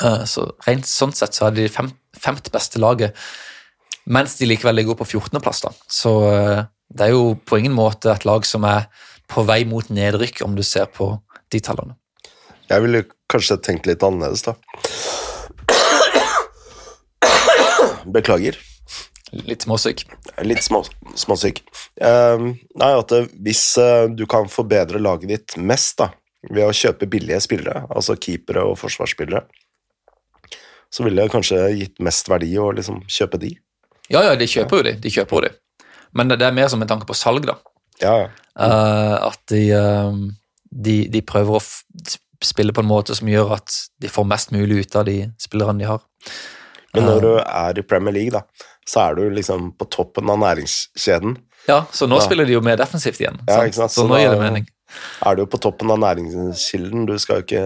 Eh, 0.03 0.25
så 0.29 0.45
rent 0.67 0.85
sånn 0.85 1.15
sett 1.15 1.37
så 1.37 1.47
er 1.47 1.55
de 1.57 1.69
fem, 1.71 1.89
femte 2.13 2.53
beste 2.53 2.81
laget, 2.81 3.15
mens 4.05 4.37
de 4.37 4.49
likevel 4.49 4.77
ligger 4.77 4.97
på 4.99 5.07
14.-plass. 5.07 5.65
Så 5.89 6.11
uh, 6.25 6.63
det 6.89 7.05
er 7.05 7.11
jo 7.13 7.35
på 7.45 7.59
ingen 7.59 7.75
måte 7.77 8.09
et 8.09 8.25
lag 8.25 8.45
som 8.47 8.63
er 8.65 8.87
på 9.29 9.43
vei 9.45 9.61
mot 9.69 9.85
nedrykk, 9.93 10.41
om 10.47 10.55
du 10.57 10.63
ser 10.65 10.87
på 10.89 11.11
de 11.53 11.61
tallene. 11.61 11.93
Jeg 12.69 12.85
ville 12.85 13.01
kanskje 13.31 13.57
tenkt 13.65 13.87
litt 13.89 14.03
annerledes, 14.05 14.43
da. 14.45 14.53
Beklager. 18.09 18.59
Litt 19.45 19.65
småsyk? 19.65 20.03
Litt 20.45 20.61
små, 20.65 20.83
småsyk. 21.17 21.63
Uh, 22.01 22.53
nei, 22.77 22.91
at 22.93 23.13
hvis 23.41 23.63
uh, 23.81 24.05
du 24.09 24.25
kan 24.29 24.49
forbedre 24.49 25.01
laget 25.01 25.33
ditt 25.33 25.57
mest 25.57 25.97
da, 26.01 26.11
ved 26.49 26.65
å 26.65 26.75
kjøpe 26.75 27.09
billige 27.09 27.41
spillere, 27.45 27.83
altså 27.89 28.15
keepere 28.21 28.63
og 28.69 28.77
forsvarsspillere, 28.81 29.43
så 30.89 31.05
ville 31.05 31.21
det 31.25 31.33
kanskje 31.33 31.57
gitt 31.77 31.99
mest 32.05 32.29
verdi 32.29 32.53
å 32.57 32.69
liksom 32.73 33.03
kjøpe 33.09 33.41
de. 33.41 33.51
Ja, 34.09 34.23
ja, 34.25 34.37
de 34.37 34.49
kjøper 34.49 34.81
jo 34.81 34.87
de. 34.87 34.95
De 35.01 35.13
kjøper 35.13 35.37
jo 35.37 35.45
de. 35.45 35.83
Men 36.17 36.33
det 36.33 36.41
er 36.41 36.55
mer 36.57 36.69
som 36.71 36.81
en 36.81 36.89
tanke 36.89 37.05
på 37.09 37.17
salg, 37.17 37.45
da. 37.49 37.59
Ja, 38.01 38.15
ja. 38.23 38.31
Uh, 38.59 39.29
at 39.29 39.41
de, 39.51 39.61
de, 40.69 40.95
de 41.13 41.21
prøver 41.25 41.57
å 41.57 41.65
spille 42.45 42.73
på 42.73 42.83
en 42.83 42.89
måte 42.89 43.15
som 43.17 43.29
gjør 43.29 43.57
at 43.57 43.75
de 44.01 44.11
får 44.11 44.27
mest 44.27 44.53
mulig 44.55 44.85
ut 44.85 44.95
av 44.95 45.07
de 45.09 45.17
spillerne 45.41 45.81
de 45.81 45.89
har. 45.89 46.03
Men 46.95 47.05
når 47.05 47.21
du 47.21 47.31
er 47.43 47.79
i 47.79 47.85
Premier 47.85 48.15
League, 48.15 48.33
da, 48.33 48.69
så 48.87 49.09
er 49.09 49.19
du 49.19 49.29
liksom 49.33 49.71
på 49.77 49.87
toppen 49.93 50.29
av 50.31 50.39
næringskjeden. 50.41 51.37
Ja, 51.69 51.83
så 51.93 52.07
nå 52.09 52.17
da. 52.17 52.25
spiller 52.25 52.47
de 52.49 52.55
jo 52.55 52.63
mer 52.65 52.79
defensivt 52.79 53.19
igjen. 53.21 53.37
Ja? 53.47 53.61
Så, 53.75 53.89
så 53.93 54.07
nå 54.09 54.17
gir 54.21 54.31
det 54.33 54.41
mening. 54.41 54.69
Er 55.25 55.37
du 55.37 55.43
jo 55.43 55.49
på 55.51 55.59
toppen 55.61 55.91
av 55.93 55.99
næringskilden, 56.01 57.05
du 57.05 57.13
skal 57.21 57.41
jo 57.41 57.45
ikke 57.45 57.65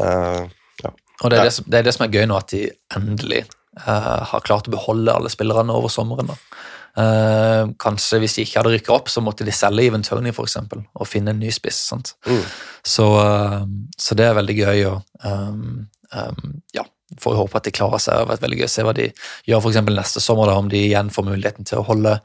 uh, 0.00 0.42
ja. 0.82 0.90
Og 1.22 1.30
det 1.30 1.38
er 1.38 1.46
det, 1.46 1.52
som, 1.54 1.68
det 1.70 1.78
er 1.78 1.86
det, 1.86 1.94
som, 1.94 2.06
er 2.06 2.16
gøy 2.16 2.26
nå, 2.26 2.40
at 2.40 2.50
de 2.50 2.64
endelig 2.96 3.44
uh, 3.84 4.24
har 4.32 4.42
klart 4.48 4.66
å 4.66 4.74
beholde 4.74 5.14
alle 5.14 5.30
spillerne 5.32 5.76
over 5.76 5.92
sommeren. 5.92 6.32
da. 6.32 6.65
Uh, 6.96 7.74
kanskje 7.76 8.22
hvis 8.22 8.38
de 8.38 8.46
ikke 8.46 8.62
hadde 8.62 8.72
rykket 8.72 8.94
opp, 8.94 9.10
så 9.12 9.20
måtte 9.20 9.44
de 9.44 9.52
selge 9.52 9.84
Even 9.84 10.04
Tony 10.06 10.32
for 10.32 10.48
eksempel, 10.48 10.80
og 10.96 11.08
finne 11.10 11.34
en 11.34 11.42
ny 11.42 11.50
spiss. 11.52 11.82
Mm. 11.92 12.40
Så, 12.80 13.08
uh, 13.20 13.66
så, 14.00 14.16
det 14.16 14.24
er 14.24 14.38
veldig 14.38 14.56
gøy. 14.56 14.84
Og, 14.88 15.02
um, 15.26 15.82
um, 16.16 16.54
ja, 16.76 16.86
får 17.20 17.36
håpe 17.42 17.60
at 17.60 17.68
de 17.68 17.74
klarer 17.76 18.02
seg. 18.02 18.14
Det 18.14 18.24
har 18.24 18.30
vært 18.32 18.46
veldig 18.46 18.60
gøy 18.62 18.68
å 18.68 18.72
se 18.72 18.86
hva 18.86 18.96
de 18.96 19.10
gjør 19.50 19.66
for 19.66 19.92
neste 19.92 20.24
sommer, 20.24 20.50
da, 20.50 20.56
om 20.56 20.72
de 20.72 20.82
igjen 20.88 21.12
får 21.12 21.28
muligheten 21.28 21.68
til 21.68 21.82
å 21.82 21.86
holde 21.90 22.16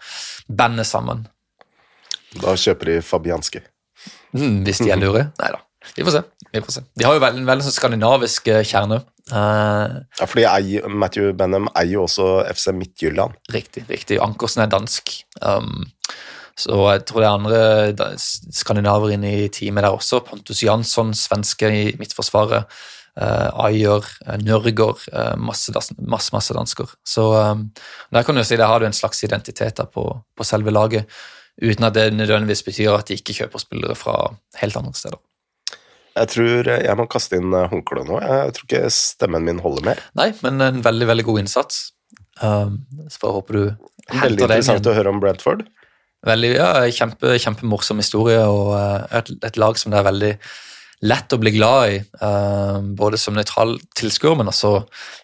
bandet 0.47 0.89
sammen. 0.89 1.27
Da 2.39 2.55
kjøper 2.55 2.93
de 2.93 3.01
Fabianski. 3.03 3.65
Mm, 4.31 4.61
hvis 4.63 4.79
de 4.79 4.93
er 4.93 5.01
lure? 5.01 5.27
Nei 5.41 5.51
da. 5.51 5.59
Vi 5.95 6.03
får 6.05 6.11
se. 6.11 6.21
Vi 6.51 6.61
får 6.61 6.75
se. 6.77 6.83
De 6.99 7.07
har 7.07 7.15
jo 7.17 7.23
veldig, 7.23 7.43
veldig 7.47 7.65
sånn 7.65 7.75
skandinavisk 7.75 8.47
eh, 8.51 8.63
kjerne. 8.67 9.01
Uh, 9.31 10.01
ja, 10.19 10.27
fordi 10.27 10.43
jeg, 10.43 10.83
Matthew 10.91 11.31
Benham 11.37 11.69
eier 11.77 11.95
jo 11.95 12.05
også 12.05 12.27
FC 12.51 12.73
Midtjylland. 12.75 13.37
Riktig. 13.53 13.85
riktig. 13.89 14.19
Ankersen 14.23 14.65
er 14.65 14.71
dansk. 14.71 15.13
Um, 15.39 15.85
så 16.59 16.77
jeg 16.91 17.05
tror 17.07 17.23
det 17.23 17.29
er 17.29 17.37
andre 17.39 18.13
skandinaver 18.19 19.15
inne 19.15 19.31
i 19.45 19.51
teamet 19.53 19.85
der 19.85 19.95
også. 19.95 20.21
Pontus 20.27 20.63
Jansson, 20.65 21.15
svenske 21.17 21.71
i 21.71 21.85
Midtforsvaret. 22.01 22.67
Uh, 23.19 23.49
Ayer, 23.67 24.05
uh, 24.27 24.37
Nørgaard, 24.39 25.01
uh, 25.11 25.35
masse, 25.39 25.73
masse, 25.99 26.31
masse, 26.31 26.55
dansker. 26.55 26.93
Så 27.07 27.25
um, 27.35 27.65
der 28.13 28.23
kan 28.23 28.37
du 28.37 28.43
si, 28.43 28.59
der 28.59 28.71
har 28.71 28.79
du 28.79 28.87
en 28.87 28.95
slags 28.95 29.23
identitet 29.23 29.81
på, 29.93 30.05
på 30.37 30.47
selve 30.47 30.71
laget, 30.71 31.09
uten 31.61 31.87
at 31.87 31.95
det 31.97 32.13
nødvendigvis 32.13 32.63
betyr 32.63 32.95
at 32.95 33.09
de 33.09 33.19
ikke 33.19 33.35
kjøper 33.41 33.59
spillere 33.59 33.95
fra 33.99 34.15
helt 34.61 34.79
andre 34.79 34.95
steder. 34.95 35.19
Jeg 36.11 36.31
tror 36.33 36.69
jeg 36.71 36.97
må 36.99 37.05
kaste 37.11 37.39
inn 37.39 37.53
eh, 37.55 37.69
håndkleet 37.71 38.09
nå. 38.09 38.17
Jeg 38.19 38.55
tror 38.57 38.67
ikke 38.67 38.93
stemmen 38.95 39.45
min 39.47 39.61
holder 39.63 39.85
mer. 39.91 40.01
Nei, 40.19 40.31
men 40.43 40.63
en 40.65 40.81
veldig 40.83 41.07
veldig 41.11 41.27
god 41.29 41.43
innsats. 41.43 41.83
Um, 42.41 42.81
så 43.11 43.27
jeg 43.27 43.35
håper 43.37 43.57
du 43.57 43.63
Veldig 44.11 44.43
interessant 44.47 44.87
å 44.89 44.95
høre 44.97 45.11
om 45.13 45.21
Brentford. 45.21 45.61
Veldig, 46.25 46.49
ja, 46.57 46.71
kjempe, 46.93 47.37
Kjempemorsom 47.39 48.01
historie 48.01 48.41
og 48.49 48.73
uh, 48.75 49.05
et, 49.17 49.31
et, 49.45 49.57
lag 49.61 49.77
som 49.79 49.93
det 49.93 50.01
er 50.01 50.07
veldig 50.09 50.31
lett 51.09 51.33
å 51.33 51.39
bli 51.41 51.53
glad 51.55 51.93
i. 51.93 52.01
Uh, 52.21 52.81
både 52.97 53.19
som 53.21 53.37
nøytral 53.37 53.77
tilskuer, 53.97 54.35
men 54.37 54.51
også 54.51 54.73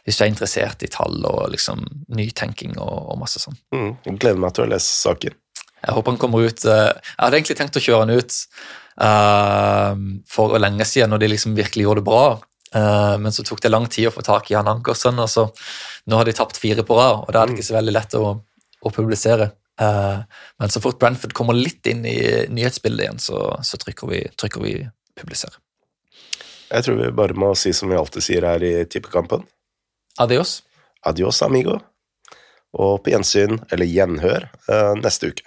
hvis 0.07 0.17
du 0.17 0.23
er 0.23 0.31
interessert 0.31 0.85
i 0.85 0.91
tall 0.93 1.19
og 1.27 1.51
liksom 1.53 1.83
nytenking 2.15 2.77
og, 2.77 2.95
og 3.11 3.19
masse 3.25 3.41
sånn. 3.43 3.59
Mm, 3.75 3.91
gleder 4.15 4.41
meg 4.41 4.55
til 4.55 4.65
å 4.65 4.71
lese 4.71 4.93
saken. 4.93 5.37
Jeg 5.77 5.93
håper 5.93 6.15
han 6.15 6.21
kommer 6.21 6.47
ut 6.47 6.63
uh, 6.65 6.89
Jeg 6.95 7.21
hadde 7.21 7.37
egentlig 7.37 7.59
tenkt 7.59 7.77
å 7.77 7.83
kjøre 7.83 8.05
han 8.05 8.17
ut 8.17 8.39
for 8.97 10.57
lenge 10.57 10.85
siden, 10.89 11.11
når 11.13 11.21
de 11.21 11.27
liksom 11.29 11.53
virkelig 11.57 11.83
gjorde 11.85 12.01
det 12.01 12.07
bra. 12.07 12.23
Uh, 12.75 13.15
men 13.19 13.31
så 13.31 13.43
tok 13.43 13.61
det 13.63 13.71
lang 13.71 13.87
tid 13.87 14.09
å 14.09 14.11
få 14.11 14.23
tak 14.25 14.49
i 14.51 14.57
han 14.57 14.67
Ankersen, 14.67 15.19
og 15.23 15.29
så 15.31 15.47
nå 16.07 16.19
har 16.19 16.27
de 16.27 16.35
tapt 16.35 16.59
fire 16.59 16.83
på 16.83 16.97
rad, 16.97 17.23
og 17.23 17.31
da 17.31 17.41
er 17.41 17.47
det 17.47 17.55
ikke 17.55 17.69
så 17.69 17.77
veldig 17.77 17.95
lett 17.95 18.17
å, 18.19 18.33
å 18.83 18.91
publisere. 18.93 19.51
Uh, 19.79 20.19
men 20.59 20.73
så 20.73 20.81
fort 20.83 20.99
Brentford 20.99 21.35
kommer 21.37 21.55
litt 21.55 21.87
inn 21.87 22.03
i 22.09 22.19
nyhetsbildet 22.51 23.05
igjen, 23.05 23.23
så, 23.23 23.39
så 23.63 23.79
trykker, 23.79 24.11
vi, 24.11 24.21
trykker 24.35 24.65
vi 24.65 24.75
publisere. 25.17 25.61
Jeg 26.67 26.83
tror 26.83 26.99
vi 26.99 27.11
bare 27.15 27.37
må 27.39 27.53
si 27.55 27.71
som 27.75 27.87
vi 27.87 27.95
alltid 27.95 28.25
sier 28.25 28.47
her 28.49 28.63
i 28.65 28.73
Tippekampen. 28.91 29.45
Adios. 30.19 30.59
Adios, 31.07 31.39
amigo. 31.45 31.77
Og 32.75 32.97
på 33.05 33.13
gjensyn, 33.13 33.61
eller 33.71 33.87
gjenhør, 33.87 34.49
neste 34.99 35.31
uke. 35.31 35.45